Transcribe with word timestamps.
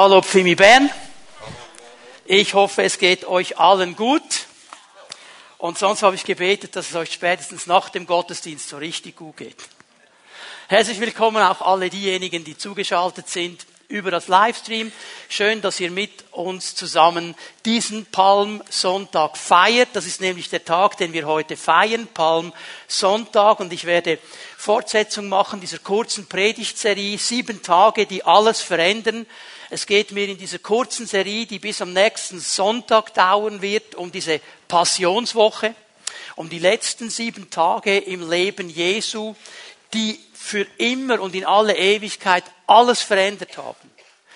Hallo 0.00 0.22
Pfimi 0.22 0.54
Bern. 0.54 0.88
Ich 2.24 2.54
hoffe, 2.54 2.84
es 2.84 2.98
geht 2.98 3.24
euch 3.24 3.58
allen 3.58 3.96
gut. 3.96 4.46
Und 5.56 5.76
sonst 5.76 6.04
habe 6.04 6.14
ich 6.14 6.22
gebetet, 6.22 6.76
dass 6.76 6.90
es 6.90 6.94
euch 6.94 7.12
spätestens 7.12 7.66
nach 7.66 7.88
dem 7.88 8.06
Gottesdienst 8.06 8.68
so 8.68 8.76
richtig 8.76 9.16
gut 9.16 9.38
geht. 9.38 9.56
Herzlich 10.68 11.00
willkommen 11.00 11.42
auch 11.42 11.62
alle 11.62 11.90
diejenigen, 11.90 12.44
die 12.44 12.56
zugeschaltet 12.56 13.28
sind 13.28 13.66
über 13.88 14.12
das 14.12 14.28
Livestream. 14.28 14.92
Schön, 15.28 15.62
dass 15.62 15.80
ihr 15.80 15.90
mit 15.90 16.12
uns 16.30 16.76
zusammen 16.76 17.34
diesen 17.64 18.06
Palmsonntag 18.06 19.36
feiert. 19.36 19.88
Das 19.94 20.06
ist 20.06 20.20
nämlich 20.20 20.48
der 20.48 20.64
Tag, 20.64 20.96
den 20.98 21.12
wir 21.12 21.26
heute 21.26 21.56
feiern, 21.56 22.06
Palmsonntag. 22.14 23.58
Und 23.58 23.72
ich 23.72 23.84
werde 23.84 24.20
Fortsetzung 24.56 25.28
machen 25.28 25.60
dieser 25.60 25.80
kurzen 25.80 26.28
Predigtserie, 26.28 27.18
sieben 27.18 27.62
Tage, 27.62 28.06
die 28.06 28.22
alles 28.22 28.60
verändern. 28.60 29.26
Es 29.70 29.86
geht 29.86 30.12
mir 30.12 30.28
in 30.28 30.38
dieser 30.38 30.58
kurzen 30.58 31.06
Serie, 31.06 31.44
die 31.44 31.58
bis 31.58 31.82
am 31.82 31.92
nächsten 31.92 32.40
Sonntag 32.40 33.12
dauern 33.12 33.60
wird, 33.60 33.94
um 33.94 34.10
diese 34.10 34.40
Passionswoche, 34.66 35.74
um 36.36 36.48
die 36.48 36.58
letzten 36.58 37.10
sieben 37.10 37.50
Tage 37.50 37.98
im 37.98 38.28
Leben 38.28 38.70
Jesu, 38.70 39.34
die 39.92 40.18
für 40.32 40.66
immer 40.78 41.20
und 41.20 41.34
in 41.34 41.44
alle 41.44 41.76
Ewigkeit 41.76 42.44
alles 42.66 43.02
verändert 43.02 43.58
haben. 43.58 43.90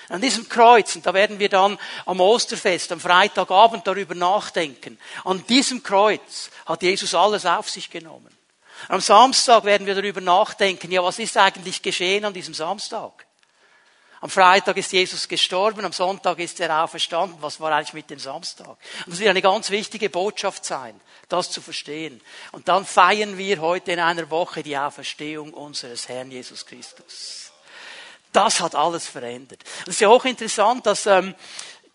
An 0.09 0.21
diesem 0.21 0.49
Kreuz, 0.49 0.95
und 0.97 1.07
da 1.07 1.15
werden 1.15 1.39
wir 1.39 1.49
dann 1.49 1.79
am 2.05 2.21
Osterfest, 2.21 2.93
am 2.93 3.01
Freitagabend 3.01 3.87
darüber 3.87 4.15
nachdenken, 4.15 4.99
an 5.25 5.47
diesem 5.47 5.83
Kreuz 5.83 6.51
hat 6.67 6.83
Jesus 6.83 7.15
alles 7.15 7.47
auf 7.47 7.71
sich 7.71 7.89
genommen. 7.89 8.29
Am 8.89 9.01
Samstag 9.01 9.65
werden 9.65 9.87
wir 9.87 9.95
darüber 9.95 10.21
nachdenken, 10.21 10.91
ja, 10.91 11.03
was 11.03 11.19
ist 11.19 11.37
eigentlich 11.39 11.81
geschehen 11.81 12.27
an 12.27 12.35
diesem 12.35 12.53
Samstag? 12.53 13.25
Am 14.23 14.31
Freitag 14.31 14.77
ist 14.77 14.93
Jesus 14.93 15.27
gestorben, 15.27 15.85
am 15.85 15.93
Sonntag 15.93 16.39
ist 16.39 16.61
er 16.61 16.85
auferstanden. 16.85 17.37
Was 17.41 17.59
war 17.59 17.73
eigentlich 17.73 17.93
mit 17.93 18.09
dem 18.09 18.21
Samstag? 18.21 18.69
Und 18.69 19.09
das 19.09 19.19
wird 19.19 19.31
eine 19.31 19.43
ganz 19.43 19.69
wichtige 19.71 20.09
Botschaft 20.11 20.65
sein, 20.65 20.99
das 21.29 21.51
zu 21.51 21.61
verstehen. 21.61 22.21
Und 22.53 22.69
dann 22.69 22.87
feiern 22.87 23.37
wir 23.37 23.61
heute 23.61 23.91
in 23.91 23.99
einer 23.99 24.31
Woche 24.31 24.63
die 24.63 24.79
Auferstehung 24.79 25.53
unseres 25.53 26.09
Herrn 26.09 26.31
Jesus 26.31 26.65
Christus. 26.65 27.51
Das 28.33 28.61
hat 28.61 28.77
alles 28.77 29.09
verändert. 29.09 29.65
Es 29.83 29.95
ist 29.95 30.01
ja 30.01 30.09
auch 30.09 30.25
interessant, 30.25 30.87
dass 30.87 31.07
ähm, 31.07 31.35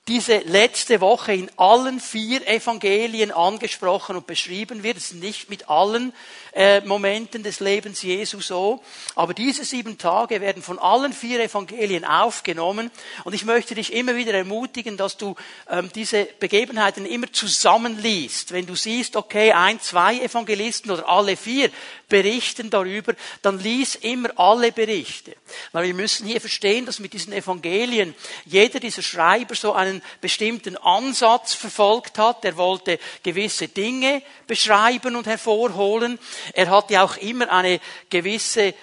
diese 0.08 0.38
letzte 0.38 1.02
Woche 1.02 1.34
in 1.34 1.52
allen 1.58 2.00
vier 2.00 2.48
Evangelien 2.48 3.32
angesprochen 3.32 4.16
und 4.16 4.26
beschrieben 4.26 4.82
wird. 4.84 4.98
Es 4.98 5.12
ist 5.12 5.16
nicht 5.16 5.50
mit 5.50 5.70
allen 5.70 6.14
äh, 6.54 6.80
Momenten 6.82 7.44
des 7.44 7.60
Lebens 7.60 8.02
Jesu 8.02 8.40
so. 8.40 8.82
Aber 9.16 9.34
diese 9.34 9.66
sieben 9.66 9.98
Tage 9.98 10.40
werden 10.40 10.64
von 10.64 10.80
allen 10.80 11.12
vier 11.12 11.42
Evangelien 11.42 12.06
aufgenommen. 12.06 12.90
Und 13.26 13.34
ich 13.34 13.44
möchte 13.44 13.76
dich 13.76 13.92
immer 13.92 14.16
wieder 14.16 14.34
ermutigen, 14.34 14.96
dass 14.96 15.18
du 15.18 15.36
ähm, 15.70 15.92
diese 15.94 16.26
Begebenheiten 16.40 17.06
immer 17.06 17.32
zusammenliest. 17.34 18.54
Wenn 18.54 18.66
du 18.66 18.76
siehst, 18.76 19.18
okay, 19.18 19.52
ein, 19.52 19.82
zwei 19.82 20.20
Evangelisten 20.20 20.90
oder 20.90 21.08
alle 21.10 21.36
vier 21.36 21.70
berichten 22.08 22.70
darüber, 22.70 23.14
dann 23.42 23.60
lies 23.60 23.96
immer 23.96 24.30
alle 24.40 24.72
Berichte. 24.72 25.36
Weil 25.72 25.88
wir 25.88 25.94
müssen 25.94 26.26
hier 26.26 26.40
verstehen, 26.40 26.86
dass 26.86 27.00
mit 27.00 27.14
diesen 27.14 27.34
Evangelien 27.34 28.16
jeder 28.46 28.80
dieser 28.80 29.02
Schreiber 29.02 29.56
so 29.56 29.74
einen 29.74 30.02
bestimmten 30.22 30.78
Ansatz 30.78 31.54
verfolgt 31.54 32.18
hat. 32.18 32.46
Er 32.46 32.56
wollte 32.58 33.00
gewisse 33.24 33.68
Dinge 33.68 34.22
beschreiben 34.48 35.16
und 35.16 35.28
hervorholen. 35.28 36.18
Er 36.54 36.70
hatte 36.70 37.02
auch 37.02 37.18
immer 37.18 37.52
eine 37.52 37.80
gewisse 38.10 38.74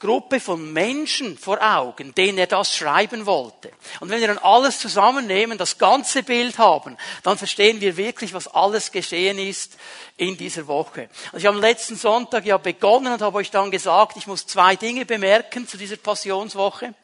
Gruppe 0.00 0.38
von 0.38 0.72
Menschen 0.72 1.36
vor 1.36 1.58
Augen, 1.60 2.14
denen 2.14 2.38
er 2.38 2.46
das 2.46 2.76
schreiben 2.76 3.26
wollte. 3.26 3.72
Und 3.98 4.10
wenn 4.10 4.20
wir 4.20 4.28
dann 4.28 4.38
alles 4.38 4.78
zusammennehmen, 4.78 5.58
das 5.58 5.76
ganze 5.76 6.22
Bild 6.22 6.58
haben, 6.58 6.96
dann 7.24 7.36
verstehen 7.36 7.80
wir 7.80 7.96
wirklich, 7.96 8.32
was 8.32 8.46
alles 8.46 8.92
geschehen 8.92 9.38
ist 9.38 9.76
in 10.16 10.36
dieser 10.36 10.68
Woche. 10.68 11.08
Also 11.26 11.38
ich 11.38 11.46
habe 11.46 11.56
am 11.56 11.62
letzten 11.62 11.96
Sonntag 11.96 12.46
ja 12.46 12.58
begonnen 12.58 13.12
und 13.12 13.22
habe 13.22 13.38
euch 13.38 13.50
dann 13.50 13.72
gesagt, 13.72 14.16
ich 14.16 14.28
muss 14.28 14.46
zwei 14.46 14.76
Dinge 14.76 15.04
bemerken 15.04 15.66
zu 15.66 15.76
dieser 15.76 15.96
Passionswoche. 15.96 16.94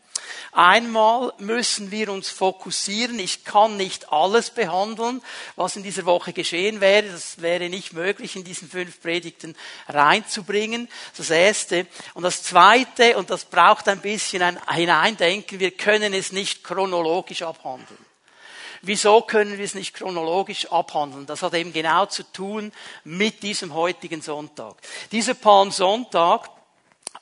Einmal 0.53 1.33
müssen 1.39 1.91
wir 1.91 2.13
uns 2.13 2.31
fokussieren. 2.31 3.19
Ich 3.19 3.45
kann 3.45 3.77
nicht 3.77 4.13
alles 4.13 4.51
behandeln, 4.51 5.21
was 5.57 5.75
in 5.75 5.83
dieser 5.83 6.05
Woche 6.05 6.33
geschehen 6.33 6.81
wäre. 6.81 7.09
Das 7.09 7.43
wäre 7.43 7.69
nicht 7.69 7.93
möglich, 7.93 8.37
in 8.37 8.45
diesen 8.45 8.71
fünf 8.71 9.01
Predigten 9.01 9.57
reinzubringen. 9.89 10.89
Das 11.17 11.31
erste. 11.31 11.87
Und 12.15 12.23
das 12.23 12.45
zweite, 12.45 13.17
und 13.17 13.31
das 13.31 13.47
braucht 13.47 13.89
ein 13.89 14.01
bisschen 14.01 14.43
ein 14.43 14.61
Hineindenken, 14.73 15.59
wir 15.59 15.73
können 15.73 16.15
es 16.15 16.31
nicht 16.31 16.63
chronologisch 16.63 17.43
abhandeln. 17.43 17.99
Wieso 18.87 19.23
können 19.23 19.57
wir 19.57 19.65
es 19.65 19.75
nicht 19.75 19.95
chronologisch 19.95 20.71
abhandeln? 20.71 21.25
Das 21.27 21.43
hat 21.43 21.55
eben 21.55 21.73
genau 21.73 22.05
zu 22.05 22.23
tun 22.23 22.71
mit 23.03 23.43
diesem 23.43 23.73
heutigen 23.73 24.21
Sonntag. 24.21 24.77
Dieser 25.11 25.33
Palmsonntag 25.33 26.54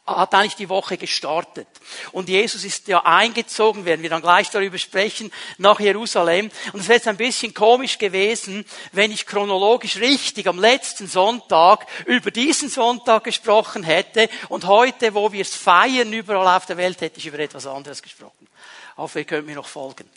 hat 0.06 0.34
eigentlich 0.34 0.56
die 0.56 0.68
Woche 0.68 0.96
gestartet. 0.96 1.68
Und 2.10 2.28
Jesus 2.28 2.64
ist 2.64 2.88
ja 2.88 3.04
eingezogen, 3.04 3.84
werden 3.84 4.02
wir 4.02 4.10
dann 4.10 4.20
gleich 4.22 4.50
darüber 4.50 4.78
sprechen, 4.78 5.32
nach 5.58 5.78
Jerusalem. 5.78 6.50
Und 6.72 6.80
es 6.80 6.88
wäre 6.88 6.96
jetzt 6.96 7.08
ein 7.08 7.16
bisschen 7.16 7.54
komisch 7.54 7.98
gewesen, 7.98 8.64
wenn 8.90 9.12
ich 9.12 9.26
chronologisch 9.26 9.96
richtig 9.96 10.48
am 10.48 10.58
letzten 10.58 11.06
Sonntag 11.06 11.86
über 12.06 12.32
diesen 12.32 12.68
Sonntag 12.68 13.24
gesprochen 13.24 13.84
hätte 13.84 14.28
und 14.48 14.66
heute, 14.66 15.14
wo 15.14 15.30
wir 15.30 15.42
es 15.42 15.54
feiern 15.54 16.12
überall 16.12 16.56
auf 16.56 16.66
der 16.66 16.76
Welt, 16.76 17.00
hätte 17.00 17.18
ich 17.18 17.26
über 17.26 17.38
etwas 17.38 17.66
anderes 17.66 18.02
gesprochen. 18.02 18.48
Hoffe, 18.96 19.20
ihr 19.20 19.24
könnt 19.24 19.46
mir 19.46 19.54
noch 19.54 19.68
folgen. 19.68 20.10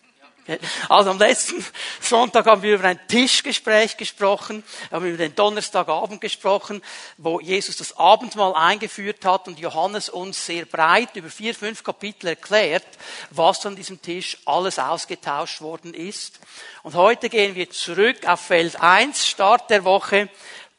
Also 0.90 1.10
am 1.10 1.18
letzten 1.18 1.66
Sonntag 2.00 2.46
haben 2.46 2.62
wir 2.62 2.76
über 2.76 2.84
ein 2.88 3.00
Tischgespräch 3.08 3.98
gesprochen, 3.98 4.64
haben 4.92 5.06
über 5.06 5.18
den 5.18 5.34
Donnerstagabend 5.34 6.22
gesprochen, 6.22 6.84
wo 7.18 7.40
Jesus 7.40 7.78
das 7.78 7.98
Abendmahl 7.98 8.54
eingeführt 8.54 9.26
hat 9.26 9.48
und 9.48 9.60
Johannes 9.60 10.08
uns 10.10 10.46
sehr 10.46 10.66
breit 10.66 11.16
über 11.16 11.30
vier, 11.30 11.56
fünf 11.56 11.84
Kapitel 11.84 12.28
erklärt, 12.28 12.86
was 13.32 13.66
an 13.66 13.76
diesem 13.76 14.02
Tisch 14.02 14.38
alles 14.46 14.78
ausgetauscht 14.78 15.62
worden 15.62 15.96
ist. 15.96 16.40
Und 16.84 16.94
heute 16.94 17.30
gehen 17.30 17.56
wir 17.56 17.72
zurück 17.72 18.28
auf 18.28 18.42
Feld 18.42 18.80
1, 18.80 19.28
Start 19.28 19.72
der 19.72 19.84
Woche, 19.84 20.30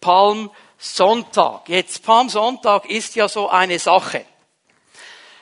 Palmsonntag. 0.01 1.69
Jetzt, 1.69 2.05
Palmsonntag 2.05 2.89
ist 2.89 3.17
ja 3.17 3.29
so 3.29 3.49
eine 3.49 3.81
Sache. 3.81 4.25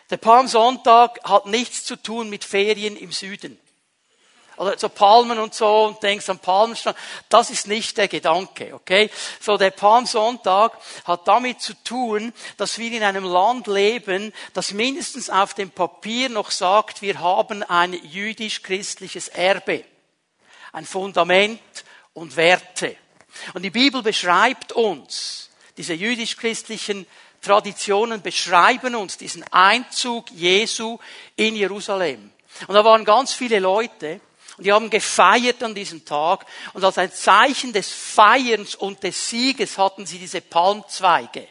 Der 0.09 0.17
Palmsonntag 0.17 1.21
hat 1.25 1.45
nichts 1.45 1.85
zu 1.85 1.97
tun 1.97 2.31
mit 2.31 2.45
Ferien 2.45 2.97
im 2.97 3.13
Süden 3.13 3.59
oder 4.57 4.79
so 4.79 4.89
Palmen 4.89 5.39
und 5.39 5.55
so 5.55 5.85
und 5.85 6.03
denkst 6.03 6.29
an 6.29 6.39
Palmenstrand. 6.39 6.97
Das 7.29 7.51
ist 7.51 7.67
nicht 7.67 7.97
der 7.97 8.09
Gedanke, 8.09 8.75
okay? 8.75 9.11
So 9.41 9.57
der 9.57 9.71
Palmsonntag 9.71 10.73
hat 11.05 11.27
damit 11.27 11.61
zu 11.61 11.75
tun, 11.85 12.33
dass 12.57 12.79
wir 12.79 12.93
in 12.93 13.03
einem 13.03 13.25
Land 13.25 13.67
leben, 13.67 14.33
das 14.53 14.73
mindestens 14.73 15.31
auf 15.31 15.55
dem 15.55 15.71
Papier 15.71 16.29
noch 16.29 16.51
sagt, 16.51 17.03
wir 17.03 17.21
haben 17.21 17.63
ein 17.63 17.93
jüdisch-christliches 17.93 19.29
Erbe, 19.29 19.85
ein 20.73 20.85
Fundament 20.85 21.61
und 22.13 22.37
Werte. 22.37 22.97
Und 23.55 23.63
die 23.63 23.71
Bibel 23.71 24.03
beschreibt 24.03 24.73
uns, 24.73 25.51
diese 25.77 25.95
jüdisch-christlichen 25.95 27.07
Traditionen 27.45 28.23
beschreiben 28.23 28.95
uns 28.95 29.19
diesen 29.19 29.45
Einzug 29.53 30.31
Jesu 30.31 30.99
in 31.37 31.57
Jerusalem. 31.57 32.31
Und 32.67 32.75
da 32.75 32.85
waren 32.85 33.05
ganz 33.05 33.35
viele 33.35 33.59
Leute, 33.59 34.21
und 34.57 34.65
die 34.65 34.73
haben 34.73 34.91
gefeiert 34.91 35.63
an 35.63 35.75
diesem 35.75 36.05
Tag. 36.05 36.47
Und 36.73 36.85
als 36.85 36.99
ein 36.99 37.13
Zeichen 37.13 37.73
des 37.73 37.91
Feierns 37.91 38.75
und 38.75 39.03
des 39.03 39.29
Sieges 39.29 39.79
hatten 39.79 40.07
sie 40.07 40.19
diese 40.19 40.41
Palmzweige 40.41 41.49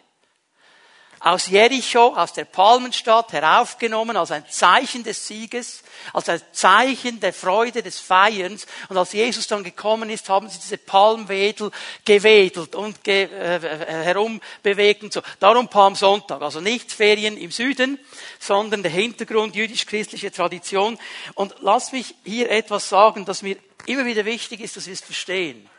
aus 1.23 1.47
Jericho, 1.47 2.13
aus 2.15 2.33
der 2.33 2.43
Palmenstadt 2.43 3.31
heraufgenommen 3.31 4.17
als 4.17 4.31
ein 4.31 4.43
Zeichen 4.49 5.05
des 5.05 5.25
Sieges, 5.25 5.81
als 6.11 6.27
ein 6.27 6.41
Zeichen 6.51 7.21
der 7.21 7.31
Freude, 7.31 7.81
des 7.81 7.97
Feierns. 7.97 8.67
Und 8.89 8.97
als 8.97 9.13
Jesus 9.13 9.47
dann 9.47 9.63
gekommen 9.63 10.09
ist, 10.09 10.27
haben 10.27 10.49
sie 10.49 10.59
diese 10.59 10.77
Palmwedel 10.77 11.71
gewedelt 12.03 12.75
und 12.75 13.05
ge 13.05 13.29
äh, 13.31 13.55
äh 13.55 14.03
herumbewegt 14.03 15.03
und 15.03 15.13
so. 15.13 15.21
Darum 15.39 15.69
Palmsonntag. 15.69 16.41
Also 16.41 16.59
nicht 16.59 16.91
Ferien 16.91 17.37
im 17.37 17.51
Süden, 17.51 17.99
sondern 18.37 18.83
der 18.83 18.91
Hintergrund 18.91 19.55
jüdisch-christliche 19.55 20.29
Tradition. 20.29 20.99
Und 21.35 21.55
lass 21.61 21.93
mich 21.93 22.15
hier 22.25 22.51
etwas 22.51 22.89
sagen, 22.89 23.23
das 23.23 23.43
mir 23.43 23.55
immer 23.85 24.03
wieder 24.03 24.25
wichtig 24.25 24.59
ist, 24.59 24.75
dass 24.75 24.87
wir 24.87 24.93
es 24.93 24.99
verstehen. 24.99 25.69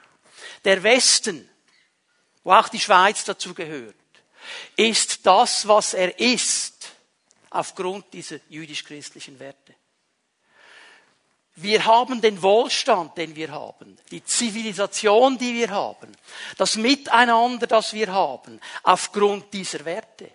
Der 0.64 0.82
Westen, 0.82 1.46
wo 2.44 2.52
auch 2.52 2.70
die 2.70 2.80
Schweiz 2.80 3.24
dazu 3.24 3.52
gehört, 3.52 3.94
ist 4.76 5.24
das, 5.26 5.66
was 5.66 5.94
er 5.94 6.18
ist, 6.18 6.92
aufgrund 7.50 8.12
dieser 8.12 8.38
jüdisch-christlichen 8.48 9.38
Werte. 9.38 9.74
Wir 11.56 11.84
haben 11.84 12.20
den 12.20 12.42
Wohlstand, 12.42 13.16
den 13.16 13.36
wir 13.36 13.52
haben, 13.52 13.96
die 14.10 14.24
Zivilisation, 14.24 15.38
die 15.38 15.54
wir 15.54 15.70
haben, 15.70 16.10
das 16.56 16.74
Miteinander, 16.74 17.68
das 17.68 17.92
wir 17.92 18.12
haben, 18.12 18.60
aufgrund 18.82 19.52
dieser 19.52 19.84
Werte. 19.84 20.30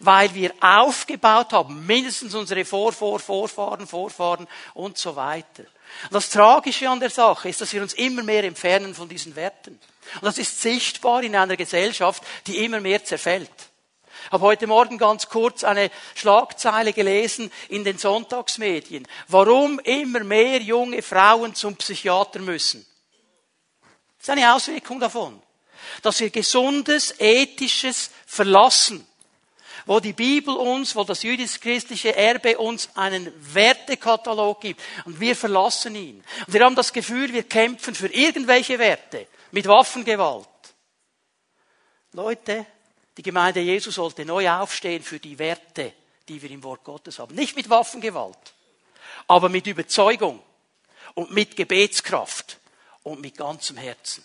weil 0.00 0.34
wir 0.34 0.52
aufgebaut 0.60 1.52
haben, 1.52 1.84
mindestens 1.86 2.34
unsere 2.34 2.64
Vor, 2.64 2.92
Vor, 2.92 3.20
Vorfahren, 3.20 3.86
Vorfahren 3.86 4.46
und 4.74 4.98
so 4.98 5.14
weiter. 5.16 5.64
Das 6.10 6.30
Tragische 6.30 6.88
an 6.88 7.00
der 7.00 7.10
Sache 7.10 7.48
ist, 7.48 7.60
dass 7.60 7.72
wir 7.72 7.82
uns 7.82 7.94
immer 7.94 8.22
mehr 8.22 8.44
entfernen 8.44 8.94
von 8.94 9.08
diesen 9.08 9.36
Werten. 9.36 9.78
Und 10.16 10.24
das 10.24 10.38
ist 10.38 10.60
sichtbar 10.60 11.22
in 11.22 11.36
einer 11.36 11.56
Gesellschaft, 11.56 12.22
die 12.46 12.64
immer 12.64 12.80
mehr 12.80 13.04
zerfällt. 13.04 13.50
Ich 14.26 14.32
habe 14.32 14.44
heute 14.44 14.66
Morgen 14.66 14.96
ganz 14.96 15.28
kurz 15.28 15.64
eine 15.64 15.90
Schlagzeile 16.14 16.92
gelesen 16.92 17.50
in 17.68 17.84
den 17.84 17.98
Sonntagsmedien. 17.98 19.06
Warum 19.28 19.78
immer 19.80 20.24
mehr 20.24 20.62
junge 20.62 21.02
Frauen 21.02 21.54
zum 21.54 21.76
Psychiater 21.76 22.40
müssen. 22.40 22.86
Das 24.18 24.28
ist 24.28 24.30
eine 24.30 24.54
Auswirkung 24.54 24.98
davon. 24.98 25.42
Dass 26.02 26.20
wir 26.20 26.30
gesundes, 26.30 27.14
ethisches 27.18 28.10
verlassen 28.26 29.06
wo 29.86 30.00
die 30.00 30.12
Bibel 30.12 30.54
uns, 30.54 30.96
wo 30.96 31.04
das 31.04 31.22
jüdisch-christliche 31.22 32.16
Erbe 32.16 32.56
uns 32.58 32.88
einen 32.94 33.30
Wertekatalog 33.54 34.60
gibt 34.60 34.80
und 35.04 35.20
wir 35.20 35.36
verlassen 35.36 35.94
ihn. 35.94 36.24
Und 36.46 36.54
wir 36.54 36.64
haben 36.64 36.74
das 36.74 36.92
Gefühl, 36.92 37.32
wir 37.32 37.42
kämpfen 37.42 37.94
für 37.94 38.06
irgendwelche 38.06 38.78
Werte 38.78 39.26
mit 39.54 39.68
Waffengewalt. 39.68 40.48
Leute, 42.10 42.66
die 43.16 43.22
Gemeinde 43.22 43.60
Jesu 43.60 43.92
sollte 43.92 44.24
neu 44.24 44.50
aufstehen 44.50 45.00
für 45.00 45.20
die 45.20 45.38
Werte, 45.38 45.92
die 46.28 46.42
wir 46.42 46.50
im 46.50 46.64
Wort 46.64 46.82
Gottes 46.82 47.20
haben. 47.20 47.36
Nicht 47.36 47.54
mit 47.54 47.70
Waffengewalt, 47.70 48.52
aber 49.28 49.48
mit 49.48 49.68
Überzeugung 49.68 50.42
und 51.14 51.30
mit 51.30 51.54
Gebetskraft 51.54 52.58
und 53.04 53.20
mit 53.20 53.36
ganzem 53.36 53.76
Herzen. 53.76 54.24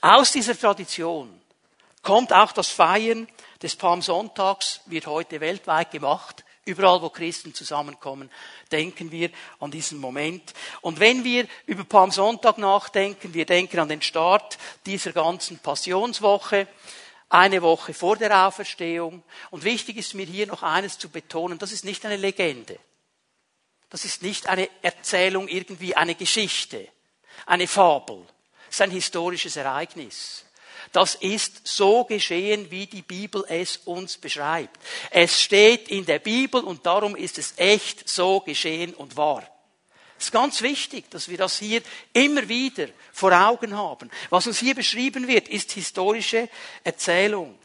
Aus 0.00 0.30
dieser 0.30 0.56
Tradition 0.56 1.42
kommt 2.00 2.32
auch 2.32 2.52
das 2.52 2.68
Feiern 2.68 3.26
des 3.60 3.74
Palmsonntags 3.74 4.82
wird 4.86 5.08
heute 5.08 5.40
weltweit 5.40 5.90
gemacht. 5.90 6.44
Überall, 6.64 7.02
wo 7.02 7.10
Christen 7.10 7.54
zusammenkommen, 7.54 8.30
denken 8.70 9.10
wir 9.10 9.30
an 9.58 9.72
diesen 9.72 9.98
Moment. 9.98 10.54
Und 10.80 11.00
wenn 11.00 11.24
wir 11.24 11.48
über 11.66 11.82
Palmsonntag 11.82 12.58
nachdenken, 12.58 13.34
wir 13.34 13.46
denken 13.46 13.80
an 13.80 13.88
den 13.88 14.02
Start 14.02 14.58
dieser 14.86 15.12
ganzen 15.12 15.58
Passionswoche, 15.58 16.68
eine 17.28 17.62
Woche 17.62 17.94
vor 17.94 18.16
der 18.16 18.46
Auferstehung. 18.46 19.24
Und 19.50 19.64
wichtig 19.64 19.96
ist 19.96 20.14
mir 20.14 20.26
hier 20.26 20.46
noch 20.46 20.62
eines 20.62 20.98
zu 20.98 21.08
betonen, 21.08 21.58
das 21.58 21.72
ist 21.72 21.84
nicht 21.84 22.04
eine 22.04 22.16
Legende. 22.16 22.78
Das 23.90 24.04
ist 24.04 24.22
nicht 24.22 24.48
eine 24.48 24.68
Erzählung, 24.82 25.48
irgendwie 25.48 25.96
eine 25.96 26.14
Geschichte, 26.14 26.88
eine 27.44 27.66
Fabel. 27.66 28.24
Es 28.68 28.76
ist 28.76 28.82
ein 28.82 28.90
historisches 28.90 29.56
Ereignis. 29.56 30.44
Das 30.92 31.14
ist 31.14 31.66
so 31.66 32.04
geschehen, 32.04 32.70
wie 32.70 32.86
die 32.86 33.02
Bibel 33.02 33.44
es 33.48 33.78
uns 33.78 34.18
beschreibt. 34.18 34.78
Es 35.10 35.40
steht 35.40 35.88
in 35.88 36.04
der 36.04 36.18
Bibel 36.18 36.62
und 36.62 36.84
darum 36.84 37.16
ist 37.16 37.38
es 37.38 37.54
echt 37.56 38.08
so 38.08 38.40
geschehen 38.40 38.92
und 38.94 39.16
wahr. 39.16 39.42
Es 40.18 40.26
ist 40.26 40.32
ganz 40.32 40.62
wichtig, 40.62 41.10
dass 41.10 41.28
wir 41.28 41.38
das 41.38 41.58
hier 41.58 41.82
immer 42.12 42.48
wieder 42.48 42.86
vor 43.12 43.32
Augen 43.32 43.76
haben. 43.76 44.10
Was 44.30 44.46
uns 44.46 44.60
hier 44.60 44.74
beschrieben 44.74 45.26
wird, 45.26 45.48
ist 45.48 45.72
historische 45.72 46.48
Erzählung. 46.84 47.58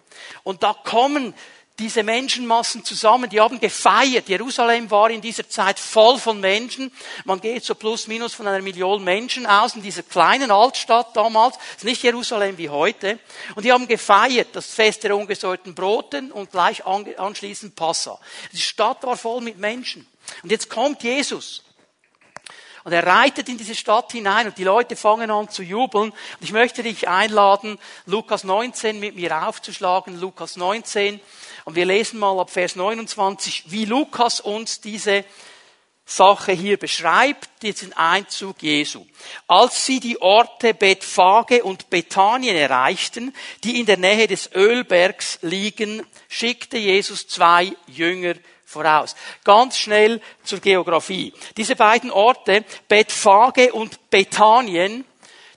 Und 0.44 0.63
da 0.63 0.73
kommen 0.73 1.35
diese 1.79 2.01
Menschenmassen 2.01 2.83
zusammen, 2.83 3.29
die 3.29 3.39
haben 3.39 3.59
gefeiert. 3.59 4.29
Jerusalem 4.29 4.89
war 4.89 5.12
in 5.12 5.21
dieser 5.21 5.47
Zeit 5.47 5.79
voll 5.79 6.18
von 6.18 6.39
Menschen. 6.39 6.91
Man 7.24 7.39
geht 7.39 7.63
so 7.63 7.75
plus 7.75 8.07
minus 8.07 8.33
von 8.33 8.47
einer 8.47 8.63
Million 8.63 9.03
Menschen 9.03 9.45
aus 9.45 9.75
in 9.75 9.83
dieser 9.83 10.01
kleinen 10.01 10.50
Altstadt 10.50 11.15
damals. 11.15 11.57
Ist 11.75 11.83
nicht 11.83 12.01
Jerusalem 12.01 12.57
wie 12.57 12.69
heute. 12.69 13.19
Und 13.53 13.63
die 13.63 13.71
haben 13.71 13.88
gefeiert, 13.88 14.50
das 14.53 14.74
Fest 14.74 15.03
der 15.03 15.15
ungesäuerten 15.15 15.75
Broten 15.75 16.31
und 16.31 16.51
gleich 16.51 16.83
anschließend 16.85 17.75
Passa. 17.75 18.19
Die 18.53 18.57
Stadt 18.57 19.03
war 19.03 19.15
voll 19.15 19.41
mit 19.41 19.59
Menschen. 19.59 20.07
Und 20.41 20.51
jetzt 20.51 20.69
kommt 20.71 21.03
Jesus. 21.03 21.63
Und 22.88 22.94
er 22.94 23.06
reitet 23.06 23.50
in 23.50 23.57
diese 23.57 23.75
Stadt 23.75 24.13
hinein 24.13 24.47
und 24.47 24.57
die 24.57 24.63
Leute 24.63 24.95
fangen 24.95 25.30
an 25.30 25.50
zu 25.50 25.62
jubeln. 25.62 26.12
Und 26.12 26.15
ich 26.39 26.53
möchte 26.53 26.83
dich 26.83 27.07
einladen, 27.07 27.77
Lukas 28.06 28.45
19 28.45 29.00
mit 29.00 29.15
mir 29.15 29.45
aufzuschlagen. 29.45 30.19
Lukas 30.19 30.56
19. 30.56 31.19
Und 31.68 31.75
wir 31.75 31.86
lesen 31.86 32.18
mal 32.18 32.40
ab 32.40 32.50
Vers 32.50 32.78
29, 32.78 33.66
wie 33.68 33.84
Lukas 33.84 34.40
uns 34.40 34.80
diese 34.80 35.25
Sache 36.06 36.54
hier 36.54 36.78
beschreibt, 36.78 37.50
diesen 37.62 37.92
Einzug 37.92 38.64
Jesu. 38.64 39.06
Als 39.50 39.86
sie 39.86 40.00
die 40.00 40.22
Orte 40.22 40.74
Bethphage 40.74 41.66
und 41.66 41.90
Bethanien 41.90 42.56
erreichten, 42.56 43.36
die 43.66 43.81
in 43.81 43.86
der 43.86 43.98
Nähe 43.98 44.28
des 44.28 44.50
Ölbergs 44.56 45.40
liegen, 45.42 46.08
schickte 46.30 46.78
Jesus 46.78 47.28
zwei 47.28 47.74
Jünger 47.88 48.36
voraus. 48.64 49.18
Ganz 49.44 49.78
schnell 49.78 50.22
zur 50.46 50.62
Geografie. 50.62 51.34
Diese 51.58 51.75
beiden 51.75 52.12
Orte, 52.12 52.64
Bethphage 52.88 53.74
und 53.74 54.10
Bethanien, 54.10 55.04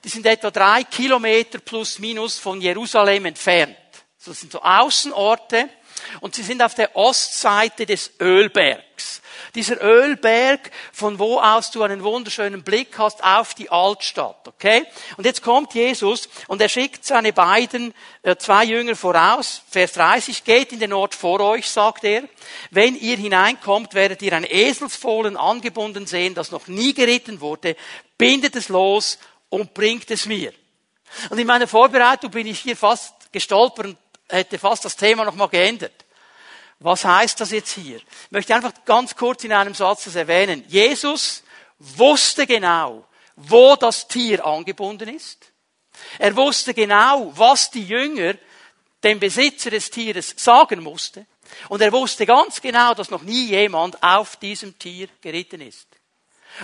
die 0.03 0.09
sind 0.09 0.27
etwa 0.27 0.51
drei 0.51 0.83
Kilometer 0.83 1.61
plus 1.61 2.01
minus 2.01 2.37
von 2.37 2.61
Jerusalem 2.61 3.27
entfernt. 3.27 3.77
Das 4.25 4.41
sind 4.41 4.51
so 4.51 4.61
Außenorte, 4.61 5.71
und 6.21 6.35
sie 6.35 6.43
sind 6.43 6.63
auf 6.63 6.75
der 6.75 6.97
Ostseite 6.97 7.87
des 7.87 8.13
Ölbergs. 8.21 9.21
Dieser 9.55 9.83
Ölberg, 9.83 10.71
von 10.93 11.19
wo 11.19 11.41
aus 11.41 11.71
du 11.71 11.83
einen 11.83 12.05
wunderschönen 12.05 12.63
Blick 12.63 12.99
hast 12.99 13.25
auf 13.25 13.55
die 13.55 13.71
Altstadt, 13.71 14.47
okay? 14.47 14.85
Und 15.17 15.27
jetzt 15.27 15.43
kommt 15.43 15.75
Jesus 15.75 16.29
und 16.47 16.61
er 16.61 16.69
schickt 16.69 17.05
seine 17.05 17.33
beiden, 17.33 17.93
äh, 18.23 18.37
zwei 18.37 18.65
Jünger 18.65 18.95
voraus. 18.95 19.63
Vers 19.69 19.95
30, 19.95 20.45
geht 20.45 20.73
in 20.73 20.81
den 20.81 20.93
Ort 20.93 21.15
vor 21.15 21.41
euch, 21.41 21.69
sagt 21.69 22.05
er. 22.05 22.25
Wenn 22.71 22.95
ihr 22.95 23.17
hineinkommt, 23.17 23.95
werdet 23.95 24.23
ihr 24.23 24.33
ein 24.33 24.45
Eselsfohlen 24.45 25.37
angebunden 25.37 26.07
sehen, 26.07 26.35
das 26.35 26.53
noch 26.53 26.69
nie 26.69 26.95
geritten 26.95 27.41
wurde. 27.41 27.77
Bindet 28.19 28.55
es 28.55 28.69
los 28.69 29.19
und 29.49 29.75
bringt 29.75 30.11
es 30.11 30.27
mir. 30.27 30.53
Und 31.31 31.39
in 31.39 31.47
meiner 31.47 31.67
Vorbereitung 31.67 32.31
bin 32.31 32.47
ich 32.47 32.61
hier 32.61 32.77
fast 32.77 33.33
gestolpert 33.33 33.97
hätte 34.31 34.59
fast 34.59 34.85
das 34.85 34.97
Thema 34.97 35.25
nochmal 35.25 35.49
geändert. 35.49 36.05
Was 36.79 37.05
heißt 37.05 37.41
das 37.41 37.51
jetzt 37.51 37.73
hier? 37.73 37.97
Ich 37.97 38.31
möchte 38.31 38.55
einfach 38.55 38.73
ganz 38.87 39.15
kurz 39.15 39.45
in 39.45 39.53
einem 39.53 39.75
Satz 39.75 40.05
das 40.05 40.15
erwähnen. 40.15 40.65
Jesus 40.69 41.43
wusste 41.79 42.47
genau, 42.47 43.07
wo 43.37 43.77
das 43.77 44.09
Tier 44.09 44.45
angebunden 44.45 45.09
ist. 45.15 45.53
Er 46.19 46.35
wusste 46.37 46.73
genau, 46.73 47.33
was 47.37 47.71
die 47.71 47.85
Jünger 47.85 48.35
dem 49.03 49.21
Besitzer 49.21 49.71
des 49.71 49.91
Tieres 49.91 50.35
sagen 50.37 50.83
musste. 50.83 51.27
Und 51.69 51.83
er 51.83 51.93
wusste 51.93 52.27
ganz 52.27 52.61
genau, 52.61 52.95
dass 52.95 53.11
noch 53.11 53.23
nie 53.23 53.47
jemand 53.47 54.03
auf 54.03 54.37
diesem 54.37 54.79
Tier 54.79 55.09
geritten 55.21 55.61
ist. 55.61 55.89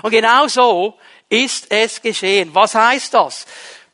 Und 0.02 0.10
genau 0.10 0.46
so 0.48 0.98
ist 1.28 1.70
es 1.70 2.00
geschehen. 2.00 2.54
Was 2.54 2.74
heißt 2.74 3.14
das? 3.14 3.46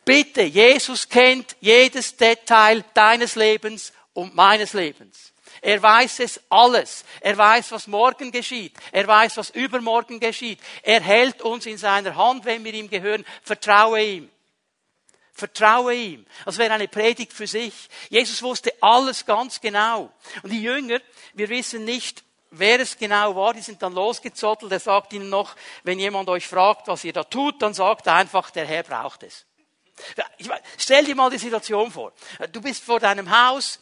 Bitte, 0.04 0.42
Jesus 0.42 1.08
kennt 1.08 1.56
jedes 1.60 2.16
Detail 2.16 2.84
deines 2.94 3.36
Lebens 3.36 3.92
und 4.14 4.34
meines 4.34 4.72
Lebens. 4.72 5.32
Er 5.60 5.80
weiß 5.80 6.20
es 6.20 6.40
alles. 6.48 7.04
Er 7.20 7.38
weiß, 7.38 7.70
was 7.70 7.86
morgen 7.86 8.32
geschieht. 8.32 8.74
Er 8.90 9.06
weiß, 9.06 9.36
was 9.36 9.50
übermorgen 9.50 10.18
geschieht. 10.18 10.58
Er 10.82 11.00
hält 11.00 11.40
uns 11.42 11.66
in 11.66 11.78
seiner 11.78 12.16
Hand, 12.16 12.44
wenn 12.44 12.64
wir 12.64 12.74
ihm 12.74 12.90
gehören. 12.90 13.24
Vertraue 13.44 14.02
ihm. 14.02 14.30
Vertraue 15.32 15.94
ihm. 15.94 16.26
Das 16.44 16.58
wäre 16.58 16.74
eine 16.74 16.88
Predigt 16.88 17.32
für 17.32 17.46
sich. 17.46 17.72
Jesus 18.10 18.42
wusste 18.42 18.72
alles 18.80 19.24
ganz 19.24 19.60
genau. 19.60 20.12
Und 20.42 20.52
die 20.52 20.62
Jünger, 20.62 21.00
wir 21.34 21.48
wissen 21.48 21.84
nicht, 21.84 22.24
wer 22.50 22.80
es 22.80 22.98
genau 22.98 23.36
war, 23.36 23.54
die 23.54 23.62
sind 23.62 23.82
dann 23.82 23.94
losgezottelt. 23.94 24.72
Er 24.72 24.80
sagt 24.80 25.12
ihnen 25.12 25.30
noch, 25.30 25.54
wenn 25.84 25.98
jemand 25.98 26.28
euch 26.28 26.46
fragt, 26.46 26.88
was 26.88 27.04
ihr 27.04 27.12
da 27.12 27.22
tut, 27.22 27.62
dann 27.62 27.72
sagt 27.72 28.08
einfach, 28.08 28.50
der 28.50 28.66
Herr 28.66 28.82
braucht 28.82 29.22
es. 29.22 29.46
Stell 30.78 31.04
dir 31.04 31.14
mal 31.14 31.30
die 31.30 31.38
Situation 31.38 31.90
vor. 31.90 32.12
Du 32.52 32.60
bist 32.60 32.82
vor 32.82 33.00
deinem 33.00 33.30
Haus, 33.30 33.78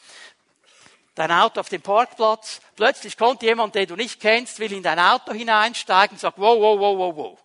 dein 1.14 1.30
Auto 1.32 1.60
auf 1.60 1.68
dem 1.68 1.82
Parkplatz, 1.82 2.60
plötzlich 2.76 3.16
kommt 3.16 3.42
jemand, 3.42 3.74
den 3.74 3.86
du 3.86 3.96
nicht 3.96 4.20
kennst, 4.20 4.58
will 4.58 4.72
in 4.72 4.82
dein 4.82 4.98
Auto 4.98 5.32
hineinsteigen 5.32 6.16
und 6.16 6.20
sagt, 6.20 6.38
wow, 6.38 6.58
wow, 6.58 6.78
wow, 6.78 6.98
wow, 6.98 7.16
wow, 7.16 7.38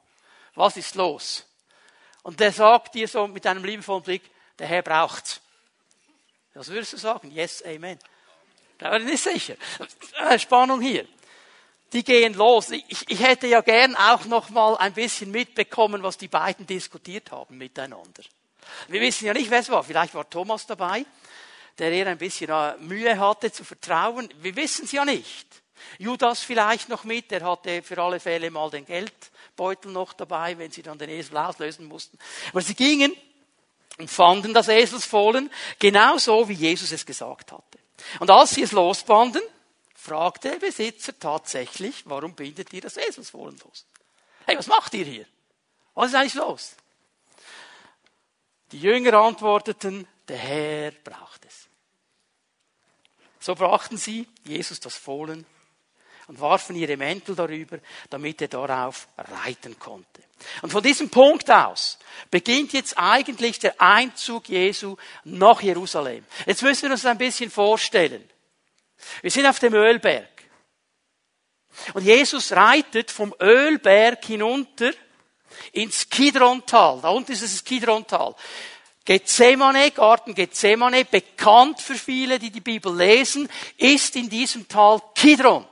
was 0.55 0.77
ist 0.77 0.95
los? 0.95 1.45
Und 2.23 2.39
der 2.39 2.51
sagt 2.51 2.95
dir 2.95 3.07
so 3.07 3.27
mit 3.27 3.45
einem 3.45 3.63
liebevollen 3.63 4.03
Blick, 4.03 4.23
der 4.57 4.67
Herr 4.67 4.81
braucht's. 4.81 5.41
Was 6.53 6.69
würdest 6.69 6.93
du 6.93 6.97
sagen? 6.97 7.31
Yes, 7.31 7.61
amen. 7.63 7.99
Da 8.77 8.89
bin 8.91 9.03
ich 9.03 9.11
nicht 9.11 9.23
sicher. 9.23 9.55
Spannung 10.39 10.81
hier. 10.81 11.05
Die 11.93 12.03
gehen 12.03 12.33
los. 12.33 12.71
Ich, 12.71 13.09
ich 13.09 13.19
hätte 13.21 13.47
ja 13.47 13.61
gern 13.61 13.95
auch 13.95 14.25
noch 14.25 14.49
mal 14.49 14.75
ein 14.77 14.93
bisschen 14.93 15.31
mitbekommen, 15.31 16.01
was 16.01 16.17
die 16.17 16.27
beiden 16.27 16.65
diskutiert 16.65 17.31
haben 17.31 17.57
miteinander. 17.57 18.23
Wir 18.87 19.01
wissen 19.01 19.25
ja 19.25 19.33
nicht, 19.33 19.49
wer 19.49 19.59
es 19.59 19.69
war. 19.69 19.83
Vielleicht 19.83 20.13
war 20.13 20.29
Thomas 20.29 20.65
dabei, 20.65 21.05
der 21.77 21.91
eher 21.91 22.07
ein 22.07 22.17
bisschen 22.17 22.49
äh, 22.49 22.77
Mühe 22.77 23.19
hatte 23.19 23.51
zu 23.51 23.63
vertrauen. 23.63 24.29
Wir 24.41 24.55
wissen 24.55 24.85
es 24.85 24.91
ja 24.91 25.05
nicht. 25.05 25.47
Judas 25.97 26.41
vielleicht 26.41 26.89
noch 26.89 27.03
mit, 27.03 27.31
der 27.31 27.43
hatte 27.43 27.81
für 27.81 28.01
alle 28.01 28.19
Fälle 28.19 28.49
mal 28.51 28.69
den 28.69 28.85
Geldbeutel 28.85 29.91
noch 29.91 30.13
dabei, 30.13 30.57
wenn 30.57 30.71
sie 30.71 30.81
dann 30.81 30.97
den 30.97 31.09
Esel 31.09 31.37
auslösen 31.37 31.85
mussten. 31.85 32.17
Aber 32.51 32.61
sie 32.61 32.75
gingen 32.75 33.15
und 33.97 34.09
fanden 34.09 34.53
das 34.53 34.67
Eselsfohlen 34.67 35.51
genauso, 35.79 36.47
wie 36.49 36.53
Jesus 36.53 36.91
es 36.91 37.05
gesagt 37.05 37.51
hatte. 37.51 37.79
Und 38.19 38.29
als 38.29 38.51
sie 38.51 38.63
es 38.63 38.71
losbanden, 38.71 39.41
fragte 39.93 40.51
der 40.51 40.59
Besitzer 40.59 41.17
tatsächlich, 41.17 42.03
warum 42.05 42.35
bindet 42.35 42.73
ihr 42.73 42.81
das 42.81 42.97
Eselsfohlen 42.97 43.57
los? 43.63 43.85
Hey, 44.45 44.57
was 44.57 44.67
macht 44.67 44.93
ihr 44.93 45.05
hier? 45.05 45.25
Was 45.93 46.09
ist 46.09 46.15
eigentlich 46.15 46.33
los? 46.35 46.75
Die 48.71 48.79
Jünger 48.79 49.13
antworteten, 49.13 50.07
der 50.27 50.37
Herr 50.37 50.91
braucht 50.91 51.45
es. 51.45 51.67
So 53.39 53.53
brachten 53.53 53.97
sie 53.97 54.27
Jesus 54.43 54.79
das 54.79 54.95
Fohlen 54.95 55.45
und 56.27 56.39
warfen 56.39 56.75
ihre 56.75 56.97
Mäntel 56.97 57.35
darüber, 57.35 57.77
damit 58.09 58.41
er 58.41 58.47
darauf 58.47 59.07
reiten 59.17 59.77
konnte. 59.77 60.23
Und 60.61 60.71
von 60.71 60.81
diesem 60.81 61.09
Punkt 61.09 61.49
aus 61.51 61.99
beginnt 62.31 62.73
jetzt 62.73 62.97
eigentlich 62.97 63.59
der 63.59 63.79
Einzug 63.79 64.49
Jesu 64.49 64.97
nach 65.23 65.61
Jerusalem. 65.61 66.25
Jetzt 66.45 66.63
müssen 66.63 66.83
wir 66.83 66.91
uns 66.91 67.05
ein 67.05 67.17
bisschen 67.17 67.51
vorstellen. 67.51 68.27
Wir 69.21 69.31
sind 69.31 69.45
auf 69.45 69.59
dem 69.59 69.73
Ölberg. 69.73 70.29
Und 71.93 72.03
Jesus 72.03 72.51
reitet 72.53 73.11
vom 73.11 73.35
Ölberg 73.39 74.23
hinunter 74.25 74.91
ins 75.71 76.09
Kidrontal. 76.09 76.99
Da 77.01 77.09
unten 77.09 77.31
ist 77.31 77.41
es 77.41 77.53
das 77.53 77.63
Kidrontal. 77.63 78.35
Gethsemane, 79.05 79.91
Garten 79.91 80.33
Gethsemane, 80.33 81.05
bekannt 81.05 81.79
für 81.79 81.95
viele, 81.95 82.39
die 82.39 82.49
die 82.49 82.61
Bibel 82.61 82.95
lesen, 82.95 83.47
ist 83.77 84.15
in 84.15 84.29
diesem 84.29 84.67
Tal 84.67 84.99
Kidron. 85.13 85.65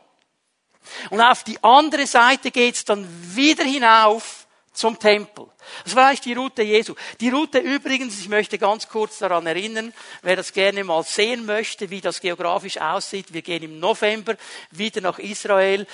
Und 1.10 1.22
auf 1.22 1.44
die 1.44 1.62
andere 1.64 2.06
Seite 2.06 2.52
geht's 2.52 2.86
dann 2.86 3.08
wieder 3.36 3.64
hinauf 3.64 4.46
zum 4.74 5.00
Tempel. 5.00 5.48
Das 5.84 5.96
war 5.96 6.08
eigentlich 6.08 6.22
die 6.22 6.34
Route 6.34 6.64
Jesu. 6.64 6.96
Die 7.20 7.30
Route 7.30 7.60
übrigens, 7.60 8.20
ich 8.20 8.28
möchte 8.28 8.58
ganz 8.58 8.88
kurz 8.88 9.20
daran 9.20 9.46
erinnern, 9.46 9.94
wer 10.22 10.36
das 10.36 10.52
gerne 10.52 10.84
mal 10.84 11.04
sehen 11.04 11.46
möchte, 11.46 11.90
wie 11.90 12.02
das 12.02 12.20
geografisch 12.20 12.78
aussieht. 12.78 13.34
Wir 13.34 13.44
gehen 13.44 13.64
im 13.64 13.80
November 13.80 14.36
wieder 14.72 15.02
nach 15.02 15.20
Israel. 15.20 15.88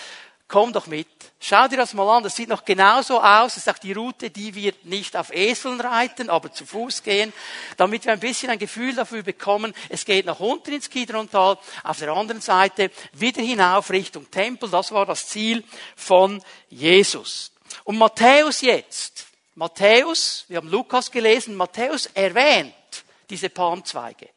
Komm 0.50 0.74
doch 0.74 0.88
mit. 0.88 1.08
Schau 1.40 1.68
dir 1.68 1.78
das 1.78 1.94
mal 1.94 2.18
an. 2.18 2.24
Das 2.24 2.36
sieht 2.36 2.50
noch 2.50 2.66
genauso 2.66 3.22
aus. 3.22 3.54
Das 3.54 3.58
ist 3.58 3.70
auch 3.70 3.78
die 3.78 3.94
Route, 3.94 4.32
die 4.32 4.56
wir 4.56 4.74
nicht 4.82 5.16
auf 5.16 5.32
Eseln 5.32 5.80
reiten, 5.80 6.28
aber 6.28 6.52
zu 6.52 6.66
Fuß 6.66 7.04
gehen, 7.04 7.32
damit 7.78 8.06
wir 8.06 8.14
ein 8.14 8.20
bisschen 8.20 8.50
ein 8.50 8.58
Gefühl 8.58 8.96
dafür 8.96 9.22
bekommen. 9.22 9.76
Es 9.90 10.06
geht 10.06 10.26
nach 10.26 10.40
unten 10.40 10.74
ins 10.74 10.90
Kidrontal, 10.90 11.60
auf 11.84 12.00
der 12.00 12.12
anderen 12.14 12.42
Seite 12.42 12.90
wieder 13.14 13.44
hinauf 13.44 13.92
Richtung 13.92 14.32
Tempel. 14.32 14.72
Das 14.72 14.92
war 14.92 15.06
das 15.06 15.28
Ziel 15.28 15.64
von 15.96 16.44
Jesus. 16.68 17.52
Und 17.84 18.00
Matthäus 18.00 18.62
jetzt. 18.62 19.28
Matthäus, 19.54 20.46
wir 20.48 20.58
haben 20.58 20.70
Lukas 20.70 21.12
gelesen, 21.12 21.56
Matthäus 21.56 22.08
erwähnt 22.08 22.74
diese 23.30 23.52
Palmzweige. 23.52 24.30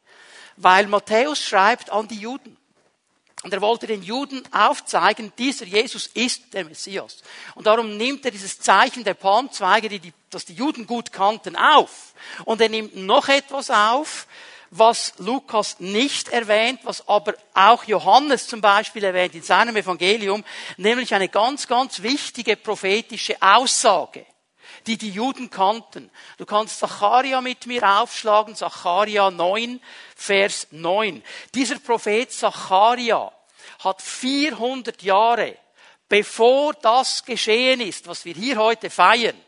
Weil 0.58 0.88
Matthäus 0.88 1.42
schreibt 1.42 1.88
an 1.88 2.06
die 2.06 2.20
Juden. 2.20 2.58
Und 3.42 3.52
er 3.52 3.60
wollte 3.60 3.88
den 3.88 4.02
Juden 4.02 4.42
aufzeigen, 4.52 5.32
dieser 5.36 5.64
Jesus 5.64 6.06
ist 6.14 6.54
der 6.54 6.64
Messias. 6.64 7.22
Und 7.56 7.66
darum 7.66 7.96
nimmt 7.96 8.24
er 8.24 8.30
dieses 8.30 8.60
Zeichen 8.60 9.02
der 9.02 9.14
Palmzweige, 9.14 9.88
die, 9.88 9.98
die, 9.98 10.12
das 10.30 10.44
die 10.44 10.54
Juden 10.54 10.86
gut 10.86 11.10
kannten, 11.10 11.56
auf. 11.56 12.14
Und 12.44 12.60
er 12.60 12.68
nimmt 12.68 12.94
noch 12.94 13.28
etwas 13.28 13.70
auf, 13.70 14.28
was 14.70 15.14
Lukas 15.18 15.80
nicht 15.80 16.28
erwähnt, 16.28 16.80
was 16.84 17.06
aber 17.08 17.34
auch 17.52 17.84
Johannes 17.84 18.46
zum 18.46 18.60
Beispiel 18.60 19.04
erwähnt 19.04 19.34
in 19.34 19.42
seinem 19.42 19.76
Evangelium, 19.76 20.44
nämlich 20.76 21.12
eine 21.12 21.28
ganz, 21.28 21.66
ganz 21.66 22.02
wichtige 22.02 22.56
prophetische 22.56 23.36
Aussage 23.42 24.24
die 24.86 24.96
die 24.96 25.10
Juden 25.10 25.50
kannten. 25.50 26.10
Du 26.38 26.46
kannst 26.46 26.78
Zacharia 26.78 27.40
mit 27.40 27.66
mir 27.66 28.00
aufschlagen, 28.00 28.54
Zacharia 28.56 29.30
9, 29.30 29.80
Vers 30.16 30.68
9. 30.70 31.22
Dieser 31.54 31.78
Prophet 31.78 32.30
Zacharia 32.32 33.32
hat 33.80 34.02
400 34.02 35.02
Jahre, 35.02 35.56
bevor 36.08 36.74
das 36.74 37.24
geschehen 37.24 37.80
ist, 37.80 38.06
was 38.06 38.24
wir 38.24 38.34
hier 38.34 38.56
heute 38.56 38.90
feiern, 38.90 39.40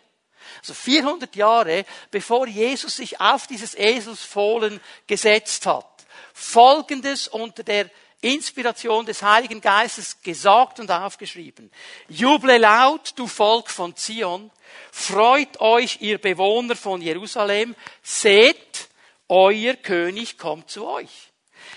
also 0.61 0.75
400 0.75 1.37
Jahre, 1.37 1.85
bevor 2.11 2.47
Jesus 2.47 2.97
sich 2.97 3.21
auf 3.21 3.47
dieses 3.47 3.75
Eselsfohlen 3.75 4.81
gesetzt 5.07 5.67
hat, 5.67 5.87
Folgendes 6.33 7.29
unter 7.29 7.63
der 7.63 7.91
Inspiration 8.25 9.05
des 9.05 9.23
Heiligen 9.23 9.61
Geistes 9.61 10.23
gesagt 10.23 10.81
und 10.81 10.91
aufgeschrieben. 10.91 11.71
Juble 12.09 12.57
laut, 12.57 13.13
du 13.17 13.27
Volk 13.27 13.71
von 13.71 13.95
Zion, 13.95 14.51
freut 14.93 15.61
euch, 15.61 15.99
ihr 16.01 16.19
Bewohner 16.19 16.77
von 16.77 17.01
Jerusalem, 17.01 17.75
seht, 18.03 18.89
euer 19.29 19.75
König 19.75 20.39
kommt 20.39 20.71
zu 20.71 20.87
euch. 20.87 21.31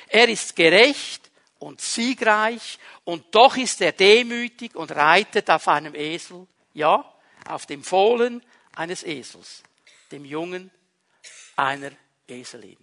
Er 0.09 0.29
ist 0.29 0.55
gerecht 0.55 1.29
und 1.59 1.81
siegreich 1.81 2.79
und 3.03 3.33
doch 3.33 3.57
ist 3.57 3.81
er 3.81 3.91
demütig 3.91 4.75
und 4.75 4.91
reitet 4.91 5.49
auf 5.49 5.67
einem 5.67 5.95
Esel, 5.95 6.47
ja, 6.73 7.13
auf 7.47 7.65
dem 7.65 7.83
Fohlen 7.83 8.43
eines 8.75 9.03
Esels, 9.03 9.63
dem 10.11 10.25
Jungen 10.25 10.71
einer 11.55 11.91
Eselin. 12.27 12.77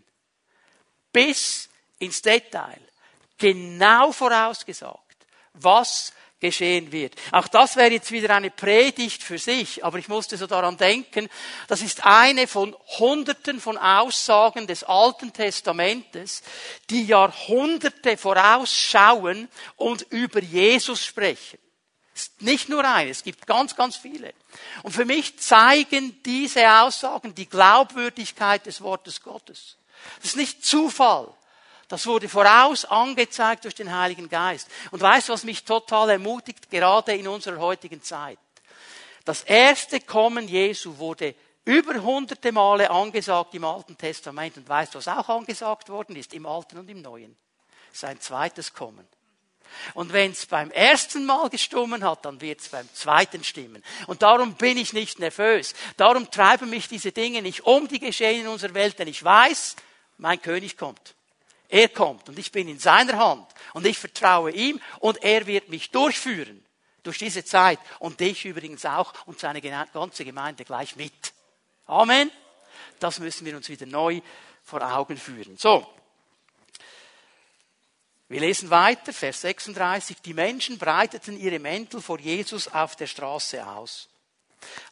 Bis 1.12 1.68
ins 1.98 2.22
Detail 2.22 2.80
genau 3.38 4.12
vorausgesagt, 4.12 5.26
was 5.54 6.12
geschehen 6.44 6.92
wird. 6.92 7.14
Auch 7.32 7.48
das 7.48 7.74
wäre 7.74 7.90
jetzt 7.90 8.12
wieder 8.12 8.36
eine 8.36 8.50
Predigt 8.50 9.22
für 9.22 9.38
sich, 9.38 9.82
aber 9.82 9.98
ich 9.98 10.08
musste 10.08 10.36
so 10.36 10.46
daran 10.46 10.76
denken, 10.76 11.30
das 11.68 11.80
ist 11.80 12.04
eine 12.04 12.46
von 12.46 12.76
Hunderten 12.98 13.62
von 13.62 13.78
Aussagen 13.78 14.66
des 14.66 14.84
Alten 14.84 15.32
Testamentes, 15.32 16.42
die 16.90 17.06
Jahrhunderte 17.06 18.18
vorausschauen 18.18 19.48
und 19.76 20.02
über 20.10 20.42
Jesus 20.42 21.02
sprechen. 21.02 21.58
nicht 22.40 22.68
nur 22.68 22.84
eine, 22.84 23.10
es 23.10 23.22
gibt 23.22 23.46
ganz, 23.46 23.74
ganz 23.74 23.96
viele. 23.96 24.34
Und 24.82 24.92
für 24.92 25.06
mich 25.06 25.38
zeigen 25.38 26.22
diese 26.24 26.70
Aussagen 26.82 27.34
die 27.34 27.48
Glaubwürdigkeit 27.48 28.66
des 28.66 28.82
Wortes 28.82 29.22
Gottes. 29.22 29.78
Das 30.16 30.26
ist 30.26 30.36
nicht 30.36 30.62
Zufall. 30.62 31.32
Das 31.88 32.06
wurde 32.06 32.28
voraus 32.28 32.84
angezeigt 32.84 33.64
durch 33.64 33.74
den 33.74 33.94
Heiligen 33.94 34.28
Geist. 34.28 34.68
Und 34.90 35.02
weißt 35.02 35.28
du, 35.28 35.32
was 35.32 35.44
mich 35.44 35.64
total 35.64 36.10
ermutigt, 36.10 36.70
gerade 36.70 37.14
in 37.14 37.28
unserer 37.28 37.58
heutigen 37.58 38.02
Zeit? 38.02 38.38
Das 39.24 39.42
erste 39.42 40.00
Kommen 40.00 40.48
Jesu 40.48 40.98
wurde 40.98 41.34
über 41.64 41.94
hunderte 41.94 42.52
Male 42.52 42.90
angesagt 42.90 43.54
im 43.54 43.64
Alten 43.64 43.96
Testament. 43.96 44.56
Und 44.56 44.68
weißt 44.68 44.94
du, 44.94 44.98
was 44.98 45.08
auch 45.08 45.28
angesagt 45.28 45.88
worden 45.88 46.16
ist 46.16 46.34
im 46.34 46.46
Alten 46.46 46.78
und 46.78 46.90
im 46.90 47.00
Neuen? 47.00 47.36
Sein 47.92 48.20
zweites 48.20 48.72
Kommen. 48.72 49.06
Und 49.94 50.12
wenn 50.12 50.32
es 50.32 50.46
beim 50.46 50.70
ersten 50.70 51.24
Mal 51.24 51.48
gestummen 51.50 52.04
hat, 52.04 52.24
dann 52.24 52.40
wird 52.40 52.60
es 52.60 52.68
beim 52.68 52.88
zweiten 52.92 53.42
stimmen. 53.42 53.82
Und 54.06 54.22
darum 54.22 54.54
bin 54.54 54.76
ich 54.76 54.92
nicht 54.92 55.18
nervös. 55.18 55.74
Darum 55.96 56.30
treiben 56.30 56.70
mich 56.70 56.88
diese 56.88 57.12
Dinge 57.12 57.42
nicht 57.42 57.62
um, 57.64 57.88
die 57.88 57.98
geschehen 57.98 58.42
in 58.42 58.48
unserer 58.48 58.74
Welt, 58.74 58.98
denn 58.98 59.08
ich 59.08 59.22
weiß, 59.22 59.76
mein 60.18 60.40
König 60.40 60.76
kommt. 60.76 61.13
Er 61.74 61.88
kommt 61.88 62.28
und 62.28 62.38
ich 62.38 62.52
bin 62.52 62.68
in 62.68 62.78
seiner 62.78 63.18
Hand 63.18 63.52
und 63.72 63.84
ich 63.84 63.98
vertraue 63.98 64.52
ihm 64.52 64.80
und 65.00 65.24
er 65.24 65.44
wird 65.48 65.70
mich 65.70 65.90
durchführen 65.90 66.64
durch 67.02 67.18
diese 67.18 67.44
Zeit 67.44 67.80
und 67.98 68.20
dich 68.20 68.44
übrigens 68.44 68.86
auch 68.86 69.12
und 69.26 69.40
seine 69.40 69.60
ganze 69.60 70.24
Gemeinde 70.24 70.64
gleich 70.64 70.94
mit. 70.94 71.32
Amen. 71.86 72.30
Das 73.00 73.18
müssen 73.18 73.44
wir 73.44 73.56
uns 73.56 73.68
wieder 73.68 73.86
neu 73.86 74.20
vor 74.62 74.88
Augen 74.88 75.16
führen. 75.16 75.56
So. 75.56 75.84
Wir 78.28 78.38
lesen 78.38 78.70
weiter, 78.70 79.12
Vers 79.12 79.40
36. 79.40 80.18
Die 80.20 80.32
Menschen 80.32 80.78
breiteten 80.78 81.36
ihre 81.36 81.58
Mäntel 81.58 82.00
vor 82.00 82.20
Jesus 82.20 82.68
auf 82.68 82.94
der 82.94 83.08
Straße 83.08 83.66
aus. 83.66 84.08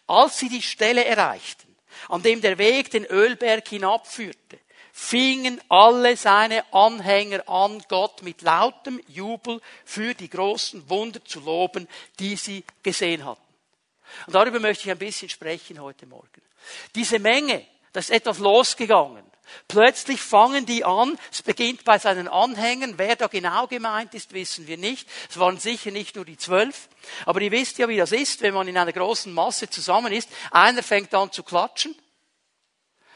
Als 0.08 0.36
sie 0.36 0.48
die 0.48 0.62
Stelle 0.62 1.04
erreichten, 1.04 1.76
an 2.08 2.24
dem 2.24 2.40
der 2.40 2.58
Weg 2.58 2.90
den 2.90 3.04
Ölberg 3.04 3.68
hinabführte, 3.68 4.58
fingen 4.92 5.60
alle 5.70 6.16
seine 6.16 6.70
Anhänger 6.72 7.48
an, 7.48 7.82
Gott 7.88 8.22
mit 8.22 8.42
lautem 8.42 9.00
Jubel 9.08 9.60
für 9.84 10.14
die 10.14 10.28
großen 10.28 10.88
Wunder 10.90 11.24
zu 11.24 11.40
loben, 11.40 11.88
die 12.18 12.36
sie 12.36 12.62
gesehen 12.82 13.24
hatten. 13.24 13.40
Und 14.26 14.34
darüber 14.34 14.60
möchte 14.60 14.84
ich 14.84 14.90
ein 14.90 14.98
bisschen 14.98 15.30
sprechen 15.30 15.80
heute 15.80 16.06
Morgen. 16.06 16.42
Diese 16.94 17.18
Menge, 17.18 17.66
da 17.92 18.00
ist 18.00 18.10
etwas 18.10 18.38
losgegangen. 18.38 19.24
Plötzlich 19.68 20.20
fangen 20.20 20.66
die 20.66 20.84
an, 20.84 21.18
es 21.30 21.42
beginnt 21.42 21.84
bei 21.84 21.98
seinen 21.98 22.28
Anhängern, 22.28 22.94
wer 22.96 23.16
da 23.16 23.26
genau 23.26 23.66
gemeint 23.66 24.14
ist, 24.14 24.32
wissen 24.32 24.66
wir 24.66 24.78
nicht. 24.78 25.08
Es 25.28 25.38
waren 25.38 25.58
sicher 25.58 25.90
nicht 25.90 26.16
nur 26.16 26.24
die 26.24 26.36
zwölf. 26.36 26.88
Aber 27.26 27.40
ihr 27.40 27.50
wisst 27.50 27.78
ja, 27.78 27.88
wie 27.88 27.96
das 27.96 28.12
ist, 28.12 28.42
wenn 28.42 28.54
man 28.54 28.68
in 28.68 28.78
einer 28.78 28.92
großen 28.92 29.32
Masse 29.32 29.68
zusammen 29.68 30.12
ist. 30.12 30.28
Einer 30.50 30.82
fängt 30.82 31.12
an 31.14 31.32
zu 31.32 31.42
klatschen, 31.42 31.94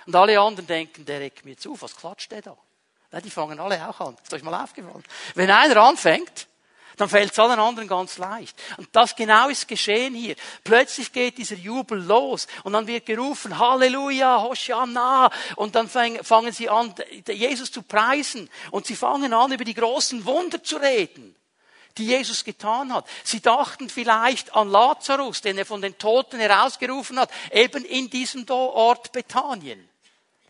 und 0.07 0.15
alle 0.15 0.41
anderen 0.41 0.67
denken, 0.67 1.05
der 1.05 1.21
regt 1.21 1.45
mir 1.45 1.57
zu, 1.57 1.81
was 1.81 1.97
klatscht 1.97 2.31
der 2.31 2.43
da? 2.43 2.57
Ja, 3.13 3.21
die 3.21 3.31
fangen 3.31 3.59
alle 3.61 3.89
auch 3.89 4.01
an. 4.01 4.17
Ist 4.23 4.33
euch 4.33 4.43
mal 4.43 4.63
aufgefallen? 4.63 5.05
Wenn 5.35 5.51
einer 5.51 5.77
anfängt, 5.77 6.47
Dann 6.97 7.11
fällt 7.11 7.33
es 7.33 7.39
allen 7.39 7.59
anderen 7.59 7.89
ganz 7.89 8.17
leicht. 8.17 8.57
Und 8.79 8.89
das 8.93 9.15
genau 9.15 9.49
ist 9.49 9.69
geschehen 9.69 10.15
hier. 10.15 10.35
Plötzlich 10.65 11.13
geht 11.13 11.37
dieser 11.37 11.57
Jubel 11.57 12.03
los 12.03 12.47
und 12.65 12.73
dann 12.73 12.87
wird 12.87 13.05
gerufen, 13.05 13.59
Halleluja, 13.59 14.43
Hosanna. 14.43 15.31
Und 15.57 15.75
dann 15.75 15.89
fangen 15.89 16.53
sie 16.53 16.71
an, 16.71 16.95
Jesus 17.29 17.71
zu 17.71 17.83
preisen. 17.83 18.49
Und 18.71 18.87
sie 18.87 18.97
fangen 18.97 19.35
an, 19.35 19.53
über 19.53 19.65
die 19.65 19.75
großen 19.75 20.25
Wunder 20.25 20.63
zu 20.63 20.77
reden 20.77 21.35
die 21.99 22.09
Jesus 22.09 22.45
getan 22.45 22.93
hat. 22.93 23.07
Sie 23.25 23.41
dachten 23.41 23.89
vielleicht 23.89 24.55
an 24.55 24.69
Lazarus, 24.69 25.41
den 25.41 25.57
er 25.57 25.65
von 25.65 25.81
den 25.81 25.97
Toten 25.97 26.39
herausgerufen 26.39 27.19
hat, 27.19 27.31
eben 27.51 27.87
in 27.87 28.11
diesem 28.11 28.47
Ort 28.51 29.13
Bethanien 29.13 29.89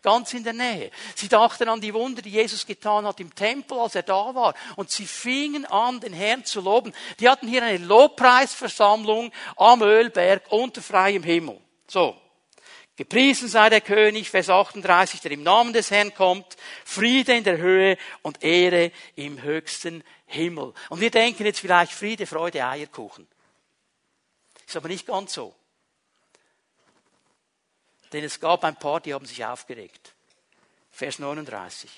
ganz 0.01 0.33
in 0.33 0.43
der 0.43 0.53
Nähe. 0.53 0.91
Sie 1.15 1.27
dachten 1.27 1.69
an 1.69 1.81
die 1.81 1.93
Wunder, 1.93 2.21
die 2.21 2.31
Jesus 2.31 2.65
getan 2.65 3.05
hat 3.05 3.19
im 3.19 3.33
Tempel, 3.33 3.79
als 3.79 3.95
er 3.95 4.03
da 4.03 4.33
war. 4.33 4.53
Und 4.75 4.91
sie 4.91 5.05
fingen 5.05 5.65
an, 5.65 5.99
den 5.99 6.13
Herrn 6.13 6.45
zu 6.45 6.61
loben. 6.61 6.93
Die 7.19 7.29
hatten 7.29 7.47
hier 7.47 7.63
eine 7.63 7.85
Lobpreisversammlung 7.85 9.31
am 9.55 9.81
Ölberg 9.81 10.43
unter 10.49 10.81
freiem 10.81 11.23
Himmel. 11.23 11.59
So. 11.87 12.15
Gepriesen 12.97 13.47
sei 13.47 13.69
der 13.69 13.81
König, 13.81 14.31
Vers 14.31 14.49
38, 14.49 15.21
der 15.21 15.31
im 15.31 15.43
Namen 15.43 15.71
des 15.71 15.91
Herrn 15.91 16.15
kommt, 16.15 16.57
Friede 16.83 17.37
in 17.37 17.43
der 17.43 17.57
Höhe 17.57 17.95
und 18.23 18.43
Ehre 18.43 18.91
im 19.15 19.41
höchsten 19.43 20.03
Himmel. 20.25 20.73
Und 20.89 20.99
wir 20.99 21.11
denken 21.11 21.45
jetzt 21.45 21.59
vielleicht 21.59 21.91
Friede, 21.91 22.25
Freude, 22.25 22.65
Eierkuchen. 22.65 23.27
Ist 24.65 24.75
aber 24.75 24.87
nicht 24.87 25.05
ganz 25.05 25.33
so. 25.33 25.53
Denn 28.13 28.23
es 28.23 28.39
gab 28.39 28.63
ein 28.63 28.75
paar, 28.75 28.99
die 28.99 29.13
haben 29.13 29.25
sich 29.25 29.43
aufgeregt. 29.43 30.13
Vers 30.91 31.19
39. 31.19 31.89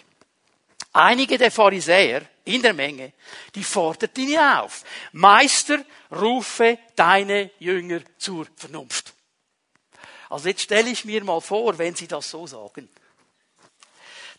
Einige 0.91 1.37
der 1.37 1.51
Pharisäer 1.51 2.23
in 2.45 2.61
der 2.61 2.73
Menge, 2.73 3.13
die 3.53 3.63
forderten 3.63 4.27
ihn 4.27 4.39
auf. 4.39 4.83
Meister, 5.11 5.83
rufe 6.11 6.79
deine 6.95 7.51
Jünger 7.59 8.01
zur 8.17 8.47
Vernunft. 8.55 9.13
Also 10.29 10.49
jetzt 10.49 10.61
stelle 10.61 10.89
ich 10.89 11.05
mir 11.05 11.23
mal 11.23 11.41
vor, 11.41 11.77
wenn 11.77 11.95
sie 11.95 12.07
das 12.07 12.29
so 12.29 12.47
sagen, 12.47 12.89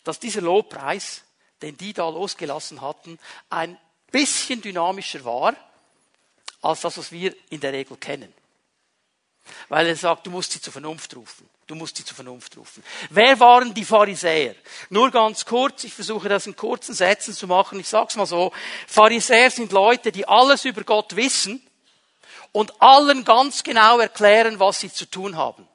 dass 0.04 0.18
dieser 0.18 0.40
Lobpreis, 0.40 1.22
den 1.62 1.76
die 1.76 1.92
da 1.92 2.08
losgelassen 2.08 2.80
hatten, 2.80 3.18
ein 3.48 3.78
bisschen 4.10 4.60
dynamischer 4.60 5.24
war, 5.24 5.54
als 6.62 6.80
das, 6.80 6.98
was 6.98 7.12
wir 7.12 7.34
in 7.50 7.60
der 7.60 7.72
Regel 7.72 7.96
kennen. 7.96 8.32
Weil 9.68 9.86
er 9.86 9.96
sagt, 9.96 10.26
du 10.26 10.30
musst 10.30 10.52
sie 10.52 10.60
zur 10.60 10.72
Vernunft 10.72 11.14
rufen. 11.16 11.48
Du 11.66 11.74
musst 11.74 11.96
sie 11.96 12.04
zur 12.04 12.16
Vernunft 12.16 12.56
rufen. 12.56 12.82
Wer 13.10 13.38
waren 13.38 13.72
die 13.74 13.84
Pharisäer? 13.84 14.54
Nur 14.88 15.10
ganz 15.10 15.44
kurz, 15.44 15.84
ich 15.84 15.94
versuche 15.94 16.28
das 16.28 16.46
in 16.46 16.56
kurzen 16.56 16.94
Sätzen 16.94 17.34
zu 17.34 17.46
machen. 17.46 17.78
Ich 17.78 17.88
sag's 17.88 18.16
mal 18.16 18.26
so. 18.26 18.52
Pharisäer 18.86 19.50
sind 19.50 19.72
Leute, 19.72 20.12
die 20.12 20.26
alles 20.26 20.64
über 20.64 20.82
Gott 20.82 21.14
wissen 21.16 21.64
und 22.52 22.80
allen 22.82 23.24
ganz 23.24 23.62
genau 23.62 23.98
erklären, 24.00 24.58
was 24.58 24.80
sie 24.80 24.92
zu 24.92 25.06
tun 25.06 25.36
haben. 25.36 25.66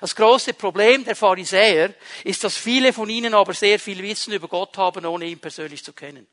Das 0.00 0.14
große 0.14 0.54
Problem 0.54 1.04
der 1.04 1.16
Pharisäer 1.16 1.94
ist, 2.24 2.44
dass 2.44 2.56
viele 2.56 2.92
von 2.92 3.08
ihnen 3.08 3.34
aber 3.34 3.54
sehr 3.54 3.80
viel 3.80 4.02
Wissen 4.02 4.32
über 4.32 4.48
Gott 4.48 4.76
haben, 4.78 5.04
ohne 5.06 5.26
ihn 5.26 5.40
persönlich 5.40 5.84
zu 5.84 5.92
kennen. 5.92 6.26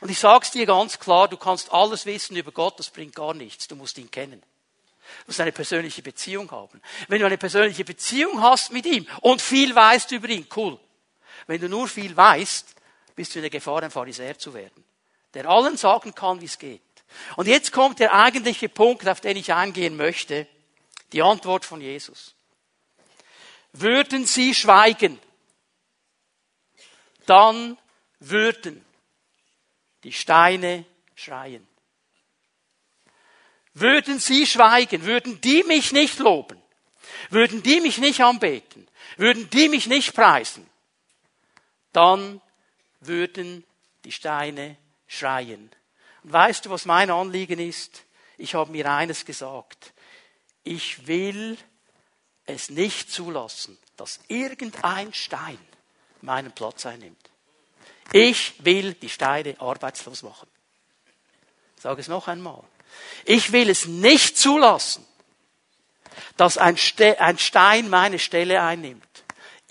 Und 0.00 0.10
ich 0.10 0.18
sag's 0.18 0.50
dir 0.50 0.66
ganz 0.66 0.98
klar, 0.98 1.28
du 1.28 1.36
kannst 1.36 1.72
alles 1.72 2.04
wissen 2.04 2.36
über 2.36 2.52
Gott, 2.52 2.78
das 2.78 2.90
bringt 2.90 3.14
gar 3.14 3.34
nichts. 3.34 3.68
Du 3.68 3.76
musst 3.76 3.96
ihn 3.98 4.10
kennen. 4.10 4.42
Du 5.20 5.24
musst 5.28 5.40
eine 5.40 5.52
persönliche 5.52 6.02
Beziehung 6.02 6.50
haben. 6.50 6.80
Wenn 7.08 7.20
du 7.20 7.26
eine 7.26 7.38
persönliche 7.38 7.84
Beziehung 7.84 8.42
hast 8.42 8.72
mit 8.72 8.86
ihm 8.86 9.06
und 9.20 9.40
viel 9.40 9.74
weißt 9.74 10.12
über 10.12 10.28
ihn, 10.28 10.46
cool. 10.56 10.78
Wenn 11.46 11.60
du 11.60 11.68
nur 11.68 11.88
viel 11.88 12.16
weißt, 12.16 12.74
bist 13.14 13.34
du 13.34 13.38
in 13.38 13.42
der 13.42 13.50
Gefahr, 13.50 13.82
ein 13.82 13.90
Pharisäer 13.90 14.38
zu 14.38 14.54
werden, 14.54 14.84
der 15.34 15.48
allen 15.48 15.76
sagen 15.76 16.14
kann, 16.14 16.40
wie 16.40 16.46
es 16.46 16.58
geht. 16.58 16.80
Und 17.36 17.46
jetzt 17.46 17.72
kommt 17.72 18.00
der 18.00 18.14
eigentliche 18.14 18.68
Punkt, 18.68 19.06
auf 19.08 19.20
den 19.20 19.36
ich 19.36 19.52
eingehen 19.52 19.96
möchte, 19.96 20.46
die 21.12 21.22
Antwort 21.22 21.64
von 21.64 21.80
Jesus. 21.80 22.34
Würden 23.72 24.26
sie 24.26 24.54
schweigen, 24.54 25.18
dann 27.26 27.78
würden 28.18 28.84
die 30.04 30.12
Steine 30.12 30.84
schreien. 31.14 31.66
Würden 33.74 34.18
sie 34.18 34.46
schweigen, 34.46 35.04
würden 35.04 35.40
die 35.40 35.62
mich 35.64 35.92
nicht 35.92 36.18
loben, 36.18 36.60
würden 37.30 37.62
die 37.62 37.80
mich 37.80 37.98
nicht 37.98 38.20
anbeten, 38.20 38.86
würden 39.16 39.48
die 39.50 39.68
mich 39.68 39.86
nicht 39.86 40.14
preisen, 40.14 40.68
dann 41.92 42.40
würden 43.00 43.64
die 44.04 44.12
Steine 44.12 44.76
schreien. 45.06 45.70
Und 46.22 46.32
weißt 46.32 46.66
du, 46.66 46.70
was 46.70 46.84
mein 46.84 47.10
Anliegen 47.10 47.58
ist? 47.58 48.04
Ich 48.38 48.54
habe 48.54 48.70
mir 48.70 48.90
eines 48.90 49.24
gesagt. 49.24 49.92
Ich 50.64 51.06
will 51.06 51.56
es 52.46 52.70
nicht 52.70 53.10
zulassen, 53.10 53.78
dass 53.96 54.20
irgendein 54.28 55.12
Stein 55.12 55.58
meinen 56.20 56.52
Platz 56.52 56.86
einnimmt. 56.86 57.30
Ich 58.12 58.54
will 58.64 58.94
die 58.94 59.08
Steine 59.08 59.60
arbeitslos 59.60 60.22
machen. 60.22 60.48
Ich 61.76 61.82
sage 61.82 62.00
es 62.00 62.08
noch 62.08 62.28
einmal. 62.28 62.62
Ich 63.24 63.52
will 63.52 63.70
es 63.70 63.86
nicht 63.86 64.38
zulassen, 64.38 65.04
dass 66.36 66.58
ein, 66.58 66.76
Stein 66.76 67.90
meine 67.90 68.18
Stelle 68.18 68.62
einnimmt. 68.62 69.02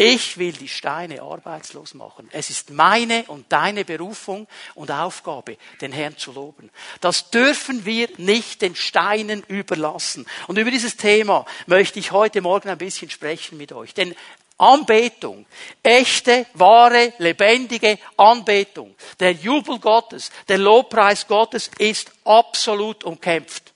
Ich 0.04 0.40
will 0.40 0.54
die 0.54 0.68
Steine 0.68 1.22
arbeitslos 1.22 1.94
machen. 1.94 2.28
Es 2.32 2.50
ist 2.50 2.72
meine 2.72 3.24
und 3.26 3.52
deine 3.52 3.86
Berufung 3.86 4.48
und 4.74 4.90
Aufgabe, 4.90 5.58
den 5.80 5.92
Herrn 5.92 6.18
zu 6.18 6.32
loben. 6.32 6.72
Das 7.02 7.30
dürfen 7.30 7.86
wir 7.86 8.10
nicht 8.18 8.64
den 8.64 8.76
Steinen 8.76 9.44
überlassen. 9.44 10.26
Und 10.48 10.58
über 10.58 10.72
dieses 10.72 10.98
Thema 10.98 11.46
möchte 11.68 12.00
ich 12.00 12.12
heute 12.12 12.42
Morgen 12.42 12.70
ein 12.70 12.80
bisschen 12.80 13.12
sprechen 13.12 13.60
mit 13.60 13.74
euch. 13.74 13.94
Denn 13.94 14.16
Anbetung, 14.62 15.48
echte, 15.82 16.46
wahre, 16.54 17.14
lebendige 17.18 17.98
Anbetung, 18.16 18.96
der 19.20 19.32
Jubel 19.32 19.80
Gottes, 19.80 20.30
der 20.48 20.60
Lobpreis 20.60 21.26
Gottes 21.26 21.72
ist 21.80 22.12
absolut 22.26 23.04
umkämpft. 23.04 23.74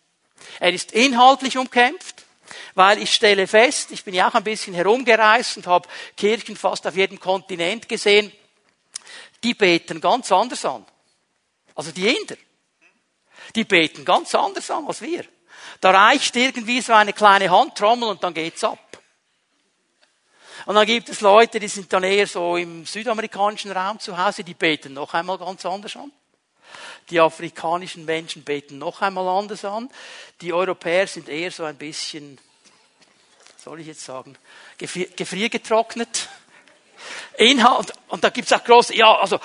Er 0.59 0.71
ist 0.71 0.91
inhaltlich 0.91 1.57
umkämpft, 1.57 2.23
weil 2.75 3.01
ich 3.01 3.13
stelle 3.13 3.47
fest, 3.47 3.91
ich 3.91 4.03
bin 4.03 4.13
ja 4.13 4.29
auch 4.29 4.35
ein 4.35 4.43
bisschen 4.43 4.75
herumgereist 4.75 5.57
und 5.57 5.65
habe 5.65 5.89
Kirchen 6.15 6.55
fast 6.55 6.85
auf 6.85 6.95
jedem 6.95 7.19
Kontinent 7.19 7.89
gesehen, 7.89 8.31
die 9.43 9.55
beten 9.55 9.99
ganz 9.99 10.31
anders 10.31 10.65
an. 10.65 10.85
Also 11.73 11.91
die 11.91 12.15
Inder. 12.15 12.37
Die 13.55 13.63
beten 13.63 14.05
ganz 14.05 14.35
anders 14.35 14.69
an 14.69 14.85
als 14.87 15.01
wir. 15.01 15.25
Da 15.81 15.91
reicht 15.91 16.35
irgendwie 16.35 16.81
so 16.81 16.93
eine 16.93 17.13
kleine 17.13 17.49
Handtrommel 17.49 18.09
und 18.09 18.23
dann 18.23 18.35
geht's 18.35 18.63
ab. 18.63 18.79
Und 20.65 20.75
dann 20.75 20.85
gibt 20.85 21.09
es 21.09 21.21
Leute, 21.21 21.59
die 21.59 21.67
sind 21.67 21.91
dann 21.91 22.03
eher 22.03 22.27
so 22.27 22.57
im 22.57 22.85
südamerikanischen 22.85 23.71
Raum 23.71 23.99
zu 23.99 24.17
Hause, 24.17 24.43
die 24.43 24.53
beten 24.53 24.93
noch 24.93 25.13
einmal 25.13 25.37
ganz 25.37 25.65
anders 25.65 25.95
an. 25.95 26.11
Die 27.09 27.19
afrikanischen 27.19 28.05
Menschen 28.05 28.43
beten 28.43 28.77
noch 28.77 29.01
einmal 29.01 29.27
anders 29.27 29.63
an. 29.63 29.89
Die 30.41 30.53
Europäer 30.53 31.07
sind 31.07 31.29
eher 31.29 31.51
so 31.51 31.63
ein 31.63 31.77
bisschen, 31.77 32.39
soll 33.57 33.79
ich 33.79 33.87
jetzt 33.87 34.03
sagen, 34.03 34.37
gefriergetrocknet. 34.77 36.29
Inhalt, 37.37 37.93
und 38.07 38.23
da 38.23 38.29
gibt's 38.29 38.53
auch 38.53 38.63
große, 38.63 38.95
ja, 38.95 39.13
also, 39.15 39.39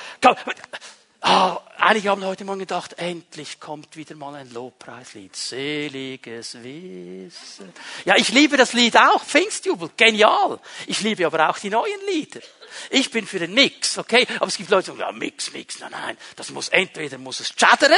Ah, 1.22 1.60
einige 1.76 2.08
haben 2.08 2.24
heute 2.24 2.44
Morgen 2.46 2.60
gedacht, 2.60 2.94
endlich 2.94 3.60
kommt 3.60 3.94
wieder 3.96 4.14
mal 4.14 4.34
ein 4.34 4.50
Lobpreislied. 4.52 5.36
Seliges 5.36 6.54
Wissen. 6.62 7.72
Ja, 8.06 8.16
ich 8.16 8.30
liebe 8.30 8.56
das 8.56 8.72
Lied 8.72 8.96
auch, 8.96 9.22
Pfingstjubel, 9.22 9.90
genial. 9.98 10.58
Ich 10.86 11.02
liebe 11.02 11.26
aber 11.26 11.50
auch 11.50 11.58
die 11.58 11.68
neuen 11.68 12.00
Lieder. 12.06 12.40
Ich 12.88 13.10
bin 13.10 13.26
für 13.26 13.38
den 13.38 13.52
Mix, 13.52 13.98
okay? 13.98 14.26
Aber 14.36 14.46
es 14.46 14.56
gibt 14.56 14.70
Leute, 14.70 14.92
die 14.92 14.98
sagen, 14.98 15.00
ja, 15.00 15.12
Mix, 15.12 15.52
Mix, 15.52 15.80
nein, 15.80 15.90
nein. 15.90 16.16
Das 16.36 16.50
muss, 16.50 16.70
entweder 16.70 17.18
muss 17.18 17.40
es 17.40 17.54
chattern, 17.54 17.92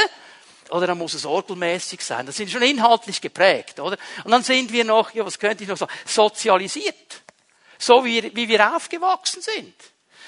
oder 0.69 0.87
dann 0.87 0.97
muss 0.97 1.13
es 1.13 1.25
orgelmäßig 1.25 2.01
sein. 2.01 2.25
Das 2.25 2.35
sind 2.35 2.51
schon 2.51 2.61
inhaltlich 2.61 3.21
geprägt, 3.21 3.79
oder? 3.79 3.97
Und 4.25 4.31
dann 4.31 4.43
sind 4.43 4.73
wir 4.73 4.83
noch, 4.83 5.13
ja, 5.13 5.25
was 5.25 5.39
könnte 5.39 5.63
ich 5.63 5.69
noch 5.69 5.77
sagen, 5.77 5.93
sozialisiert. 6.05 7.21
So 7.77 8.03
wie, 8.03 8.35
wie 8.35 8.49
wir 8.49 8.75
aufgewachsen 8.75 9.41
sind. 9.41 9.75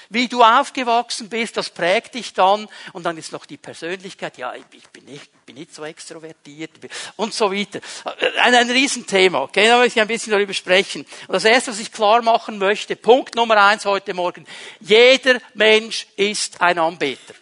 Wie 0.08 0.28
du 0.28 0.42
aufgewachsen 0.42 1.28
bist, 1.28 1.56
das 1.56 1.70
prägt 1.70 2.14
dich 2.14 2.32
dann. 2.32 2.68
Und 2.92 3.04
dann 3.04 3.16
ist 3.18 3.32
noch 3.32 3.46
die 3.46 3.56
Persönlichkeit. 3.56 4.38
Ja, 4.38 4.54
ich 4.54 4.88
bin 4.88 5.04
nicht, 5.04 5.46
bin 5.46 5.56
nicht 5.56 5.74
so 5.74 5.84
extrovertiert. 5.84 6.70
Und 7.16 7.34
so 7.34 7.52
weiter. 7.52 7.80
Ein, 8.42 8.54
ein 8.54 8.70
Riesenthema. 8.70 9.42
Okay, 9.42 9.66
da 9.66 9.78
möchte 9.78 9.98
ich 9.98 10.02
ein 10.02 10.08
bisschen 10.08 10.32
darüber 10.32 10.54
sprechen. 10.54 11.06
Und 11.26 11.32
das 11.32 11.44
erste, 11.44 11.70
was 11.70 11.80
ich 11.80 11.92
klar 11.92 12.22
machen 12.22 12.58
möchte, 12.58 12.96
Punkt 12.96 13.34
Nummer 13.34 13.56
eins 13.64 13.84
heute 13.84 14.14
Morgen. 14.14 14.46
Jeder 14.80 15.40
Mensch 15.54 16.06
ist 16.16 16.60
ein 16.60 16.78
Anbeter. 16.78 17.34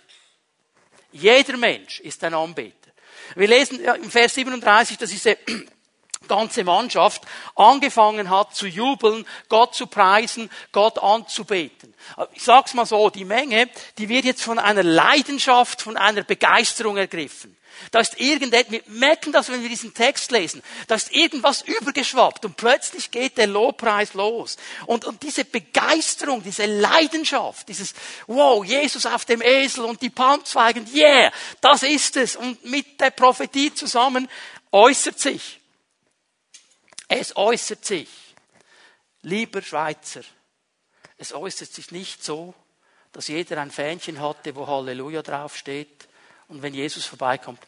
Jeder 1.12 1.56
Mensch 1.56 2.00
ist 2.00 2.24
ein 2.24 2.34
Anbeter. 2.34 2.90
Wir 3.36 3.48
lesen 3.48 3.80
im 3.80 4.10
Vers 4.10 4.34
37, 4.34 4.98
dass 4.98 5.10
diese 5.10 5.36
ganze 6.28 6.64
Mannschaft 6.64 7.22
angefangen 7.54 8.30
hat 8.30 8.54
zu 8.54 8.66
jubeln, 8.66 9.26
Gott 9.48 9.74
zu 9.74 9.86
preisen, 9.86 10.50
Gott 10.72 10.98
anzubeten. 10.98 11.94
Ich 12.32 12.42
sag's 12.42 12.74
mal 12.74 12.86
so, 12.86 13.10
die 13.10 13.24
Menge, 13.24 13.68
die 13.98 14.08
wird 14.08 14.24
jetzt 14.24 14.42
von 14.42 14.58
einer 14.58 14.82
Leidenschaft, 14.82 15.82
von 15.82 15.96
einer 15.96 16.22
Begeisterung 16.22 16.96
ergriffen. 16.96 17.56
Da 17.90 18.00
ist 18.00 18.20
irgendetwas, 18.20 18.72
wir 18.72 18.82
merken 18.86 19.32
das, 19.32 19.50
wenn 19.50 19.62
wir 19.62 19.68
diesen 19.68 19.94
Text 19.94 20.30
lesen, 20.30 20.62
da 20.86 20.94
ist 20.94 21.12
irgendwas 21.12 21.62
übergeschwappt 21.62 22.44
und 22.44 22.56
plötzlich 22.56 23.10
geht 23.10 23.38
der 23.38 23.46
Lobpreis 23.46 24.14
los. 24.14 24.56
Und, 24.86 25.04
und 25.04 25.22
diese 25.22 25.44
Begeisterung, 25.44 26.42
diese 26.42 26.66
Leidenschaft, 26.66 27.68
dieses, 27.68 27.94
wow, 28.26 28.64
Jesus 28.64 29.06
auf 29.06 29.24
dem 29.24 29.42
Esel 29.42 29.84
und 29.84 30.02
die 30.02 30.10
Palmzweigen, 30.10 30.86
yeah, 30.94 31.32
das 31.60 31.82
ist 31.82 32.16
es. 32.16 32.36
Und 32.36 32.64
mit 32.64 33.00
der 33.00 33.10
Prophetie 33.10 33.74
zusammen 33.74 34.28
äußert 34.72 35.18
sich. 35.18 35.60
Es 37.08 37.36
äußert 37.36 37.84
sich, 37.84 38.08
lieber 39.22 39.62
Schweizer, 39.62 40.22
es 41.18 41.32
äußert 41.32 41.72
sich 41.72 41.90
nicht 41.90 42.24
so, 42.24 42.54
dass 43.12 43.28
jeder 43.28 43.60
ein 43.60 43.70
Fähnchen 43.70 44.20
hatte, 44.20 44.54
wo 44.56 44.66
Halleluja 44.66 45.22
draufsteht 45.22 46.08
und 46.48 46.62
wenn 46.62 46.74
Jesus 46.74 47.04
vorbeikommt. 47.04 47.60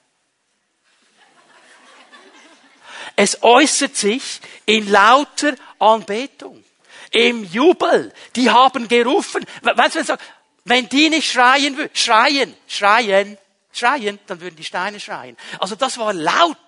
Es 3.14 3.42
äußert 3.42 3.96
sich 3.96 4.40
in 4.66 4.90
lauter 4.90 5.55
Anbetung, 5.79 6.64
im 7.12 7.44
Jubel. 7.44 8.12
Die 8.35 8.51
haben 8.51 8.88
gerufen. 8.88 9.44
Weißt 9.62 10.09
du, 10.09 10.18
wenn 10.64 10.88
die 10.88 11.09
nicht 11.09 11.31
schreien 11.31 11.77
würden, 11.77 11.94
schreien, 11.94 12.55
schreien, 12.66 13.38
schreien, 13.72 14.18
dann 14.27 14.40
würden 14.40 14.57
die 14.57 14.64
Steine 14.64 14.99
schreien. 14.99 15.37
Also 15.61 15.77
das 15.77 15.96
war 15.99 16.12
laut. 16.12 16.59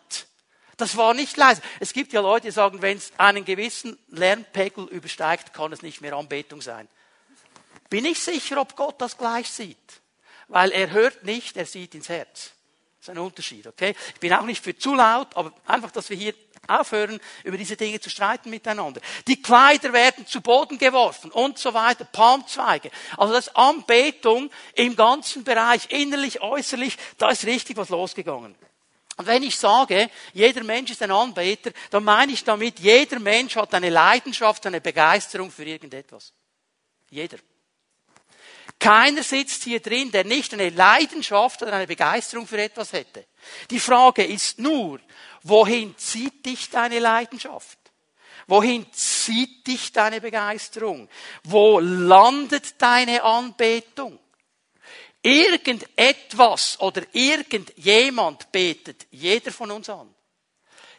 Das 0.79 0.97
war 0.97 1.13
nicht 1.13 1.37
leise. 1.37 1.61
Es 1.81 1.93
gibt 1.93 2.13
ja 2.13 2.21
Leute, 2.21 2.47
die 2.47 2.53
sagen, 2.53 2.81
wenn 2.81 2.97
es 2.97 3.13
einen 3.19 3.45
gewissen 3.45 3.99
Lärmpegel 4.09 4.85
übersteigt, 4.85 5.53
kann 5.53 5.73
es 5.73 5.83
nicht 5.83 6.01
mehr 6.01 6.15
Anbetung 6.15 6.63
sein. 6.63 6.89
Bin 7.91 8.05
ich 8.05 8.21
sicher, 8.21 8.61
ob 8.61 8.77
Gott 8.77 9.01
das 9.01 9.19
gleich 9.19 9.51
sieht? 9.51 9.77
Weil 10.47 10.71
er 10.71 10.91
hört 10.91 11.25
nicht, 11.25 11.57
er 11.57 11.67
sieht 11.67 11.95
ins 11.95 12.09
Herz. 12.09 12.53
Das 12.99 13.09
ist 13.09 13.11
ein 13.11 13.19
Unterschied, 13.19 13.67
okay? 13.67 13.95
Ich 14.15 14.21
bin 14.21 14.33
auch 14.33 14.45
nicht 14.45 14.63
für 14.63 14.77
zu 14.77 14.95
laut, 14.95 15.37
aber 15.37 15.53
einfach, 15.67 15.91
dass 15.91 16.11
wir 16.11 16.17
hier 16.17 16.35
aufhören, 16.69 17.19
über 17.43 17.57
diese 17.57 17.77
Dinge 17.77 17.99
zu 17.99 18.09
streiten 18.09 18.51
miteinander. 18.51 19.01
Die 19.27 19.43
Kleider 19.43 19.93
werden 19.93 20.27
zu 20.27 20.41
Boden 20.41 20.79
geworfen 20.79 21.33
und 21.33 21.59
so 21.59 21.75
weiter, 21.75 22.05
Palmzweige. 22.05 22.91
Also 23.17 23.33
das 23.33 23.55
Anbetung 23.57 24.51
im 24.75 24.95
ganzen 24.95 25.43
Bereich, 25.43 25.91
innerlich, 25.91 26.41
äußerlich, 26.41 26.97
da 27.17 27.31
ist 27.31 27.47
richtig 27.47 27.77
was 27.77 27.89
losgegangen. 27.89 28.55
Und 29.19 29.27
wenn 29.27 29.43
ich 29.43 29.59
sage, 29.59 30.11
jeder 30.33 30.63
Mensch 30.63 30.93
ist 30.93 31.03
ein 31.03 31.11
Anbeter, 31.11 31.73
dann 31.91 32.05
meine 32.05 32.33
ich 32.33 32.45
damit, 32.45 32.79
jeder 32.79 33.19
Mensch 33.19 33.57
hat 33.57 33.75
eine 33.75 33.91
Leidenschaft, 33.91 34.65
eine 34.65 34.81
Begeisterung 34.81 35.51
für 35.51 35.65
irgendetwas. 35.65 36.33
Jeder. 37.11 37.39
Keiner 38.79 39.25
sitzt 39.25 39.65
hier 39.65 39.81
drin, 39.81 40.13
der 40.13 40.25
nicht 40.25 40.55
eine 40.55 40.71
Leidenschaft 40.71 41.61
oder 41.63 41.73
eine 41.73 41.89
Begeisterung 41.89 42.47
für 42.47 42.63
etwas 42.63 42.93
hätte. 42.93 43.27
Die 43.71 43.81
Frage 43.81 44.25
ist 44.25 44.61
nur, 44.61 45.01
wohin 45.43 45.99
zieht 45.99 46.47
dich 46.47 46.71
deine 46.71 47.01
Leidenschaft? 47.01 47.79
Wohin 48.47 48.87
zieht 48.93 49.67
dich 49.67 49.93
deine 49.93 50.21
Begeisterung? 50.21 51.09
Wo 51.43 51.81
landet 51.81 52.81
deine 52.81 53.25
Anbetung? 53.25 54.21
Irgendetwas 55.29 56.81
oder 56.81 57.03
irgendjemand 57.13 58.51
betet 58.51 59.07
jeder 59.11 59.53
von 59.53 59.71
uns 59.71 59.91
an. 59.91 60.15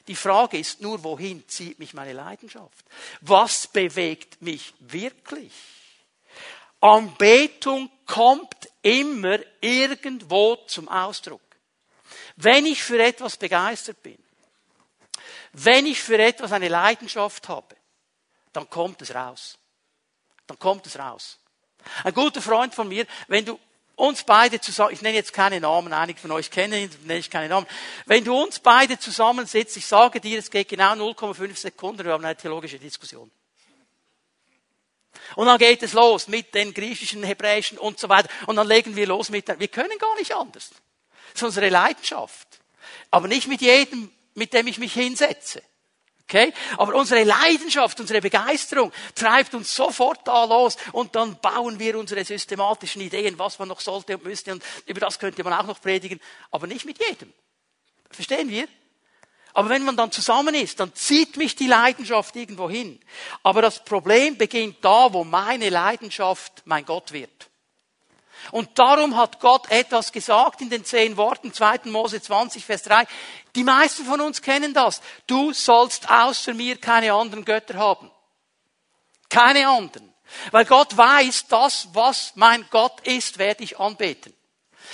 Die 0.07 0.15
Frage 0.15 0.59
ist 0.59 0.81
nur, 0.81 1.03
wohin 1.03 1.47
zieht 1.47 1.79
mich 1.79 1.95
meine 1.95 2.13
Leidenschaft? 2.13 2.85
Was 3.21 3.65
bewegt 3.65 4.39
mich 4.39 4.73
wirklich? 4.79 5.51
Anbetung 6.79 7.89
kommt 8.05 8.69
immer 8.83 9.39
irgendwo 9.61 10.57
zum 10.67 10.87
Ausdruck. 10.87 11.41
Wenn 12.35 12.67
ich 12.67 12.83
für 12.83 13.01
etwas 13.01 13.35
begeistert 13.35 14.01
bin, 14.03 14.17
wenn 15.53 15.87
ich 15.87 15.99
für 15.99 16.19
etwas 16.19 16.51
eine 16.51 16.67
Leidenschaft 16.67 17.47
habe, 17.47 17.75
dann 18.53 18.69
kommt 18.69 19.01
es 19.01 19.13
raus. 19.15 19.57
Dann 20.45 20.59
kommt 20.59 20.85
es 20.85 20.99
raus. 20.99 21.39
Ein 22.03 22.13
guter 22.13 22.43
Freund 22.43 22.75
von 22.75 22.87
mir, 22.87 23.07
wenn 23.27 23.45
du 23.45 23.59
uns 23.99 24.23
beide 24.23 24.61
zusammen, 24.61 24.93
ich 24.93 25.01
nenne 25.01 25.15
jetzt 25.15 25.33
keine 25.33 25.59
Namen, 25.59 25.91
einige 25.91 26.19
von 26.19 26.31
euch 26.31 26.49
kennen 26.49 26.73
ihn, 26.73 26.89
nenne 27.03 27.19
ich 27.19 27.29
keine 27.29 27.49
Namen. 27.49 27.67
Wenn 28.05 28.23
du 28.23 28.35
uns 28.41 28.59
beide 28.59 28.97
zusammensitzt, 28.97 29.75
ich 29.77 29.85
sage 29.85 30.21
dir, 30.21 30.39
es 30.39 30.49
geht 30.49 30.69
genau 30.69 30.93
0,5 30.93 31.57
Sekunden, 31.57 32.05
wir 32.05 32.13
haben 32.13 32.23
eine 32.23 32.35
theologische 32.35 32.79
Diskussion. 32.79 33.29
Und 35.35 35.45
dann 35.47 35.57
geht 35.57 35.83
es 35.83 35.93
los 35.93 36.27
mit 36.27 36.55
den 36.55 36.73
griechischen, 36.73 37.23
hebräischen 37.23 37.77
und 37.77 37.99
so 37.99 38.09
weiter. 38.09 38.29
Und 38.47 38.55
dann 38.55 38.67
legen 38.67 38.95
wir 38.95 39.05
los 39.05 39.29
mit, 39.29 39.47
wir 39.59 39.67
können 39.67 39.97
gar 39.99 40.15
nicht 40.15 40.33
anders. 40.33 40.69
Das 41.33 41.35
ist 41.35 41.43
unsere 41.43 41.69
Leidenschaft. 41.69 42.47
Aber 43.11 43.27
nicht 43.27 43.47
mit 43.47 43.61
jedem, 43.61 44.11
mit 44.33 44.53
dem 44.53 44.67
ich 44.67 44.77
mich 44.77 44.93
hinsetze. 44.93 45.61
Okay? 46.29 46.53
Aber 46.77 46.93
unsere 46.93 47.23
Leidenschaft, 47.23 47.99
unsere 47.99 48.21
Begeisterung 48.21 48.91
treibt 49.15 49.55
uns 49.55 49.75
sofort 49.75 50.27
da 50.27 50.45
los 50.45 50.77
und 50.91 51.15
dann 51.15 51.39
bauen 51.41 51.79
wir 51.79 51.97
unsere 51.97 52.23
systematischen 52.23 53.01
Ideen, 53.01 53.39
was 53.39 53.57
man 53.57 53.67
noch 53.67 53.79
sollte 53.79 54.15
und 54.15 54.23
müsste 54.23 54.51
und 54.51 54.63
über 54.85 54.99
das 54.99 55.17
könnte 55.17 55.43
man 55.43 55.53
auch 55.53 55.65
noch 55.65 55.81
predigen, 55.81 56.19
aber 56.51 56.67
nicht 56.67 56.85
mit 56.85 56.99
jedem. 56.99 57.33
Verstehen 58.11 58.49
wir? 58.49 58.67
Aber 59.53 59.69
wenn 59.69 59.83
man 59.83 59.97
dann 59.97 60.11
zusammen 60.11 60.53
ist, 60.53 60.79
dann 60.79 60.93
zieht 60.93 61.35
mich 61.37 61.55
die 61.55 61.65
Leidenschaft 61.65 62.35
irgendwo 62.35 62.69
hin. 62.69 62.99
Aber 63.41 63.63
das 63.63 63.83
Problem 63.83 64.37
beginnt 64.37 64.77
da, 64.85 65.11
wo 65.11 65.23
meine 65.23 65.69
Leidenschaft 65.69 66.61
mein 66.65 66.85
Gott 66.85 67.11
wird. 67.11 67.48
Und 68.51 68.79
darum 68.79 69.15
hat 69.15 69.39
Gott 69.39 69.69
etwas 69.69 70.11
gesagt 70.11 70.61
in 70.61 70.69
den 70.69 70.85
zehn 70.85 71.17
Worten, 71.17 71.53
2. 71.53 71.81
Mose 71.85 72.21
20, 72.21 72.65
Vers 72.65 72.83
3. 72.83 73.05
Die 73.55 73.63
meisten 73.63 74.05
von 74.05 74.21
uns 74.21 74.41
kennen 74.41 74.73
das. 74.73 75.01
Du 75.27 75.53
sollst 75.53 76.09
außer 76.09 76.53
mir 76.53 76.77
keine 76.77 77.13
anderen 77.13 77.45
Götter 77.45 77.75
haben. 77.75 78.11
Keine 79.29 79.67
anderen. 79.67 80.13
Weil 80.51 80.65
Gott 80.65 80.95
weiß, 80.95 81.47
das, 81.47 81.89
was 81.93 82.33
mein 82.35 82.65
Gott 82.69 83.01
ist, 83.01 83.37
werde 83.37 83.63
ich 83.63 83.79
anbeten. 83.79 84.33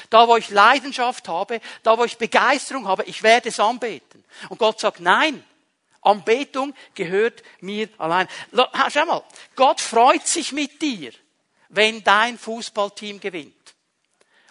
Da, 0.10 0.28
wo 0.28 0.36
ich 0.36 0.50
Leidenschaft 0.50 1.28
habe, 1.28 1.62
da, 1.84 1.98
wo 1.98 2.04
ich 2.04 2.18
Begeisterung 2.18 2.88
habe, 2.88 3.04
ich 3.04 3.24
werde 3.24 3.50
es 3.50 3.60
anbeten. 3.60 4.24
Und 4.50 4.58
Gott 4.58 4.80
sagt, 4.80 5.00
nein, 5.00 5.44
Anbetung 6.02 6.74
gehört 6.94 7.44
mir 7.62 7.90
allein. 7.98 8.28
Schau 8.92 9.06
mal, 9.06 9.24
Gott 9.56 9.82
freut 9.82 10.28
sich 10.28 10.52
mit 10.52 10.82
dir 10.82 11.12
wenn 11.76 12.04
dein 12.04 12.38
Fußballteam 12.38 13.20
gewinnt. 13.20 13.54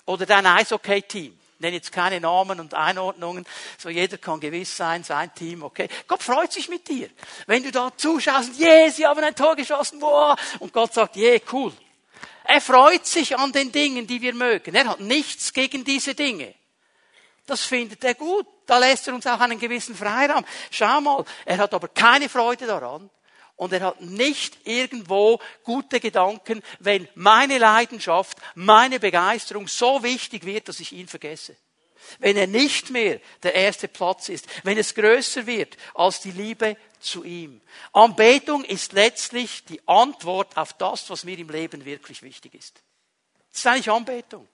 Oder 0.06 0.26
dein 0.26 0.46
Eishockey-Team. 0.46 1.38
Ich 1.54 1.60
nenne 1.60 1.76
jetzt 1.76 1.92
keine 1.92 2.20
Namen 2.20 2.60
und 2.60 2.74
Einordnungen, 2.74 3.46
so 3.78 3.88
jeder 3.88 4.18
kann 4.18 4.40
gewiss 4.40 4.76
sein, 4.76 5.02
sein 5.02 5.34
Team, 5.34 5.62
okay. 5.62 5.88
Gott 6.06 6.22
freut 6.22 6.52
sich 6.52 6.68
mit 6.68 6.86
dir. 6.88 7.08
Wenn 7.46 7.62
du 7.62 7.70
da 7.70 7.90
zuschaust, 7.96 8.58
yeah, 8.60 8.90
sie 8.90 9.06
haben 9.06 9.22
ein 9.24 9.34
Tor 9.34 9.56
geschossen, 9.56 10.00
wow, 10.00 10.38
und 10.58 10.72
Gott 10.72 10.92
sagt, 10.92 11.16
yeah, 11.16 11.40
cool. 11.52 11.72
Er 12.44 12.60
freut 12.60 13.06
sich 13.06 13.36
an 13.38 13.52
den 13.52 13.72
Dingen, 13.72 14.06
die 14.06 14.20
wir 14.20 14.34
mögen. 14.34 14.74
Er 14.74 14.86
hat 14.86 15.00
nichts 15.00 15.52
gegen 15.52 15.84
diese 15.84 16.14
Dinge. 16.14 16.54
Das 17.46 17.62
findet 17.62 18.04
er 18.04 18.14
gut. 18.14 18.46
Da 18.66 18.78
lässt 18.78 19.08
er 19.08 19.14
uns 19.14 19.26
auch 19.26 19.40
einen 19.40 19.58
gewissen 19.58 19.94
Freiraum. 19.94 20.44
Schau 20.70 21.00
mal, 21.00 21.24
er 21.44 21.58
hat 21.58 21.74
aber 21.74 21.88
keine 21.88 22.28
Freude 22.28 22.66
daran, 22.66 23.10
und 23.56 23.72
er 23.72 23.80
hat 23.80 24.00
nicht 24.00 24.66
irgendwo 24.66 25.40
gute 25.62 26.00
Gedanken, 26.00 26.62
wenn 26.80 27.08
meine 27.14 27.58
Leidenschaft, 27.58 28.38
meine 28.54 28.98
Begeisterung 28.98 29.68
so 29.68 30.02
wichtig 30.02 30.44
wird, 30.44 30.68
dass 30.68 30.80
ich 30.80 30.92
ihn 30.92 31.08
vergesse. 31.08 31.56
Wenn 32.18 32.36
er 32.36 32.46
nicht 32.46 32.90
mehr 32.90 33.20
der 33.42 33.54
erste 33.54 33.88
Platz 33.88 34.28
ist, 34.28 34.46
wenn 34.64 34.76
es 34.76 34.94
größer 34.94 35.46
wird 35.46 35.76
als 35.94 36.20
die 36.20 36.32
Liebe 36.32 36.76
zu 37.00 37.24
ihm. 37.24 37.60
Anbetung 37.92 38.64
ist 38.64 38.92
letztlich 38.92 39.64
die 39.64 39.80
Antwort 39.88 40.56
auf 40.56 40.74
das, 40.74 41.08
was 41.08 41.24
mir 41.24 41.38
im 41.38 41.48
Leben 41.48 41.84
wirklich 41.84 42.22
wichtig 42.22 42.54
ist. 42.54 42.82
Das 43.50 43.60
ist 43.60 43.66
eigentlich 43.66 43.90
Anbetung. 43.90 44.48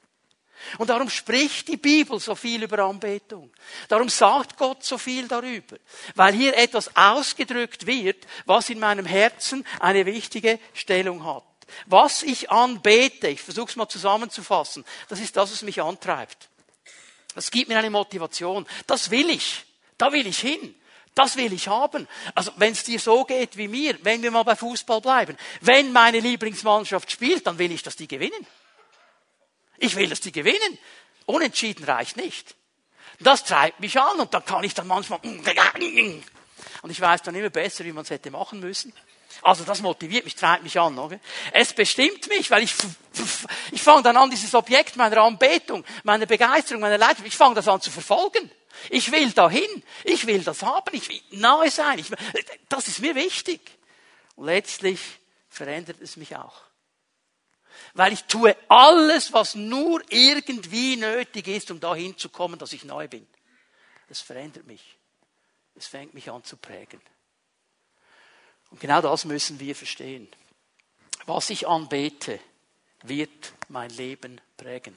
Und 0.79 0.91
darum 0.91 1.11
spricht 1.11 1.69
die 1.69 1.77
Bibel 1.77 2.19
so 2.21 2.35
viel 2.35 2.63
über 2.63 2.81
Anbetung. 2.81 3.51
Darum 3.89 4.09
sagt 4.09 4.57
Gott 4.57 4.85
so 4.85 4.99
viel 4.99 5.29
darüber. 5.29 5.77
Weil 6.15 6.35
hier 6.35 6.57
etwas 6.57 6.95
ausgedrückt 6.97 7.87
wird, 7.87 8.27
was 8.47 8.71
in 8.71 8.79
meinem 8.79 9.07
Herzen 9.07 9.67
eine 9.79 10.07
wichtige 10.07 10.59
Stellung 10.75 11.25
hat. 11.25 11.45
Was 11.87 12.23
ich 12.23 12.51
anbete, 12.51 13.29
ich 13.29 13.41
versuche 13.41 13.71
es 13.71 13.77
mal 13.77 13.89
zusammenzufassen, 13.89 14.85
das 15.09 15.21
ist 15.21 15.37
das, 15.37 15.53
was 15.53 15.63
mich 15.63 15.81
antreibt. 15.81 16.49
Das 17.35 17.51
gibt 17.51 17.69
mir 17.69 17.79
eine 17.79 17.91
Motivation. 17.91 18.67
Das 18.87 19.11
will 19.11 19.31
ich. 19.31 19.65
Da 19.97 20.13
will 20.13 20.27
ich 20.27 20.39
hin. 20.39 20.75
Das 21.15 21.37
will 21.37 21.53
ich 21.53 21.69
haben. 21.69 22.07
Also 22.35 22.53
wenn 22.57 22.73
es 22.73 22.85
dir 22.85 22.99
so 22.99 23.25
geht 23.25 23.57
wie 23.57 23.69
mir, 23.69 23.99
wenn 24.03 24.23
wir 24.23 24.31
mal 24.31 24.43
bei 24.43 24.57
Fußball 24.57 25.01
bleiben, 25.01 25.37
wenn 25.61 25.93
meine 25.93 26.21
Lieblingsmannschaft 26.21 27.11
spielt, 27.11 27.47
dann 27.47 27.59
will 27.59 27.73
ich, 27.73 27.83
dass 27.83 27.97
die 27.97 28.09
gewinnen. 28.09 28.47
Ich 29.81 29.97
will, 29.97 30.09
dass 30.09 30.21
die 30.21 30.31
gewinnen. 30.31 30.79
Unentschieden 31.27 31.85
reicht 31.85 32.17
nicht. 32.17 32.55
Das 33.19 33.45
treibt 33.45 33.81
mich 33.81 33.99
an 33.99 34.21
und 34.21 34.33
da 34.33 34.41
kann 34.41 34.63
ich 34.63 34.75
dann 34.75 34.87
manchmal. 34.87 35.19
und 35.21 36.91
ich 36.91 37.01
weiß 37.01 37.23
dann 37.23 37.35
immer 37.35 37.51
besser, 37.51 37.85
wie 37.85 37.93
man 37.93 38.05
es 38.05 38.11
hätte 38.11 38.31
machen 38.31 38.61
müssen. 38.61 38.93
Also 39.43 39.65
das 39.65 39.81
motiviert 39.81 40.25
mich, 40.25 40.35
treibt 40.35 40.63
mich 40.63 40.79
an. 40.79 40.99
Okay? 40.99 41.19
Es 41.53 41.73
bestimmt 41.73 42.29
mich, 42.29 42.51
weil 42.51 42.63
ich, 42.63 42.75
ich 43.73 43.83
fange 43.83 44.03
dann 44.03 44.17
an, 44.17 44.31
dieses 44.31 44.55
Objekt 44.55 44.97
meiner 44.97 45.19
Anbetung, 45.23 45.85
meiner 46.03 46.27
Begeisterung, 46.27 46.81
meiner 46.81 46.99
Leidenschaft, 46.99 47.27
ich 47.27 47.37
fange 47.37 47.55
das 47.55 47.69
an 47.69 47.81
zu 47.81 47.91
verfolgen. 47.91 48.51
Ich 48.91 49.11
will 49.13 49.31
dahin, 49.33 49.83
ich 50.05 50.27
will 50.27 50.43
das 50.43 50.63
haben, 50.63 50.95
ich 50.95 51.09
will 51.09 51.21
nahe 51.31 51.71
sein. 51.71 51.99
Ich, 51.99 52.11
das 52.69 52.89
ist 52.89 53.01
mir 53.01 53.15
wichtig. 53.15 53.61
Und 54.37 54.47
letztlich 54.47 55.01
verändert 55.49 56.01
es 56.01 56.17
mich 56.17 56.37
auch. 56.37 56.70
Weil 57.95 58.13
ich 58.13 58.25
tue 58.25 58.57
alles, 58.69 59.33
was 59.33 59.55
nur 59.55 60.03
irgendwie 60.11 60.97
nötig 60.97 61.49
ist, 61.49 61.71
um 61.71 61.81
dahin 61.81 62.17
zu 62.17 62.29
kommen, 62.29 62.59
dass 62.59 62.73
ich 62.73 62.85
neu 62.85 63.09
bin. 63.09 63.27
Es 64.09 64.21
verändert 64.21 64.67
mich. 64.67 64.97
Es 65.75 65.87
fängt 65.87 66.15
mich 66.15 66.31
an 66.31 66.45
zu 66.45 66.57
prägen. 66.57 67.01
Und 68.71 68.81
genau 68.81 69.01
das 69.01 69.25
müssen 69.25 69.59
wir 69.59 69.75
verstehen. 69.75 70.29
Was 71.27 71.51
ich 71.51 71.67
anbete, 71.67 72.39
wird 73.03 73.53
mein 73.69 73.91
Leben 73.91 74.41
prägen. 74.57 74.97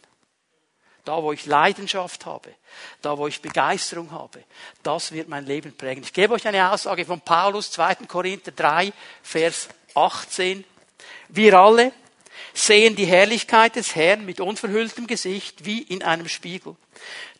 Da, 1.06 1.22
wo 1.22 1.34
ich 1.34 1.46
Leidenschaft 1.46 2.26
habe, 2.26 2.56
da, 3.02 3.18
wo 3.18 3.28
ich 3.28 3.42
Begeisterung 3.42 4.12
habe, 4.12 4.44
das 4.84 5.12
wird 5.12 5.28
mein 5.28 5.46
Leben 5.46 5.76
prägen. 5.76 6.04
Ich 6.04 6.14
gebe 6.14 6.34
euch 6.34 6.48
eine 6.48 6.72
Aussage 6.72 7.06
von 7.06 7.20
Paulus, 7.20 7.72
2. 7.72 7.96
Korinther 8.08 8.52
3, 8.52 8.94
Vers 9.22 9.68
18. 9.96 10.64
Wir 11.28 11.60
alle 11.60 11.92
sehen 12.54 12.96
die 12.96 13.06
Herrlichkeit 13.06 13.76
des 13.76 13.96
Herrn 13.96 14.26
mit 14.26 14.40
unverhülltem 14.40 15.08
Gesicht 15.08 15.66
wie 15.66 15.82
in 15.82 16.04
einem 16.04 16.28
Spiegel. 16.28 16.76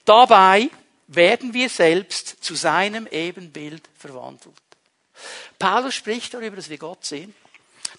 Dabei 0.06 0.70
werden 1.08 1.54
wir 1.54 1.70
selbst 1.70 2.44
zu 2.44 2.56
seinem 2.56 3.08
Ebenbild 3.08 3.84
verwandelt. 3.98 4.56
Paulus 5.60 5.96
spricht 5.96 6.34
darüber, 6.34 6.56
dass 6.56 6.70
wir 6.70 6.78
Gott 6.78 7.06
sehen, 7.06 7.34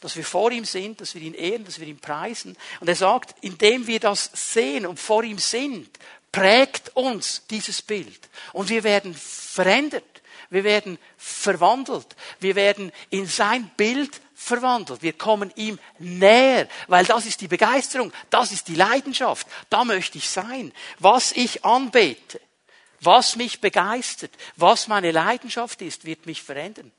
dass 0.00 0.16
wir 0.16 0.24
vor 0.24 0.50
ihm 0.50 0.64
sind, 0.64 1.00
dass 1.00 1.14
wir 1.14 1.22
ihn 1.22 1.34
ehren, 1.34 1.64
dass 1.64 1.80
wir 1.80 1.86
ihn 1.86 1.98
preisen. 1.98 2.56
Und 2.80 2.88
er 2.88 2.96
sagt, 2.96 3.34
indem 3.42 3.86
wir 3.86 4.00
das 4.00 4.30
sehen 4.34 4.84
und 4.84 4.98
vor 4.98 5.22
ihm 5.22 5.38
sind, 5.38 5.88
prägt 6.32 6.94
uns 6.96 7.42
dieses 7.48 7.80
Bild. 7.80 8.28
Und 8.52 8.68
wir 8.68 8.82
werden 8.82 9.14
verändert. 9.14 10.04
Wir 10.50 10.64
werden 10.64 10.98
verwandelt. 11.16 12.16
Wir 12.40 12.54
werden 12.54 12.92
in 13.10 13.26
sein 13.26 13.70
Bild 13.76 14.20
verwandelt. 14.34 15.02
Wir 15.02 15.12
kommen 15.12 15.52
ihm 15.56 15.78
näher, 15.98 16.68
weil 16.88 17.04
das 17.04 17.26
ist 17.26 17.40
die 17.40 17.48
Begeisterung, 17.48 18.12
das 18.30 18.52
ist 18.52 18.68
die 18.68 18.74
Leidenschaft. 18.74 19.46
Da 19.70 19.84
möchte 19.84 20.18
ich 20.18 20.28
sein. 20.28 20.72
Was 20.98 21.32
ich 21.32 21.64
anbete, 21.64 22.40
was 23.00 23.36
mich 23.36 23.60
begeistert, 23.60 24.32
was 24.56 24.88
meine 24.88 25.12
Leidenschaft 25.12 25.82
ist, 25.82 26.04
wird 26.04 26.26
mich 26.26 26.42
verändern. 26.42 26.92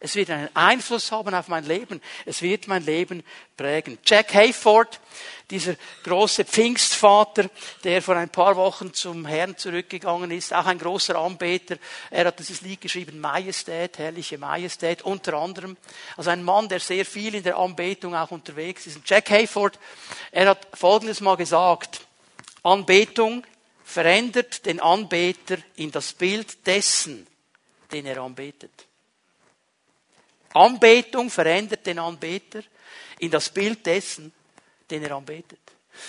Es 0.00 0.14
wird 0.14 0.30
einen 0.30 0.48
Einfluss 0.54 1.10
haben 1.10 1.34
auf 1.34 1.48
mein 1.48 1.64
Leben. 1.64 2.00
Es 2.24 2.40
wird 2.40 2.68
mein 2.68 2.84
Leben 2.84 3.24
prägen. 3.56 3.98
Jack 4.04 4.32
Hayford, 4.32 5.00
dieser 5.50 5.74
große 6.04 6.44
Pfingstvater, 6.44 7.50
der 7.82 8.00
vor 8.00 8.14
ein 8.14 8.28
paar 8.28 8.54
Wochen 8.54 8.94
zum 8.94 9.26
Herrn 9.26 9.56
zurückgegangen 9.56 10.30
ist, 10.30 10.54
auch 10.54 10.66
ein 10.66 10.78
großer 10.78 11.16
Anbeter. 11.16 11.78
Er 12.10 12.26
hat 12.26 12.38
dieses 12.38 12.60
Lied 12.60 12.80
geschrieben, 12.80 13.18
Majestät, 13.18 13.98
herrliche 13.98 14.38
Majestät, 14.38 15.02
unter 15.02 15.34
anderem. 15.34 15.76
Also 16.16 16.30
ein 16.30 16.44
Mann, 16.44 16.68
der 16.68 16.78
sehr 16.78 17.04
viel 17.04 17.34
in 17.34 17.42
der 17.42 17.56
Anbetung 17.56 18.14
auch 18.14 18.30
unterwegs 18.30 18.86
ist. 18.86 19.00
Jack 19.04 19.30
Hayford, 19.30 19.80
er 20.30 20.50
hat 20.50 20.68
Folgendes 20.74 21.20
mal 21.20 21.36
gesagt. 21.36 22.06
Anbetung 22.62 23.44
verändert 23.82 24.64
den 24.64 24.78
Anbeter 24.78 25.58
in 25.74 25.90
das 25.90 26.12
Bild 26.12 26.66
dessen, 26.66 27.26
den 27.90 28.06
er 28.06 28.22
anbetet. 28.22 28.87
Anbetung 30.54 31.30
verändert 31.30 31.86
den 31.86 31.98
Anbeter 31.98 32.62
in 33.18 33.30
das 33.30 33.50
Bild 33.50 33.84
dessen, 33.84 34.32
den 34.90 35.02
er 35.02 35.16
anbetet. 35.16 35.58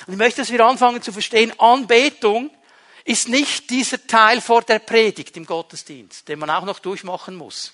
Und 0.06 0.14
ich 0.14 0.20
möchte, 0.20 0.42
dass 0.42 0.52
wir 0.52 0.66
anfangen 0.66 1.02
zu 1.02 1.12
verstehen, 1.12 1.58
Anbetung 1.60 2.52
ist 3.06 3.28
nicht 3.28 3.70
dieser 3.70 4.06
Teil 4.06 4.40
vor 4.42 4.62
der 4.62 4.80
Predigt 4.80 5.36
im 5.36 5.46
Gottesdienst, 5.46 6.28
den 6.28 6.40
man 6.40 6.50
auch 6.50 6.66
noch 6.66 6.80
durchmachen 6.80 7.36
muss. 7.36 7.74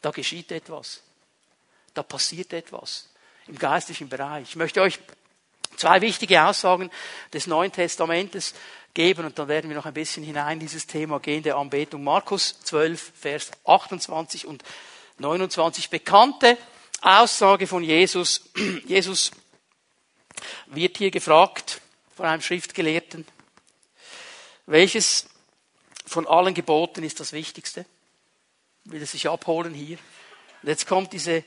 Da 0.00 0.10
geschieht 0.10 0.50
etwas. 0.50 1.02
Da 1.92 2.02
passiert 2.02 2.52
etwas 2.52 3.10
im 3.46 3.58
geistlichen 3.58 4.08
Bereich. 4.08 4.48
Ich 4.50 4.56
möchte 4.56 4.80
euch 4.80 4.98
zwei 5.76 6.00
wichtige 6.00 6.42
Aussagen 6.42 6.90
des 7.32 7.46
Neuen 7.46 7.72
Testamentes 7.72 8.54
geben 8.94 9.24
und 9.26 9.38
dann 9.38 9.48
werden 9.48 9.70
wir 9.70 9.76
noch 9.76 9.86
ein 9.86 9.94
bisschen 9.94 10.24
hinein 10.24 10.54
in 10.54 10.60
dieses 10.60 10.86
Thema 10.86 11.20
gehen 11.20 11.42
der 11.42 11.56
Anbetung. 11.56 12.02
Markus 12.02 12.60
12, 12.60 13.12
Vers 13.18 13.50
28 13.64 14.46
und 14.46 14.62
29. 15.18 15.90
Bekannte 15.90 16.58
Aussage 17.00 17.66
von 17.66 17.82
Jesus. 17.82 18.50
Jesus 18.86 19.30
wird 20.66 20.98
hier 20.98 21.10
gefragt 21.10 21.80
von 22.16 22.26
einem 22.26 22.42
Schriftgelehrten, 22.42 23.26
welches 24.66 25.26
von 26.06 26.26
allen 26.26 26.54
Geboten 26.54 27.04
ist 27.04 27.20
das 27.20 27.32
Wichtigste? 27.32 27.86
Will 28.84 29.00
er 29.00 29.06
sich 29.06 29.28
abholen 29.28 29.74
hier? 29.74 29.98
Und 30.62 30.68
jetzt 30.68 30.86
kommt 30.86 31.12
diese 31.12 31.44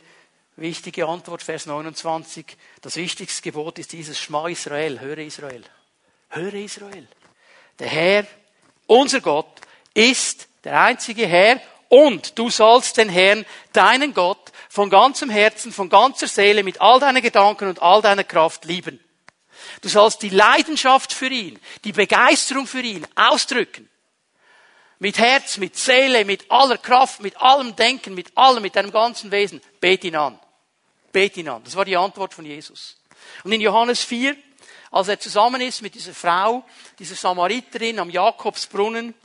wichtige 0.56 1.08
Antwort, 1.08 1.43
Vers 1.43 1.65
29. 1.65 2.45
Das 2.82 2.95
wichtigste 2.95 3.41
Gebot 3.41 3.79
ist 3.79 3.91
dieses 3.91 4.19
Schma 4.19 4.47
Israel, 4.47 4.99
höre 4.99 5.19
Israel. 5.19 5.63
Höre 6.29 6.53
Israel. 6.53 7.08
Der 7.79 7.88
Herr, 7.88 8.27
unser 8.88 9.21
Gott, 9.21 9.62
ist 9.93 10.47
der 10.63 10.79
einzige 10.81 11.27
Herr 11.27 11.59
und 11.89 12.38
du 12.39 12.49
sollst 12.49 12.97
den 12.97 13.09
Herrn, 13.09 13.45
deinen 13.71 14.13
Gott, 14.13 14.51
von 14.69 14.89
ganzem 14.89 15.29
Herzen, 15.29 15.71
von 15.71 15.89
ganzer 15.89 16.27
Seele, 16.27 16.63
mit 16.63 16.81
all 16.81 16.99
deinen 16.99 17.21
Gedanken 17.21 17.67
und 17.69 17.81
all 17.81 18.01
deiner 18.01 18.23
Kraft 18.23 18.65
lieben. 18.65 18.99
Du 19.81 19.89
sollst 19.89 20.23
die 20.23 20.29
Leidenschaft 20.29 21.13
für 21.13 21.27
ihn, 21.27 21.59
die 21.83 21.91
Begeisterung 21.91 22.65
für 22.65 22.81
ihn 22.81 23.05
ausdrücken. 23.15 23.88
Mit 24.97 25.19
Herz, 25.19 25.57
mit 25.57 25.75
Seele, 25.77 26.25
mit 26.25 26.49
aller 26.49 26.77
Kraft, 26.77 27.21
mit 27.21 27.38
allem 27.38 27.75
Denken, 27.75 28.15
mit 28.15 28.36
allem, 28.36 28.63
mit 28.63 28.75
deinem 28.75 28.91
ganzen 28.91 29.29
Wesen. 29.29 29.62
Bet 29.79 30.03
ihn 30.03 30.15
an. 30.15 30.39
Bet 31.12 31.38
ihn 31.38 31.49
an. 31.49 31.63
Das 31.63 31.75
war 31.75 31.86
die 31.86 31.97
Antwort 31.97 32.33
von 32.33 32.45
Jesus. 32.45 32.97
Und 33.43 33.51
in 33.51 33.62
Johannes 33.62 34.03
4, 34.03 34.36
als 34.93 35.08
er 35.08 35.19
zusammen 35.19 35.60
ist 35.60 35.82
mit 35.82 35.95
dieser 35.95 36.13
Frau, 36.13 36.63
dieser 36.99 37.15
Samariterin 37.15 37.97
am 37.97 38.12
Jakobsbrunnen, 38.12 39.15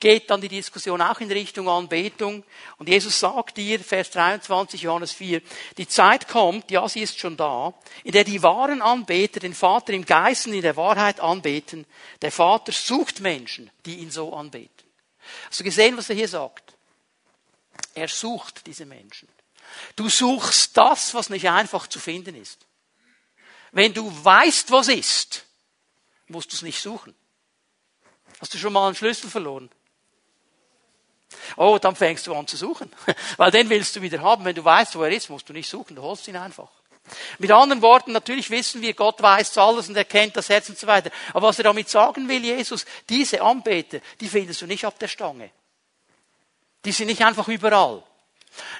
geht 0.00 0.30
dann 0.30 0.40
die 0.40 0.48
Diskussion 0.48 1.02
auch 1.02 1.20
in 1.20 1.30
Richtung 1.30 1.68
Anbetung. 1.68 2.44
Und 2.78 2.88
Jesus 2.88 3.20
sagt 3.20 3.58
ihr, 3.58 3.78
Vers 3.78 4.10
23, 4.10 4.80
Johannes 4.80 5.12
4, 5.12 5.42
die 5.76 5.86
Zeit 5.86 6.28
kommt, 6.28 6.70
ja, 6.70 6.88
sie 6.88 7.00
ist 7.00 7.18
schon 7.18 7.36
da, 7.36 7.74
in 8.04 8.12
der 8.12 8.24
die 8.24 8.42
wahren 8.42 8.80
Anbeter 8.80 9.38
den 9.38 9.54
Vater 9.54 9.92
im 9.92 10.06
Geist 10.06 10.46
und 10.46 10.54
in 10.54 10.62
der 10.62 10.76
Wahrheit 10.76 11.20
anbeten. 11.20 11.84
Der 12.22 12.32
Vater 12.32 12.72
sucht 12.72 13.20
Menschen, 13.20 13.70
die 13.84 13.96
ihn 13.96 14.10
so 14.10 14.32
anbeten. 14.32 14.86
Hast 15.50 15.60
du 15.60 15.64
gesehen, 15.64 15.98
was 15.98 16.08
er 16.08 16.16
hier 16.16 16.28
sagt? 16.28 16.74
Er 17.94 18.08
sucht 18.08 18.66
diese 18.66 18.86
Menschen. 18.86 19.28
Du 19.94 20.08
suchst 20.08 20.74
das, 20.74 21.12
was 21.12 21.28
nicht 21.28 21.50
einfach 21.50 21.86
zu 21.86 22.00
finden 22.00 22.34
ist. 22.34 22.65
Wenn 23.76 23.92
du 23.92 24.10
weißt, 24.24 24.70
was 24.70 24.88
ist, 24.88 25.44
musst 26.28 26.50
du 26.50 26.56
es 26.56 26.62
nicht 26.62 26.80
suchen. 26.80 27.14
Hast 28.40 28.54
du 28.54 28.56
schon 28.56 28.72
mal 28.72 28.86
einen 28.86 28.96
Schlüssel 28.96 29.28
verloren? 29.28 29.68
Oh, 31.58 31.76
dann 31.78 31.94
fängst 31.94 32.26
du 32.26 32.34
an 32.34 32.46
zu 32.46 32.56
suchen. 32.56 32.90
Weil 33.36 33.50
den 33.50 33.68
willst 33.68 33.94
du 33.94 34.00
wieder 34.00 34.22
haben. 34.22 34.46
Wenn 34.46 34.54
du 34.54 34.64
weißt, 34.64 34.96
wo 34.96 35.02
er 35.02 35.10
ist, 35.10 35.28
musst 35.28 35.46
du 35.50 35.52
nicht 35.52 35.68
suchen. 35.68 35.94
Du 35.94 36.00
holst 36.00 36.26
ihn 36.26 36.38
einfach. 36.38 36.70
Mit 37.38 37.50
anderen 37.50 37.82
Worten, 37.82 38.12
natürlich 38.12 38.48
wissen 38.48 38.80
wir, 38.80 38.94
Gott 38.94 39.20
weiß 39.20 39.58
alles 39.58 39.90
und 39.90 39.96
er 39.96 40.06
kennt 40.06 40.38
das 40.38 40.48
Herz 40.48 40.70
und 40.70 40.78
so 40.78 40.86
weiter. 40.86 41.10
Aber 41.34 41.48
was 41.48 41.58
er 41.58 41.64
damit 41.64 41.90
sagen 41.90 42.30
will, 42.30 42.42
Jesus, 42.42 42.86
diese 43.10 43.42
Anbeter, 43.42 44.00
die 44.20 44.28
findest 44.30 44.62
du 44.62 44.66
nicht 44.66 44.86
auf 44.86 44.96
der 44.96 45.08
Stange. 45.08 45.50
Die 46.86 46.92
sind 46.92 47.08
nicht 47.08 47.22
einfach 47.22 47.46
überall. 47.48 48.02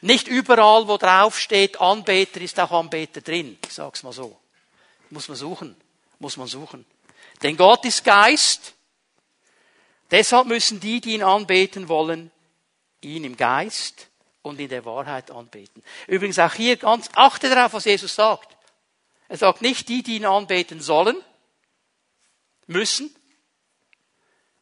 Nicht 0.00 0.26
überall, 0.26 0.88
wo 0.88 0.96
drauf 0.96 1.38
steht, 1.38 1.82
Anbeter 1.82 2.40
ist 2.40 2.58
auch 2.58 2.70
Anbeter 2.70 3.20
drin. 3.20 3.58
Ich 3.66 3.74
sag's 3.74 4.02
mal 4.02 4.14
so. 4.14 4.40
Muss 5.10 5.28
man 5.28 5.36
suchen. 5.36 5.76
Muss 6.18 6.36
man 6.36 6.46
suchen. 6.46 6.84
Denn 7.42 7.56
Gott 7.56 7.84
ist 7.84 8.04
Geist. 8.04 8.74
Deshalb 10.10 10.46
müssen 10.46 10.80
die, 10.80 11.00
die 11.00 11.14
ihn 11.14 11.22
anbeten 11.22 11.88
wollen, 11.88 12.30
ihn 13.00 13.24
im 13.24 13.36
Geist 13.36 14.08
und 14.42 14.60
in 14.60 14.68
der 14.68 14.84
Wahrheit 14.84 15.30
anbeten. 15.30 15.82
Übrigens 16.06 16.38
auch 16.38 16.54
hier 16.54 16.76
ganz, 16.76 17.10
achte 17.14 17.48
darauf, 17.50 17.72
was 17.72 17.84
Jesus 17.84 18.14
sagt. 18.14 18.56
Er 19.28 19.36
sagt 19.36 19.62
nicht 19.62 19.88
die, 19.88 20.02
die 20.02 20.16
ihn 20.16 20.24
anbeten 20.24 20.80
sollen, 20.80 21.16
müssen, 22.66 23.14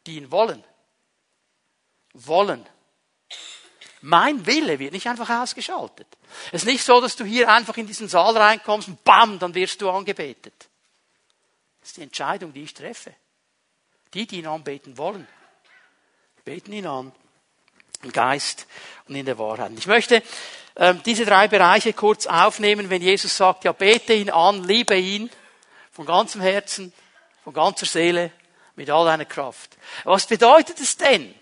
die 0.07 0.17
ihn 0.17 0.31
wollen. 0.31 0.65
Wollen. 2.15 2.67
Mein 4.07 4.45
Wille 4.45 4.79
wird 4.79 4.93
nicht 4.93 5.07
einfach 5.07 5.31
ausgeschaltet. 5.31 6.07
Es 6.53 6.62
ist 6.62 6.67
nicht 6.67 6.85
so, 6.85 7.01
dass 7.01 7.17
du 7.17 7.25
hier 7.25 7.49
einfach 7.49 7.77
in 7.79 7.87
diesen 7.87 8.07
Saal 8.07 8.37
reinkommst 8.37 8.88
und 8.88 9.03
bam, 9.03 9.38
dann 9.38 9.55
wirst 9.55 9.81
du 9.81 9.88
angebetet. 9.88 10.69
Das 11.81 11.88
ist 11.88 11.97
die 11.97 12.03
Entscheidung, 12.03 12.53
die 12.53 12.64
ich 12.64 12.75
treffe. 12.75 13.14
Die, 14.12 14.27
die 14.27 14.40
ihn 14.40 14.47
anbeten 14.47 14.99
wollen, 14.99 15.27
Beten 16.45 16.75
ihn 16.75 16.87
an. 16.87 17.12
Im 18.03 18.12
Geist 18.12 18.67
und 19.09 19.14
in 19.14 19.25
der 19.25 19.38
Wahrheit. 19.38 19.73
Ich 19.79 19.87
möchte 19.87 20.23
ähm, 20.77 21.01
diese 21.07 21.25
drei 21.25 21.49
Bereiche 21.49 21.95
kurz 21.95 22.27
aufnehmen, 22.27 22.90
wenn 22.90 23.01
Jesus 23.01 23.35
sagt, 23.35 23.64
ja, 23.64 23.73
bete 23.73 24.12
ihn 24.12 24.29
an, 24.29 24.64
liebe 24.64 24.95
ihn 24.95 25.31
von 25.90 26.05
ganzem 26.05 26.43
Herzen, 26.43 26.93
von 27.43 27.55
ganzer 27.55 27.87
Seele, 27.87 28.31
mit 28.77 28.90
all 28.90 29.07
deiner 29.07 29.25
Kraft. 29.25 29.79
Was 30.03 30.27
bedeutet 30.27 30.79
es 30.81 30.99
denn, 30.99 31.35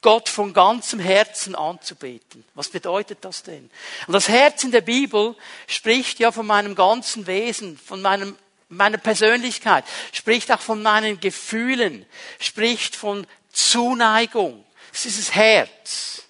Gott 0.00 0.28
von 0.28 0.52
ganzem 0.52 1.00
Herzen 1.00 1.54
anzubeten? 1.54 2.44
Was 2.54 2.68
bedeutet 2.68 3.18
das 3.22 3.42
denn? 3.42 3.70
Und 4.06 4.12
das 4.12 4.28
Herz 4.28 4.62
in 4.64 4.70
der 4.70 4.80
Bibel 4.80 5.34
spricht 5.66 6.20
ja 6.20 6.30
von 6.30 6.46
meinem 6.46 6.74
ganzen 6.74 7.26
Wesen, 7.26 7.76
von 7.76 8.00
meinem 8.00 8.36
meiner 8.68 8.98
Persönlichkeit, 8.98 9.84
spricht 10.12 10.52
auch 10.52 10.60
von 10.60 10.82
meinen 10.82 11.20
Gefühlen, 11.20 12.04
spricht 12.38 12.96
von 12.96 13.26
Zuneigung. 13.50 14.64
Es 14.92 15.06
ist 15.06 15.18
das 15.18 15.34
Herz. 15.34 16.22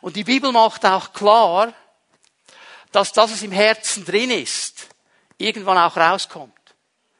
Und 0.00 0.16
die 0.16 0.24
Bibel 0.24 0.52
macht 0.52 0.86
auch 0.86 1.12
klar, 1.12 1.74
dass 2.92 3.12
das, 3.12 3.32
was 3.32 3.42
im 3.42 3.52
Herzen 3.52 4.04
drin 4.04 4.30
ist, 4.30 4.88
irgendwann 5.38 5.78
auch 5.78 5.96
rauskommt. 5.96 6.54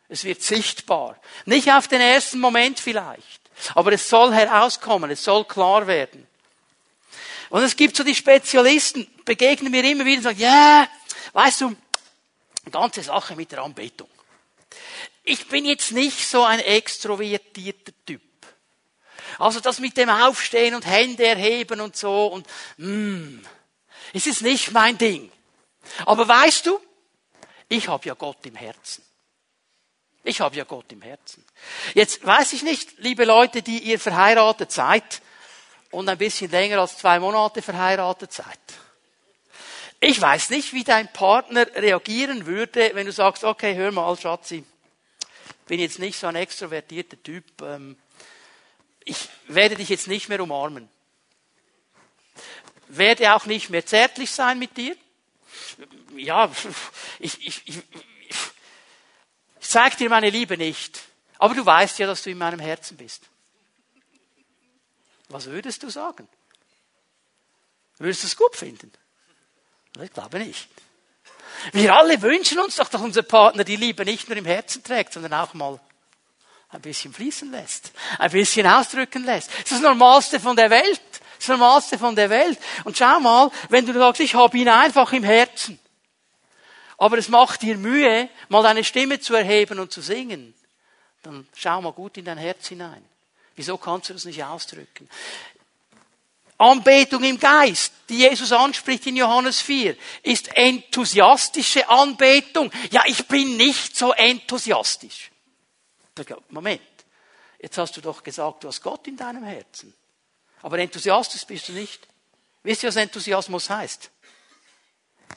Es 0.09 0.25
wird 0.25 0.43
sichtbar. 0.43 1.19
Nicht 1.45 1.71
auf 1.71 1.89
den 1.89 2.01
ersten 2.01 2.41
Moment 2.41 2.81
vielleicht, 2.81 3.48
aber 3.75 3.93
es 3.93 4.09
soll 4.09 4.33
herauskommen, 4.33 5.11
es 5.11 5.25
soll 5.25 5.45
klar 5.45 5.87
werden. 5.87 6.27
Und 7.51 7.63
es 7.63 7.77
gibt 7.77 7.97
so 7.97 8.05
die 8.05 8.15
Spezialisten, 8.15 9.07
begegnen 9.25 9.71
mir 9.71 9.85
immer 9.85 10.05
wieder 10.05 10.19
und 10.19 10.25
sagen, 10.25 10.41
ja, 10.41 10.81
yeah, 10.81 10.89
weißt 11.33 11.63
du, 11.63 11.77
ganze 12.71 13.03
Sache 13.03 13.35
mit 13.37 13.53
der 13.53 13.63
Anbetung. 13.63 14.09
Ich 15.25 15.49
bin 15.49 15.65
jetzt 15.65 15.93
nicht 15.93 16.27
so 16.29 16.45
ein 16.45 16.61
extrovertierter 16.61 17.93
Typ. 18.07 18.23
Also 19.39 19.61
das 19.61 19.79
mit 19.79 19.97
dem 19.97 20.09
Aufstehen 20.09 20.75
und 20.75 20.87
Hände 20.87 21.27
erheben 21.27 21.81
und 21.81 21.97
so 21.97 22.27
und 22.27 22.47
mm, 22.77 23.41
es 24.13 24.27
ist 24.27 24.43
nicht 24.43 24.73
mein 24.73 24.99
Ding. 24.99 25.31
Aber 26.07 26.27
weißt 26.27 26.67
du, 26.67 26.81
ich 27.69 27.89
habe 27.89 28.07
ja 28.07 28.15
Gott 28.15 28.45
im 28.47 28.57
Herzen. 28.57 29.05
Ich 30.25 30.41
habe 30.41 30.57
ja 30.57 30.65
Gott 30.65 30.93
im 30.93 31.03
Herzen. 31.03 31.45
Jetzt 31.95 32.25
weiß 32.25 32.53
ich 32.53 32.63
nicht, 32.63 32.99
liebe 32.99 33.25
Leute, 33.25 33.63
die 33.63 33.79
ihr 33.79 33.99
verheiratet 33.99 34.73
seid 34.73 35.23
und 35.91 36.09
ein 36.09 36.19
bisschen 36.19 36.51
länger 36.51 36.81
als 36.81 36.99
zwei 36.99 37.19
Monate 37.19 37.63
verheiratet 37.63 38.33
seid. 38.33 38.59
Ich 40.01 40.21
weiß 40.21 40.51
nicht, 40.51 40.75
wie 40.75 40.85
dein 40.85 41.13
Partner 41.13 41.67
reagieren 41.75 42.47
würde, 42.47 42.91
wenn 42.95 43.07
du 43.07 43.13
sagst, 43.13 43.43
okay, 43.43 43.75
hör 43.75 43.91
mal, 43.91 44.17
Schatzi, 44.17 44.65
bin 45.67 45.81
jetzt 45.81 45.99
nicht 45.99 46.19
so 46.19 46.29
ein 46.29 46.37
extrovertierter 46.37 47.21
Typ, 47.23 47.45
ähm, 47.63 47.97
ich 49.05 49.29
werde 49.47 49.75
dich 49.75 49.89
jetzt 49.89 50.07
nicht 50.07 50.29
mehr 50.29 50.43
umarmen. 50.43 50.89
Werde 52.89 53.35
auch 53.35 53.47
nicht 53.47 53.71
mehr 53.71 53.85
zärtlich 53.85 54.31
sein 54.31 54.59
mit 54.59 54.77
dir. 54.77 54.95
Ja, 56.17 56.51
ich, 57.19 57.47
ich, 57.47 57.63
ich, 57.67 57.79
ich 59.69 59.73
zeig 59.73 59.99
dir 59.99 60.09
meine 60.09 60.31
Liebe 60.31 60.57
nicht. 60.57 60.99
Aber 61.39 61.55
du 61.55 61.67
weißt 61.67 61.99
ja, 61.99 62.07
dass 62.07 62.23
du 62.23 62.31
in 62.31 62.39
meinem 62.39 62.59
Herzen 62.59 62.97
bist. 62.97 63.25
Was 65.29 65.45
würdest 65.45 65.83
du 65.83 65.91
sagen? 65.91 66.27
Würdest 67.99 68.23
du 68.23 68.29
es 68.29 68.37
gut 68.39 68.57
finden? 68.57 68.91
Ich 70.01 70.11
glaube 70.11 70.39
nicht. 70.39 70.71
Wir 71.73 71.95
alle 71.95 72.23
wünschen 72.23 72.59
uns 72.61 72.77
doch, 72.77 72.89
dass 72.89 73.03
unser 73.03 73.21
Partner 73.21 73.63
die 73.63 73.77
Liebe 73.77 74.07
nicht 74.07 74.27
nur 74.31 74.39
im 74.39 74.47
Herzen 74.47 74.83
trägt, 74.83 75.13
sondern 75.13 75.35
auch 75.35 75.53
mal 75.53 75.79
ein 76.71 76.81
bisschen 76.81 77.13
fließen 77.13 77.51
lässt, 77.51 77.93
ein 78.19 78.31
bisschen 78.31 78.67
ausdrücken 78.67 79.25
lässt. 79.25 79.51
Das 79.51 79.59
ist 79.59 79.73
das 79.73 79.81
Normalste 79.83 80.41
von 80.41 80.57
der 80.57 80.71
Welt. 80.71 81.03
Das 81.41 81.49
Normalste 81.49 81.99
von 81.99 82.17
der 82.17 82.31
Welt. 82.31 82.59
Und 82.85 82.97
schau 82.97 83.21
mal, 83.21 83.51
wenn 83.69 83.85
du 83.85 83.93
sagst, 83.93 84.23
ich 84.23 84.35
habe 84.35 84.57
ihn 84.57 84.71
einfach 84.71 85.13
im 85.13 85.25
Herzen, 85.25 85.79
aber 86.99 87.17
es 87.17 87.29
macht 87.29 87.63
dir 87.63 87.77
Mühe, 87.77 88.29
mal 88.49 88.63
deine 88.63 88.85
Stimme 88.85 89.21
zu 89.21 89.35
erheben 89.35 89.79
und 89.79 89.93
zu 89.93 90.03
singen, 90.03 90.55
dann 91.23 91.49
schau 91.55 91.81
mal 91.81 91.93
gut 91.93 92.17
in 92.17 92.25
dein 92.25 92.39
Herz 92.39 92.69
hinein. 92.69 93.05
Wieso 93.57 93.79
kannst 93.79 94.09
du 94.09 94.13
das 94.13 94.25
nicht 94.25 94.43
ausdrücken? 94.45 95.09
Anbetung 96.59 97.23
im 97.23 97.39
Geist, 97.39 97.93
die 98.09 98.19
Jesus 98.19 98.51
anspricht 98.51 99.07
in 99.07 99.17
Johannes 99.17 99.61
4, 99.61 99.97
ist 100.25 100.49
enthusiastische 100.57 101.89
Anbetung. 101.89 102.73
Ja, 102.91 103.05
ich 103.07 103.27
bin 103.29 103.57
nicht 103.57 103.97
so 103.97 104.13
enthusiastisch. 104.13 105.31
Moment, 106.49 106.83
jetzt 107.61 107.79
hast 107.79 107.97
du 107.97 108.01
doch 108.01 108.25
gesagt, 108.25 108.65
du 108.65 108.69
hast 108.69 108.83
Gott 108.83 109.07
in 109.07 109.17
deinem 109.17 109.45
Herzen. 109.45 109.95
Aber 110.63 110.81
enthusiastisch 110.81 111.47
bist 111.47 111.69
du 111.69 111.73
nicht. 111.73 112.09
Wisst 112.65 112.83
ihr, 112.83 112.89
was 112.89 112.97
Enthusiasmus 112.97 113.71
heißt? 113.71 114.11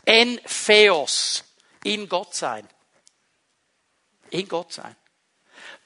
Entheos. 0.05 1.43
In 1.83 2.07
Gott 2.07 2.35
sein. 2.35 2.67
In 4.29 4.47
Gott 4.47 4.73
sein. 4.73 4.95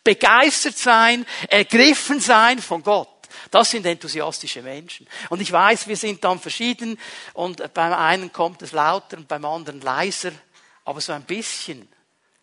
Begeistert 0.04 0.78
sein, 0.78 1.26
ergriffen 1.50 2.20
sein 2.20 2.60
von 2.60 2.84
Gott. 2.84 3.10
Das 3.52 3.72
sind 3.72 3.86
enthusiastische 3.86 4.62
Menschen. 4.62 5.08
Und 5.30 5.42
ich 5.42 5.52
weiß, 5.52 5.88
wir 5.88 5.98
sind 5.98 6.24
dann 6.24 6.40
verschieden 6.40 7.00
und 7.34 7.74
beim 7.74 7.94
einen 7.94 8.32
kommt 8.32 8.62
es 8.62 8.72
lauter 8.72 9.18
und 9.18 9.28
beim 9.28 9.46
anderen 9.46 9.82
leiser, 9.82 10.32
aber 10.84 11.02
so 11.02 11.14
ein 11.14 11.24
bisschen 11.24 11.88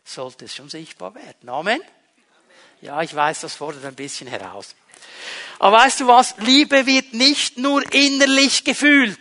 sollte 0.04 0.46
es 0.46 0.54
schon 0.54 0.68
sichtbar 0.68 1.14
werden. 1.14 1.48
Amen? 1.48 1.80
Ja, 2.80 3.00
ich 3.02 3.14
weiß, 3.14 3.40
das 3.42 3.54
fordert 3.54 3.84
ein 3.84 3.94
bisschen 3.94 4.26
heraus. 4.26 4.74
Aber 5.58 5.78
weißt 5.78 6.00
du 6.00 6.06
was? 6.08 6.36
Liebe 6.38 6.86
wird 6.86 7.14
nicht 7.14 7.56
nur 7.58 7.82
innerlich 7.92 8.64
gefühlt, 8.64 9.18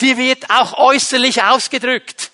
die 0.00 0.16
wird 0.16 0.48
auch 0.50 0.74
äußerlich 0.74 1.42
ausgedrückt. 1.42 2.29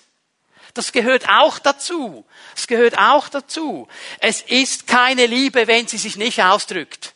Das 0.77 0.91
gehört 0.91 1.27
auch 1.27 1.57
dazu. 1.57 2.23
Es 2.55 2.67
gehört 2.67 2.99
auch 2.99 3.29
dazu. 3.29 3.87
Es 4.19 4.41
ist 4.41 4.85
keine 4.85 5.25
Liebe, 5.25 5.65
wenn 5.65 5.87
sie 5.87 5.97
sich 5.97 6.17
nicht 6.17 6.43
ausdrückt. 6.43 7.15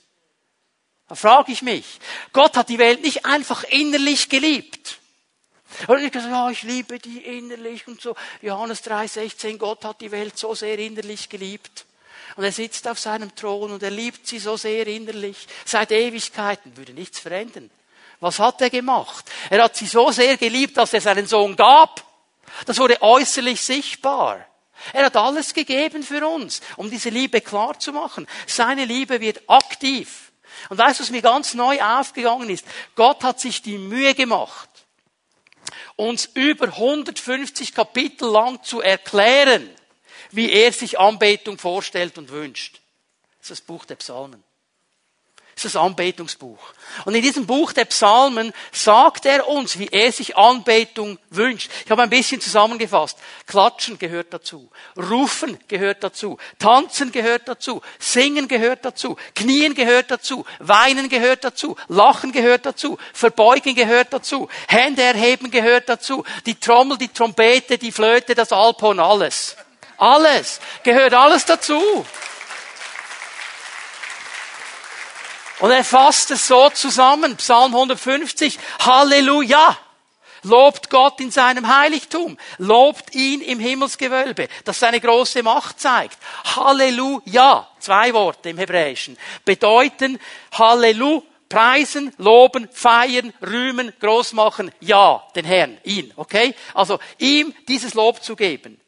Da 1.08 1.14
frage 1.14 1.52
ich 1.52 1.62
mich. 1.62 2.00
Gott 2.34 2.58
hat 2.58 2.70
die 2.70 2.80
Welt 2.80 3.04
nicht 3.04 3.26
einfach 3.26 3.64
innerlich 3.66 4.30
geliebt. 4.30 4.98
Und 5.88 6.04
ich 6.04 6.12
gesagt, 6.12 6.32
ja, 6.32 6.50
ich 6.50 6.64
liebe 6.64 6.98
die 6.98 7.20
innerlich 7.20 7.88
und 7.88 8.02
so. 8.02 8.16
Johannes 8.42 8.84
3,16, 8.84 9.58
Gott 9.58 9.86
hat 9.86 10.02
die 10.02 10.12
Welt 10.12 10.38
so 10.38 10.56
sehr 10.56 10.80
innerlich 10.80 11.30
geliebt. 11.30 11.86
Und 12.36 12.44
er 12.44 12.52
sitzt 12.52 12.88
auf 12.88 12.98
seinem 12.98 13.36
Thron 13.36 13.72
und 13.72 13.84
er 13.84 13.92
liebt 13.92 14.26
sie 14.26 14.40
so 14.40 14.58
sehr 14.58 14.88
innerlich. 14.88 15.48
Seit 15.66 15.92
Ewigkeiten 15.92 16.76
würde 16.78 16.94
nichts 16.94 17.20
verändern. 17.20 17.70
Was 18.22 18.40
hat 18.40 18.62
er 18.62 18.72
gemacht? 18.72 19.30
Er 19.50 19.64
hat 19.64 19.76
sie 19.76 19.86
so 19.86 20.12
sehr 20.12 20.38
geliebt, 20.38 20.78
dass 20.78 20.94
er 20.94 21.02
seinen 21.02 21.28
Sohn 21.28 21.56
gab. 21.56 22.11
Das 22.66 22.78
wurde 22.80 23.02
äußerlich 23.02 23.62
sichtbar. 23.62 24.46
Er 24.94 25.06
hat 25.06 25.16
alles 25.16 25.54
gegeben 25.54 26.04
für 26.04 26.28
uns, 26.28 26.62
um 26.76 26.90
diese 26.90 27.10
Liebe 27.10 27.42
klar 27.42 27.80
zu 27.80 27.92
machen. 27.92 28.28
Seine 28.48 28.86
Liebe 28.86 29.22
wird 29.22 29.42
aktiv. 29.48 30.32
Und 30.70 30.78
weißt 30.78 31.00
du, 31.00 31.04
was 31.04 31.12
mir 31.12 31.22
ganz 31.22 31.54
neu 31.54 31.82
aufgegangen 31.82 32.50
ist? 32.50 32.66
Gott 32.96 33.24
hat 33.24 33.40
sich 33.40 33.62
die 33.62 33.78
Mühe 33.78 34.14
gemacht, 34.16 34.70
uns 35.96 36.26
über 36.34 36.68
150 36.68 37.74
Kapitel 37.74 38.30
lang 38.30 38.62
zu 38.64 38.82
erklären, 38.82 39.70
wie 40.32 40.52
er 40.52 40.72
sich 40.72 41.00
Anbetung 41.00 41.58
vorstellt 41.58 42.18
und 42.18 42.30
wünscht. 42.30 42.82
Das 43.40 43.50
ist 43.50 43.62
das 43.62 43.62
Buch 43.62 43.86
der 43.86 43.96
Psalmen. 43.96 44.44
Das 45.62 45.68
ist 45.68 45.76
das 45.76 45.84
Anbetungsbuch. 45.84 46.58
Und 47.06 47.14
in 47.14 47.22
diesem 47.22 47.46
Buch 47.46 47.72
der 47.72 47.86
Psalmen 47.86 48.52
sagt 48.72 49.28
er 49.28 49.48
uns, 49.48 49.78
wie 49.78 49.90
er 49.92 50.12
sich 50.12 50.36
Anbetung 50.36 51.20
wünscht. 51.30 51.70
Ich 51.86 51.92
habe 51.92 52.02
ein 52.02 52.10
bisschen 52.10 52.42
zusammengefasst. 52.42 53.20
Klatschen 53.46 54.00
gehört 54.00 54.34
dazu. 54.34 54.72
Rufen 54.98 55.60
gehört 55.68 56.04
dazu. 56.04 56.40
Tanzen 56.58 57.12
gehört 57.12 57.48
dazu. 57.48 57.84
Singen 58.00 58.48
gehört 58.48 58.86
dazu. 58.86 59.18
Knien 59.36 59.76
gehört 59.76 60.10
dazu. 60.10 60.46
Weinen 60.58 61.10
gehört 61.10 61.44
dazu. 61.44 61.76
Lachen 61.90 62.32
gehört 62.32 62.66
dazu. 62.66 62.98
Verbeugen 63.14 63.76
gehört 63.76 64.14
dazu. 64.14 64.50
Hände 64.68 65.04
erheben 65.04 65.52
gehört 65.52 65.90
dazu. 65.90 66.24
Die 66.48 66.60
Trommel, 66.60 66.98
die 66.98 67.10
Trompete, 67.10 67.78
die 67.78 67.92
Flöte, 67.92 68.34
das 68.34 68.52
Alphorn, 68.52 69.00
alles. 69.00 69.56
Alles. 70.00 70.60
Gehört 70.82 71.14
alles 71.14 71.46
dazu. 71.46 72.04
Und 75.62 75.70
er 75.70 75.84
fasst 75.84 76.32
es 76.32 76.48
so 76.48 76.70
zusammen. 76.72 77.38
Psalm 77.38 77.74
150. 77.74 78.58
Halleluja. 78.80 79.78
Lobt 80.44 80.90
Gott 80.90 81.22
in 81.22 81.30
seinem 81.30 81.68
Heiligtum. 81.68 82.38
Lobt 82.58 83.14
ihn 83.14 83.42
im 83.42 83.60
Himmelsgewölbe, 83.60 84.48
das 84.66 84.80
seine 84.80 85.00
große 85.00 85.44
Macht 85.44 85.80
zeigt. 85.80 86.18
Halleluja. 86.56 87.68
Zwei 87.80 88.12
Worte 88.14 88.50
im 88.50 88.58
Hebräischen. 88.58 89.18
Bedeuten 89.46 90.20
Halleluja. 90.52 91.24
Preisen, 91.48 92.14
loben, 92.18 92.70
feiern, 92.72 93.34
rühmen, 93.42 93.92
groß 94.00 94.32
machen, 94.32 94.72
ja, 94.80 95.22
den 95.36 95.44
Herrn, 95.44 95.78
ihn, 95.84 96.14
okay? 96.16 96.56
Also 96.74 96.98
ihm 97.18 97.54
dieses 97.68 97.94
Lob 97.94 98.24
zu 98.24 98.38
geben 98.38 98.80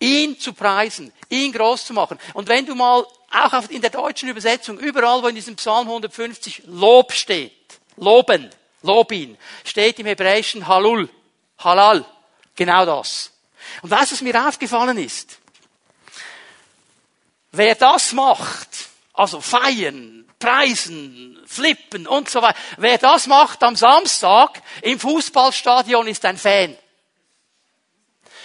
ihn 0.00 0.38
zu 0.38 0.52
preisen, 0.52 1.12
ihn 1.28 1.52
groß 1.52 1.86
zu 1.86 1.92
machen. 1.92 2.18
Und 2.34 2.48
wenn 2.48 2.66
du 2.66 2.74
mal 2.74 3.06
auch 3.30 3.70
in 3.70 3.80
der 3.80 3.90
deutschen 3.90 4.28
Übersetzung, 4.28 4.78
überall, 4.78 5.22
wo 5.22 5.28
in 5.28 5.34
diesem 5.34 5.56
Psalm 5.56 5.86
150 5.86 6.62
Lob 6.66 7.12
steht, 7.12 7.52
loben, 7.96 8.50
lob 8.82 9.12
ihn, 9.12 9.36
steht 9.64 9.98
im 9.98 10.06
Hebräischen 10.06 10.66
Halul, 10.66 11.08
Halal, 11.58 12.04
genau 12.54 12.86
das. 12.86 13.32
Und 13.82 13.90
weißt 13.90 14.12
du, 14.12 14.14
was 14.14 14.22
mir 14.22 14.48
aufgefallen 14.48 14.98
ist? 14.98 15.38
Wer 17.50 17.74
das 17.74 18.12
macht, 18.12 18.68
also 19.12 19.40
feiern, 19.40 20.26
preisen, 20.38 21.38
flippen 21.46 22.06
und 22.06 22.30
so 22.30 22.40
weiter, 22.40 22.58
wer 22.76 22.98
das 22.98 23.26
macht 23.26 23.62
am 23.62 23.74
Samstag 23.74 24.62
im 24.82 25.00
Fußballstadion 25.00 26.06
ist 26.06 26.24
ein 26.24 26.38
Fan. 26.38 26.76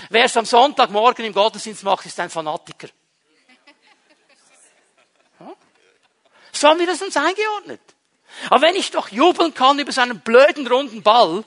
Wer 0.09 0.25
es 0.25 0.37
am 0.37 0.45
Sonntagmorgen 0.45 1.25
im 1.25 1.33
Gottesdienst 1.33 1.83
macht, 1.83 2.05
ist 2.05 2.19
ein 2.19 2.29
Fanatiker. 2.29 2.87
So 6.51 6.69
haben 6.69 6.79
wir 6.79 6.87
das 6.87 7.01
uns 7.01 7.17
eingeordnet. 7.17 7.81
Aber 8.49 8.61
wenn 8.61 8.75
ich 8.75 8.91
doch 8.91 9.09
jubeln 9.09 9.53
kann 9.53 9.79
über 9.79 9.91
seinen 9.91 10.19
blöden 10.21 10.67
runden 10.67 11.03
Ball, 11.03 11.43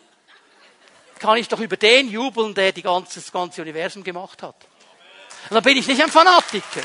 kann 1.19 1.39
ich 1.39 1.49
doch 1.49 1.61
über 1.61 1.77
den 1.77 2.11
jubeln, 2.11 2.55
der 2.55 2.73
die 2.73 2.83
ganze, 2.83 3.21
das 3.21 3.33
ganze 3.33 3.63
Universum 3.63 4.05
gemacht 4.05 4.43
hat. 4.43 4.57
Und 5.49 5.55
dann 5.55 5.63
bin 5.63 5.77
ich 5.77 5.87
nicht 5.87 6.03
ein 6.03 6.11
Fanatiker. 6.11 6.83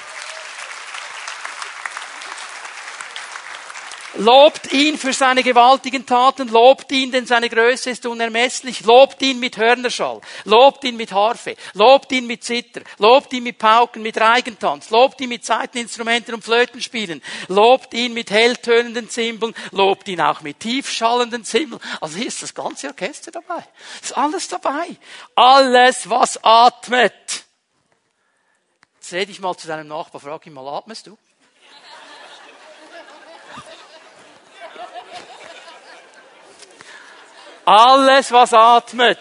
Lobt 4.15 4.73
ihn 4.73 4.97
für 4.97 5.13
seine 5.13 5.41
gewaltigen 5.41 6.05
Taten, 6.05 6.49
lobt 6.49 6.91
ihn, 6.91 7.13
denn 7.13 7.25
seine 7.25 7.49
Größe 7.49 7.91
ist 7.91 8.05
unermesslich, 8.05 8.81
lobt 8.81 9.21
ihn 9.21 9.39
mit 9.39 9.55
Hörnerschall, 9.55 10.19
lobt 10.43 10.83
ihn 10.83 10.97
mit 10.97 11.13
Harfe, 11.13 11.55
lobt 11.73 12.11
ihn 12.11 12.27
mit 12.27 12.43
Zither, 12.43 12.81
lobt 12.97 13.31
ihn 13.31 13.43
mit 13.43 13.57
Pauken, 13.57 14.01
mit 14.01 14.19
Reigentanz, 14.19 14.89
lobt 14.89 15.21
ihn 15.21 15.29
mit 15.29 15.45
Seiteninstrumenten 15.45 16.33
und 16.33 16.43
Flötenspielen, 16.43 17.21
lobt 17.47 17.93
ihn 17.93 18.13
mit 18.13 18.31
helltönenden 18.31 19.09
Zimbeln, 19.09 19.55
lobt 19.71 20.09
ihn 20.09 20.19
auch 20.19 20.41
mit 20.41 20.59
tiefschallenden 20.59 21.45
Zimbeln. 21.45 21.81
Also 22.01 22.17
hier 22.17 22.27
ist 22.27 22.43
das 22.43 22.53
ganze 22.53 22.89
Orchester 22.89 23.31
dabei. 23.31 23.63
Ist 24.01 24.17
alles 24.17 24.49
dabei. 24.49 24.97
Alles, 25.35 26.09
was 26.09 26.37
atmet. 26.43 27.45
Jetzt 28.95 29.13
rede 29.13 29.31
ich 29.31 29.39
mal 29.39 29.55
zu 29.55 29.67
deinem 29.67 29.87
Nachbar, 29.87 30.19
frag 30.19 30.45
ihn 30.45 30.53
mal, 30.53 30.67
atmest 30.67 31.07
du? 31.07 31.17
Alles, 37.65 38.31
was 38.31 38.53
atmet, 38.53 39.19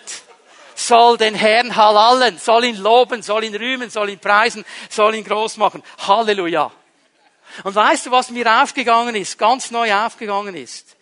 soll 0.74 1.18
den 1.18 1.34
Herrn 1.34 1.76
halallen, 1.76 2.38
soll 2.38 2.64
ihn 2.64 2.76
loben, 2.76 3.22
soll 3.22 3.45
ihn 3.45 3.55
rühmen, 3.55 3.91
soll 3.91 4.11
ihn 4.11 4.18
preisen, 4.18 4.64
soll 4.88 5.14
ihn 5.14 5.24
groß 5.24 5.59
machen. 5.59 5.82
Halleluja. 5.99 6.72
Und 7.64 7.74
weißt 7.74 8.07
du, 8.07 8.11
was 8.11 8.30
mir 8.30 8.62
aufgegangen 8.62 9.14
ist, 9.14 9.38
ganz 9.38 9.70
neu 9.70 9.93
aufgegangen 9.93 10.55
ist? 10.55 10.97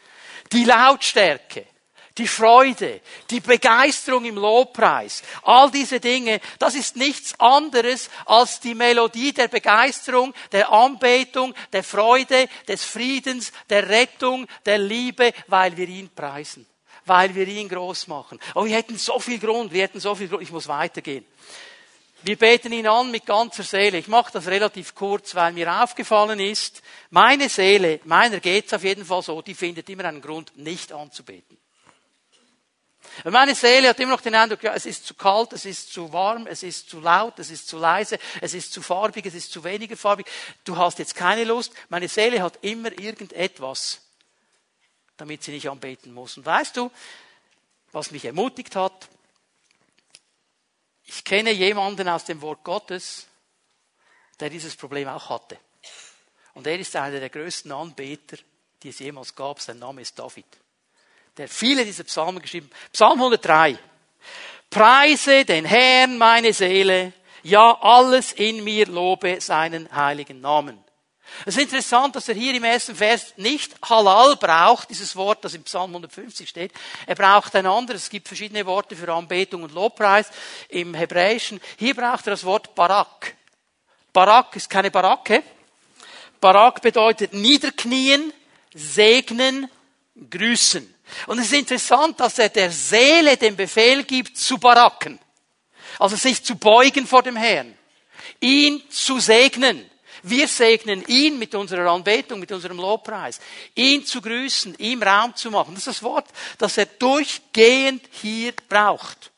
Die 0.53 0.64
Lautstärke, 0.64 1.66
die 2.16 2.26
Freude, 2.26 3.01
die 3.30 3.41
Begeisterung 3.41 4.24
im 4.24 4.36
Lobpreis, 4.36 5.22
all 5.43 5.70
diese 5.70 6.01
Dinge, 6.01 6.41
das 6.59 6.74
ist 6.74 6.97
nichts 6.97 7.39
anderes 7.39 8.11
als 8.24 8.61
die 8.61 8.74
Melodie 8.74 9.32
der 9.32 9.49
Begeisterung, 9.49 10.34
der 10.51 10.72
Anbetung, 10.72 11.55
der 11.72 11.84
Freude, 11.84 12.49
des 12.66 12.82
Friedens, 12.82 13.53
der 13.68 13.89
Rettung, 13.89 14.47
der 14.64 14.78
Liebe, 14.78 15.32
weil 15.47 15.76
wir 15.76 15.89
ihn 15.89 16.11
preisen 16.12 16.66
weil 17.09 17.35
wir 17.35 17.49
ihn 17.49 17.69
groß 17.69 18.07
machen. 18.07 18.39
Oh, 18.55 18.65
wir 18.65 18.77
hätten 18.77 18.99
so 18.99 19.19
viel 19.19 19.39
Grund, 19.39 19.73
wir 19.73 19.83
hätten 19.83 20.01
so 20.01 20.15
viel 20.15 20.29
Grund, 20.29 20.43
ich 20.43 20.53
muss 20.53 20.69
weitergehen. 20.69 21.25
Wir 22.23 22.37
beten 22.37 22.73
ihn 22.73 22.87
an 22.87 23.11
mit 23.11 23.27
ganzer 23.27 23.63
Seele. 23.63 23.99
Ich 23.99 24.09
mache 24.09 24.33
das 24.33 24.49
relativ 24.49 24.95
kurz, 24.95 25.35
weil 25.35 25.53
mir 25.53 25.83
aufgefallen 25.83 26.41
ist, 26.41 26.83
meine 27.11 27.49
Seele, 27.49 28.01
meiner 28.05 28.41
geht's 28.41 28.75
auf 28.75 28.83
jeden 28.83 29.05
Fall 29.05 29.23
so, 29.23 29.41
die 29.41 29.55
findet 29.55 29.89
immer 29.89 30.05
einen 30.05 30.21
Grund, 30.21 30.57
nicht 30.57 30.93
anzubeten. 30.93 31.57
Und 33.25 33.33
meine 33.33 33.55
Seele 33.55 33.89
hat 33.89 34.01
immer 34.01 34.13
noch 34.13 34.21
den 34.21 34.35
Eindruck, 34.35 34.63
ja, 34.63 34.75
es 34.75 34.87
ist 34.87 35.07
zu 35.07 35.15
kalt, 35.15 35.53
es 35.53 35.65
ist 35.65 35.93
zu 35.93 36.13
warm, 36.13 36.47
es 36.47 36.63
ist 36.63 36.89
zu 36.91 37.01
laut, 37.01 37.39
es 37.39 37.51
ist 37.51 37.69
zu 37.69 37.79
leise, 37.79 38.19
es 38.41 38.55
ist 38.55 38.73
zu 38.73 38.83
farbig, 38.83 39.27
es 39.27 39.35
ist 39.35 39.51
zu 39.51 39.65
weniger 39.65 39.97
farbig. 39.97 40.27
Du 40.65 40.77
hast 40.77 40.99
jetzt 40.99 41.15
keine 41.15 41.45
Lust. 41.45 41.73
Meine 41.89 42.09
Seele 42.09 42.43
hat 42.43 42.59
immer 42.63 42.93
irgendetwas, 42.93 44.08
damit 45.19 45.43
sie 45.43 45.53
nicht 45.53 45.69
anbeten 45.69 46.14
muss. 46.14 46.39
Und 46.39 46.47
weißt 46.47 46.77
du, 46.79 46.91
was 47.93 48.11
mich 48.11 48.25
ermutigt 48.25 48.75
hat? 48.77 49.09
Ich 51.05 51.25
kenne 51.25 51.51
jemanden 51.51 52.09
aus 52.09 52.25
dem 52.25 52.41
Wort 52.41 52.64
Gottes, 52.64 53.27
der 54.41 54.49
dieses 54.49 54.77
Problem 54.77 55.09
auch 55.09 55.29
hatte. 55.29 55.59
Und 56.55 56.66
er 56.66 56.79
ist 56.79 56.95
einer 56.97 57.21
der 57.21 57.31
größten 57.31 57.73
Anbeter, 57.73 58.37
die 58.83 58.91
es 58.91 58.99
jemals 58.99 59.35
gab. 59.35 59.61
Sein 59.61 59.79
Name 59.79 60.03
ist 60.03 60.19
David. 60.19 60.47
Der 61.37 61.49
viele 61.49 61.85
dieser 61.85 62.05
Psalmen 62.05 62.41
geschrieben. 62.43 62.71
Psalm 62.93 63.19
103. 63.19 63.79
Preise 64.71 65.45
den 65.45 65.64
Herrn 65.64 66.19
meine 66.19 66.53
Seele, 66.53 67.12
ja 67.43 67.79
alles 67.81 68.33
in 68.33 68.62
mir 68.62 68.87
lobe 68.87 69.41
seinen 69.41 69.91
heiligen 69.95 70.41
Namen. 70.41 70.85
Es 71.47 71.57
ist 71.57 71.62
interessant, 71.62 72.16
dass 72.16 72.29
er 72.29 72.35
hier 72.35 72.55
im 72.55 72.64
ersten 72.64 72.97
Vers 72.97 73.35
nicht 73.37 73.74
halal 73.89 74.37
braucht, 74.37 74.91
dieses 74.91 75.14
Wort, 75.16 75.45
das 75.45 75.55
im 75.55 75.62
Psalm 75.62 75.91
150 75.91 76.49
steht. 76.49 76.72
Er 77.07 77.14
braucht 77.14 77.55
ein 77.55 77.66
anderes. 77.66 78.05
Es 78.05 78.11
gibt 78.11 78.29
verschiedene 78.29 78.66
Worte 78.66 78.97
für 78.97 79.12
Anbetung 79.12 79.62
und 79.62 79.72
Lobpreis 79.72 80.31
im 80.68 80.95
Hebräischen. 80.95 81.61
Hier 81.76 81.95
braucht 81.95 82.26
er 82.26 82.33
das 82.33 82.45
Wort 82.45 82.74
Barak. 82.74 83.35
Barak 84.12 84.57
ist 84.57 84.68
keine 84.68 84.91
Baracke. 84.91 85.43
Barak 86.41 86.83
bedeutet 86.83 87.33
niederknien, 87.33 88.33
segnen, 88.74 89.70
grüßen. 90.31 90.95
Und 91.26 91.39
es 91.39 91.47
ist 91.47 91.55
interessant, 91.55 92.18
dass 92.20 92.39
er 92.39 92.49
der 92.49 92.70
Seele 92.70 93.37
den 93.37 93.57
Befehl 93.57 94.05
gibt, 94.05 94.37
zu 94.37 94.59
baracken. 94.59 95.18
Also 95.99 96.16
sich 96.16 96.45
zu 96.45 96.57
beugen 96.57 97.07
vor 97.07 97.22
dem 97.22 97.37
Herrn. 97.37 97.76
Ihn 98.41 98.83
zu 98.91 99.18
segnen 99.20 99.89
wir 100.23 100.49
segnen 100.49 101.05
ihn 101.07 101.39
mit 101.39 101.55
unserer 101.55 101.91
Anbetung, 101.91 102.41
mit 102.41 102.53
unserem 102.53 102.79
Lobpreis. 102.79 103.41
Ihn 103.75 104.05
zu 104.05 104.21
grüßen, 104.21 104.75
ihm 104.79 105.03
Raum 105.03 105.35
zu 105.35 105.51
machen. 105.51 105.75
Das 105.75 105.87
ist 105.87 105.99
das 105.99 106.03
Wort, 106.03 106.27
das 106.59 106.77
er 106.77 106.87
durchgehend 106.87 108.05
hier 108.11 108.53
braucht. 108.69 109.31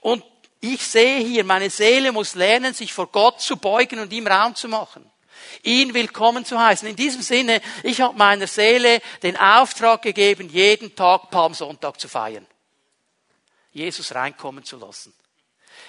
Und 0.00 0.24
ich 0.60 0.86
sehe 0.86 1.20
hier, 1.20 1.44
meine 1.44 1.70
Seele 1.70 2.12
muss 2.12 2.34
lernen, 2.34 2.74
sich 2.74 2.92
vor 2.92 3.06
Gott 3.06 3.40
zu 3.40 3.56
beugen 3.56 3.98
und 3.98 4.12
ihm 4.12 4.26
Raum 4.26 4.54
zu 4.54 4.68
machen. 4.68 5.10
Ihn 5.62 5.94
willkommen 5.94 6.44
zu 6.44 6.58
heißen. 6.58 6.88
In 6.88 6.96
diesem 6.96 7.22
Sinne, 7.22 7.60
ich 7.82 8.00
habe 8.00 8.16
meiner 8.16 8.46
Seele 8.46 9.00
den 9.22 9.36
Auftrag 9.36 10.02
gegeben, 10.02 10.48
jeden 10.48 10.94
Tag 10.94 11.30
Palmsonntag 11.30 11.98
zu 12.00 12.08
feiern. 12.08 12.46
Jesus 13.72 14.14
reinkommen 14.14 14.64
zu 14.64 14.78
lassen. 14.78 15.14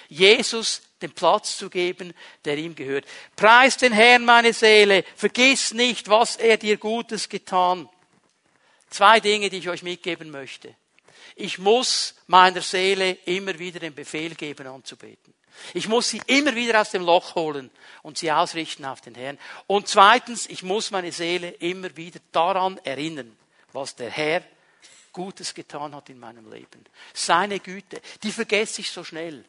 Jesus 0.08 0.82
den 1.02 1.12
Platz 1.12 1.56
zu 1.56 1.68
geben, 1.68 2.14
der 2.44 2.56
ihm 2.56 2.74
gehört. 2.74 3.04
Preis 3.36 3.76
den 3.76 3.92
Herrn, 3.92 4.24
meine 4.24 4.52
Seele, 4.52 5.04
vergiss 5.16 5.74
nicht, 5.74 6.08
was 6.08 6.36
er 6.36 6.56
dir 6.56 6.76
Gutes 6.76 7.28
getan. 7.28 7.88
Zwei 8.90 9.20
Dinge, 9.20 9.50
die 9.50 9.58
ich 9.58 9.68
euch 9.68 9.82
mitgeben 9.82 10.30
möchte. 10.30 10.74
Ich 11.34 11.58
muss 11.58 12.14
meiner 12.26 12.60
Seele 12.60 13.12
immer 13.24 13.58
wieder 13.58 13.80
den 13.80 13.94
Befehl 13.94 14.34
geben, 14.34 14.66
anzubeten. 14.66 15.32
Ich 15.74 15.88
muss 15.88 16.08
sie 16.08 16.20
immer 16.26 16.54
wieder 16.54 16.80
aus 16.80 16.90
dem 16.90 17.02
Loch 17.02 17.34
holen 17.34 17.70
und 18.02 18.18
sie 18.18 18.32
ausrichten 18.32 18.84
auf 18.84 19.00
den 19.00 19.14
Herrn. 19.14 19.38
Und 19.66 19.88
zweitens, 19.88 20.46
ich 20.46 20.62
muss 20.62 20.90
meine 20.90 21.12
Seele 21.12 21.50
immer 21.50 21.94
wieder 21.96 22.20
daran 22.32 22.78
erinnern, 22.84 23.36
was 23.72 23.94
der 23.94 24.10
Herr 24.10 24.42
Gutes 25.12 25.54
getan 25.54 25.94
hat 25.94 26.08
in 26.08 26.18
meinem 26.18 26.50
Leben. 26.50 26.84
Seine 27.12 27.60
Güte, 27.60 28.00
die 28.22 28.32
vergesse 28.32 28.80
ich 28.80 28.90
so 28.90 29.04
schnell. 29.04 29.44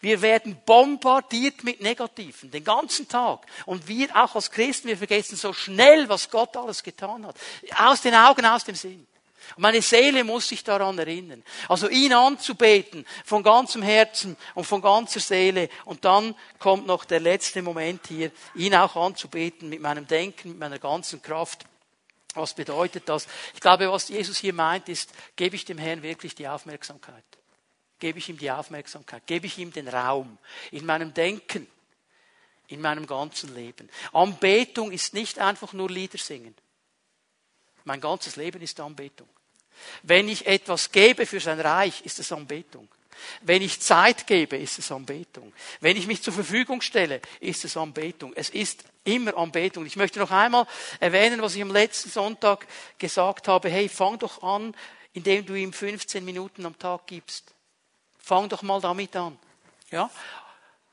Wir 0.00 0.22
werden 0.22 0.60
bombardiert 0.64 1.64
mit 1.64 1.80
Negativen, 1.80 2.50
den 2.50 2.64
ganzen 2.64 3.08
Tag. 3.08 3.46
Und 3.66 3.88
wir 3.88 4.14
auch 4.14 4.34
als 4.34 4.50
Christen, 4.50 4.88
wir 4.88 4.96
vergessen 4.96 5.36
so 5.36 5.52
schnell, 5.52 6.08
was 6.08 6.30
Gott 6.30 6.56
alles 6.56 6.82
getan 6.82 7.26
hat. 7.26 7.36
Aus 7.76 8.02
den 8.02 8.14
Augen, 8.14 8.44
aus 8.46 8.64
dem 8.64 8.74
Sinn. 8.74 9.06
Und 9.56 9.62
meine 9.62 9.82
Seele 9.82 10.24
muss 10.24 10.48
sich 10.48 10.62
daran 10.62 10.98
erinnern. 10.98 11.42
Also 11.68 11.88
ihn 11.88 12.12
anzubeten 12.12 13.06
von 13.24 13.42
ganzem 13.42 13.82
Herzen 13.82 14.36
und 14.54 14.64
von 14.64 14.82
ganzer 14.82 15.20
Seele. 15.20 15.68
Und 15.84 16.04
dann 16.04 16.34
kommt 16.58 16.86
noch 16.86 17.04
der 17.04 17.20
letzte 17.20 17.62
Moment 17.62 18.06
hier, 18.08 18.30
ihn 18.54 18.74
auch 18.74 18.94
anzubeten 18.96 19.68
mit 19.68 19.80
meinem 19.80 20.06
Denken, 20.06 20.50
mit 20.50 20.58
meiner 20.58 20.78
ganzen 20.78 21.22
Kraft. 21.22 21.64
Was 22.34 22.54
bedeutet 22.54 23.08
das? 23.08 23.26
Ich 23.54 23.60
glaube, 23.60 23.90
was 23.90 24.08
Jesus 24.08 24.38
hier 24.38 24.52
meint, 24.52 24.88
ist, 24.88 25.10
gebe 25.34 25.56
ich 25.56 25.64
dem 25.64 25.78
Herrn 25.78 26.02
wirklich 26.02 26.34
die 26.34 26.46
Aufmerksamkeit 26.46 27.24
gebe 27.98 28.18
ich 28.18 28.28
ihm 28.28 28.38
die 28.38 28.50
Aufmerksamkeit, 28.50 29.26
gebe 29.26 29.46
ich 29.46 29.58
ihm 29.58 29.72
den 29.72 29.88
Raum 29.88 30.38
in 30.70 30.86
meinem 30.86 31.14
Denken, 31.14 31.66
in 32.68 32.80
meinem 32.80 33.06
ganzen 33.06 33.54
Leben. 33.54 33.88
Anbetung 34.12 34.92
ist 34.92 35.14
nicht 35.14 35.38
einfach 35.38 35.72
nur 35.72 35.90
Lieder 35.90 36.18
singen. 36.18 36.54
Mein 37.84 38.00
ganzes 38.00 38.36
Leben 38.36 38.60
ist 38.60 38.78
Anbetung. 38.80 39.28
Wenn 40.02 40.28
ich 40.28 40.46
etwas 40.46 40.90
gebe 40.90 41.24
für 41.24 41.40
sein 41.40 41.60
Reich, 41.60 42.02
ist 42.04 42.18
es 42.18 42.32
Anbetung. 42.32 42.88
Wenn 43.40 43.62
ich 43.62 43.80
Zeit 43.80 44.26
gebe, 44.26 44.56
ist 44.56 44.78
es 44.78 44.92
Anbetung. 44.92 45.52
Wenn 45.80 45.96
ich 45.96 46.06
mich 46.06 46.22
zur 46.22 46.32
Verfügung 46.32 46.80
stelle, 46.82 47.20
ist 47.40 47.64
es 47.64 47.76
Anbetung. 47.76 48.32
Es 48.34 48.50
ist 48.50 48.84
Immer 49.08 49.38
Anbetung. 49.38 49.86
Ich 49.86 49.96
möchte 49.96 50.18
noch 50.18 50.30
einmal 50.30 50.66
erwähnen, 51.00 51.40
was 51.40 51.54
ich 51.54 51.62
am 51.62 51.72
letzten 51.72 52.10
Sonntag 52.10 52.66
gesagt 52.98 53.48
habe. 53.48 53.70
Hey, 53.70 53.88
fang 53.88 54.18
doch 54.18 54.42
an, 54.42 54.74
indem 55.14 55.46
du 55.46 55.54
ihm 55.54 55.72
15 55.72 56.22
Minuten 56.22 56.66
am 56.66 56.78
Tag 56.78 57.06
gibst. 57.06 57.54
Fang 58.28 58.46
doch 58.46 58.60
mal 58.60 58.78
damit 58.78 59.16
an. 59.16 59.38
Ja? 59.90 60.10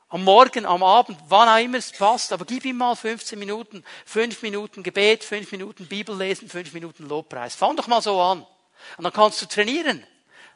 Am 0.08 0.24
Morgen, 0.24 0.66
am 0.66 0.84
Abend, 0.84 1.20
wann 1.28 1.50
auch 1.50 1.62
immer 1.62 1.80
es 1.80 1.92
passt, 1.92 2.32
aber 2.32 2.46
gib 2.46 2.64
ihm 2.64 2.78
mal 2.78 2.96
15 2.96 3.38
Minuten, 3.38 3.84
5 4.06 4.42
Minuten 4.42 4.84
Gebet, 4.84 5.26
5 5.26 5.52
Minuten 5.52 5.86
Bibel 5.86 6.18
lesen, 6.18 6.48
5 6.48 6.72
Minuten 6.72 7.10
Lobpreis. 7.10 7.54
Fang 7.54 7.76
doch 7.76 7.88
mal 7.88 8.02
so 8.02 8.22
an. 8.22 8.48
Und 8.96 9.04
dann 9.04 9.12
kannst 9.12 9.42
du 9.42 9.48
trainieren. 9.48 10.08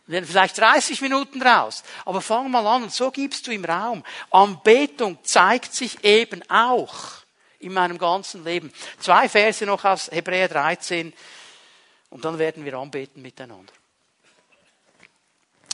Werden 0.07 0.23
vielleicht 0.23 0.57
30 0.57 1.01
Minuten 1.01 1.41
raus. 1.41 1.83
Aber 2.05 2.21
fang 2.21 2.49
mal 2.49 2.65
an 2.65 2.83
und 2.83 2.93
so 2.93 3.11
gibst 3.11 3.45
du 3.47 3.51
ihm 3.51 3.65
Raum. 3.65 4.05
Anbetung 4.31 5.17
zeigt 5.23 5.73
sich 5.73 6.01
eben 6.05 6.49
auch 6.49 6.95
in 7.59 7.73
meinem 7.73 7.97
ganzen 7.97 8.45
Leben. 8.45 8.71
Zwei 8.99 9.27
Verse 9.27 9.65
noch 9.65 9.83
aus 9.83 10.09
Hebräer 10.11 10.47
13 10.47 11.11
und 12.09 12.23
dann 12.23 12.39
werden 12.39 12.63
wir 12.63 12.75
anbeten 12.75 13.21
miteinander. 13.21 13.73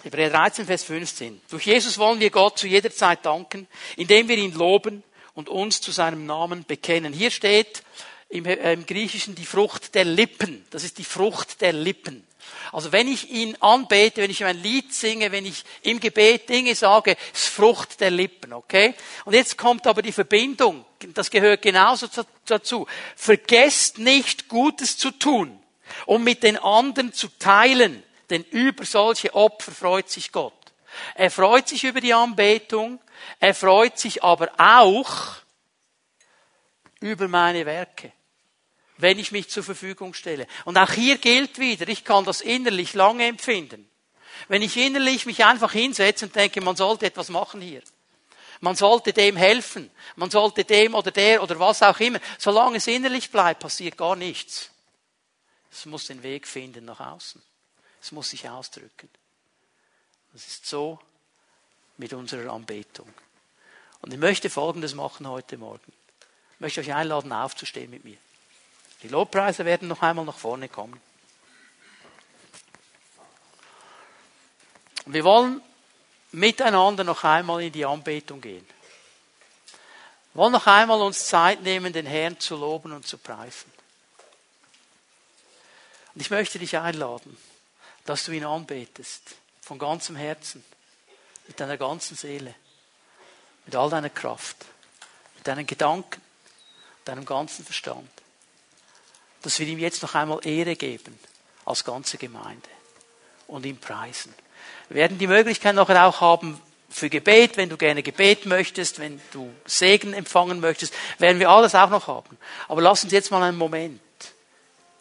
Hebräer 0.05 0.29
13, 0.29 0.67
Vers 0.67 0.83
15. 0.83 1.41
Durch 1.49 1.65
Jesus 1.65 1.97
wollen 1.97 2.19
wir 2.19 2.29
Gott 2.29 2.59
zu 2.59 2.67
jeder 2.67 2.91
Zeit 2.91 3.25
danken, 3.25 3.67
indem 3.97 4.27
wir 4.27 4.37
ihn 4.37 4.53
loben 4.53 5.01
und 5.33 5.49
uns 5.49 5.81
zu 5.81 5.91
seinem 5.91 6.27
Namen 6.27 6.63
bekennen. 6.63 7.11
Hier 7.11 7.31
steht 7.31 7.81
im, 8.29 8.45
äh, 8.45 8.73
im 8.73 8.85
Griechischen 8.85 9.33
die 9.33 9.47
Frucht 9.47 9.95
der 9.95 10.05
Lippen. 10.05 10.63
Das 10.69 10.83
ist 10.83 10.99
die 10.99 11.03
Frucht 11.03 11.59
der 11.61 11.73
Lippen. 11.73 12.23
Also 12.71 12.91
wenn 12.91 13.07
ich 13.07 13.31
ihn 13.31 13.55
anbete, 13.61 14.21
wenn 14.21 14.29
ich 14.29 14.41
ihm 14.41 14.47
ein 14.47 14.61
Lied 14.61 14.93
singe, 14.93 15.31
wenn 15.31 15.47
ich 15.47 15.63
im 15.81 15.99
Gebet 15.99 16.49
Dinge 16.49 16.75
sage, 16.75 17.17
ist 17.33 17.47
Frucht 17.47 17.99
der 17.99 18.11
Lippen, 18.11 18.53
okay? 18.53 18.93
Und 19.25 19.33
jetzt 19.33 19.57
kommt 19.57 19.87
aber 19.87 20.03
die 20.03 20.11
Verbindung, 20.11 20.85
das 21.15 21.31
gehört 21.31 21.63
genauso 21.63 22.05
dazu. 22.45 22.85
Vergesst 23.15 23.97
nicht 23.97 24.49
Gutes 24.49 24.99
zu 24.99 25.09
tun, 25.09 25.59
um 26.05 26.23
mit 26.23 26.43
den 26.43 26.57
anderen 26.57 27.11
zu 27.11 27.27
teilen, 27.39 28.03
denn 28.29 28.43
über 28.43 28.85
solche 28.85 29.33
Opfer 29.33 29.71
freut 29.71 30.09
sich 30.09 30.31
Gott. 30.31 30.53
Er 31.15 31.31
freut 31.31 31.67
sich 31.67 31.83
über 31.83 32.01
die 32.01 32.13
Anbetung, 32.13 32.99
er 33.39 33.53
freut 33.53 33.99
sich 33.99 34.23
aber 34.23 34.49
auch 34.57 35.37
über 36.99 37.27
meine 37.27 37.65
Werke, 37.65 38.11
wenn 38.97 39.19
ich 39.19 39.31
mich 39.31 39.49
zur 39.49 39.63
Verfügung 39.63 40.13
stelle. 40.13 40.47
Und 40.63 40.77
auch 40.77 40.91
hier 40.91 41.17
gilt 41.17 41.59
wieder, 41.59 41.87
ich 41.87 42.03
kann 42.03 42.25
das 42.25 42.41
innerlich 42.41 42.93
lange 42.93 43.25
empfinden. 43.25 43.89
Wenn 44.47 44.61
ich 44.61 44.77
innerlich 44.77 45.25
mich 45.25 45.43
einfach 45.43 45.71
hinsetze 45.71 46.25
und 46.25 46.35
denke, 46.35 46.61
man 46.61 46.75
sollte 46.75 47.05
etwas 47.05 47.29
machen 47.29 47.61
hier. 47.61 47.81
Man 48.61 48.75
sollte 48.75 49.13
dem 49.13 49.35
helfen. 49.35 49.91
Man 50.15 50.29
sollte 50.29 50.63
dem 50.63 50.95
oder 50.95 51.11
der 51.11 51.43
oder 51.43 51.59
was 51.59 51.83
auch 51.83 51.99
immer. 51.99 52.19
Solange 52.37 52.77
es 52.77 52.87
innerlich 52.87 53.31
bleibt, 53.31 53.61
passiert 53.61 53.97
gar 53.97 54.15
nichts. 54.15 54.69
Es 55.71 55.85
muss 55.85 56.07
den 56.07 56.23
Weg 56.23 56.47
finden 56.47 56.85
nach 56.85 56.99
außen. 56.99 57.41
Es 58.05 58.11
muss 58.11 58.29
sich 58.29 58.47
ausdrücken. 58.47 59.09
Das 60.31 60.45
ist 60.45 60.67
so 60.67 60.99
mit 61.97 62.13
unserer 62.13 62.53
Anbetung. 62.53 63.11
Und 64.01 64.13
ich 64.13 64.19
möchte 64.19 64.51
Folgendes 64.51 64.93
machen 64.93 65.27
heute 65.27 65.57
Morgen. 65.57 65.91
Ich 66.53 66.59
möchte 66.59 66.81
euch 66.81 66.93
einladen, 66.93 67.31
aufzustehen 67.31 67.89
mit 67.89 68.05
mir. 68.05 68.17
Die 69.01 69.07
Lobpreise 69.07 69.65
werden 69.65 69.87
noch 69.87 70.03
einmal 70.03 70.23
nach 70.23 70.37
vorne 70.37 70.69
kommen. 70.69 71.01
Wir 75.07 75.23
wollen 75.23 75.59
miteinander 76.31 77.03
noch 77.03 77.23
einmal 77.23 77.63
in 77.63 77.71
die 77.71 77.85
Anbetung 77.87 78.39
gehen. 78.39 78.67
Wir 80.33 80.41
wollen 80.43 80.53
noch 80.53 80.67
einmal 80.67 81.01
uns 81.01 81.25
Zeit 81.25 81.63
nehmen, 81.63 81.91
den 81.91 82.05
Herrn 82.05 82.39
zu 82.39 82.55
loben 82.55 82.91
und 82.91 83.07
zu 83.07 83.17
preisen. 83.17 83.71
Und 86.13 86.21
ich 86.21 86.29
möchte 86.29 86.59
dich 86.59 86.77
einladen, 86.77 87.35
dass 88.05 88.25
du 88.25 88.31
ihn 88.31 88.45
anbetest. 88.45 89.35
Von 89.61 89.79
ganzem 89.79 90.15
Herzen. 90.15 90.63
Mit 91.47 91.59
deiner 91.59 91.77
ganzen 91.77 92.15
Seele. 92.15 92.55
Mit 93.65 93.75
all 93.75 93.89
deiner 93.89 94.09
Kraft. 94.09 94.57
Mit 95.35 95.47
deinen 95.47 95.67
Gedanken. 95.67 96.21
Deinem 97.03 97.25
ganzen 97.25 97.65
Verstand. 97.65 98.09
Dass 99.41 99.59
wir 99.59 99.67
ihm 99.67 99.79
jetzt 99.79 100.01
noch 100.01 100.15
einmal 100.15 100.39
Ehre 100.45 100.75
geben. 100.75 101.19
Als 101.65 101.83
ganze 101.83 102.17
Gemeinde. 102.17 102.69
Und 103.47 103.65
ihm 103.65 103.77
preisen. 103.77 104.33
Wir 104.89 104.97
werden 104.97 105.17
die 105.17 105.27
Möglichkeit 105.27 105.75
nachher 105.75 106.05
auch 106.05 106.21
haben, 106.21 106.61
für 106.89 107.09
Gebet, 107.09 107.57
wenn 107.57 107.67
du 107.67 107.77
gerne 107.77 108.03
Gebet 108.03 108.45
möchtest, 108.45 108.99
wenn 108.99 109.19
du 109.33 109.53
Segen 109.65 110.13
empfangen 110.13 110.61
möchtest, 110.61 110.93
werden 111.17 111.39
wir 111.39 111.49
alles 111.49 111.75
auch 111.75 111.89
noch 111.89 112.07
haben. 112.07 112.37
Aber 112.67 112.81
lass 112.81 113.03
uns 113.03 113.11
jetzt 113.11 113.31
mal 113.31 113.43
einen 113.43 113.57
Moment 113.57 113.99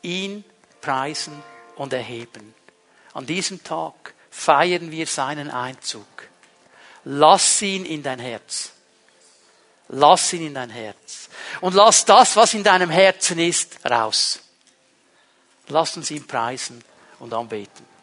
ihn 0.02 0.44
preisen 0.80 1.42
und 1.76 1.92
erheben. 1.92 2.55
An 3.14 3.26
diesem 3.26 3.62
Tag 3.62 4.14
feiern 4.30 4.90
wir 4.90 5.06
seinen 5.06 5.50
Einzug. 5.50 6.06
Lass 7.04 7.62
ihn 7.62 7.84
in 7.84 8.02
dein 8.02 8.18
Herz. 8.18 8.72
Lass 9.88 10.32
ihn 10.32 10.46
in 10.46 10.54
dein 10.54 10.70
Herz. 10.70 11.28
Und 11.60 11.74
lass 11.74 12.04
das, 12.04 12.36
was 12.36 12.54
in 12.54 12.64
deinem 12.64 12.90
Herzen 12.90 13.38
ist, 13.38 13.78
raus. 13.88 14.40
Lass 15.68 15.96
uns 15.96 16.10
ihn 16.10 16.26
preisen 16.26 16.82
und 17.20 17.32
anbeten. 17.32 17.93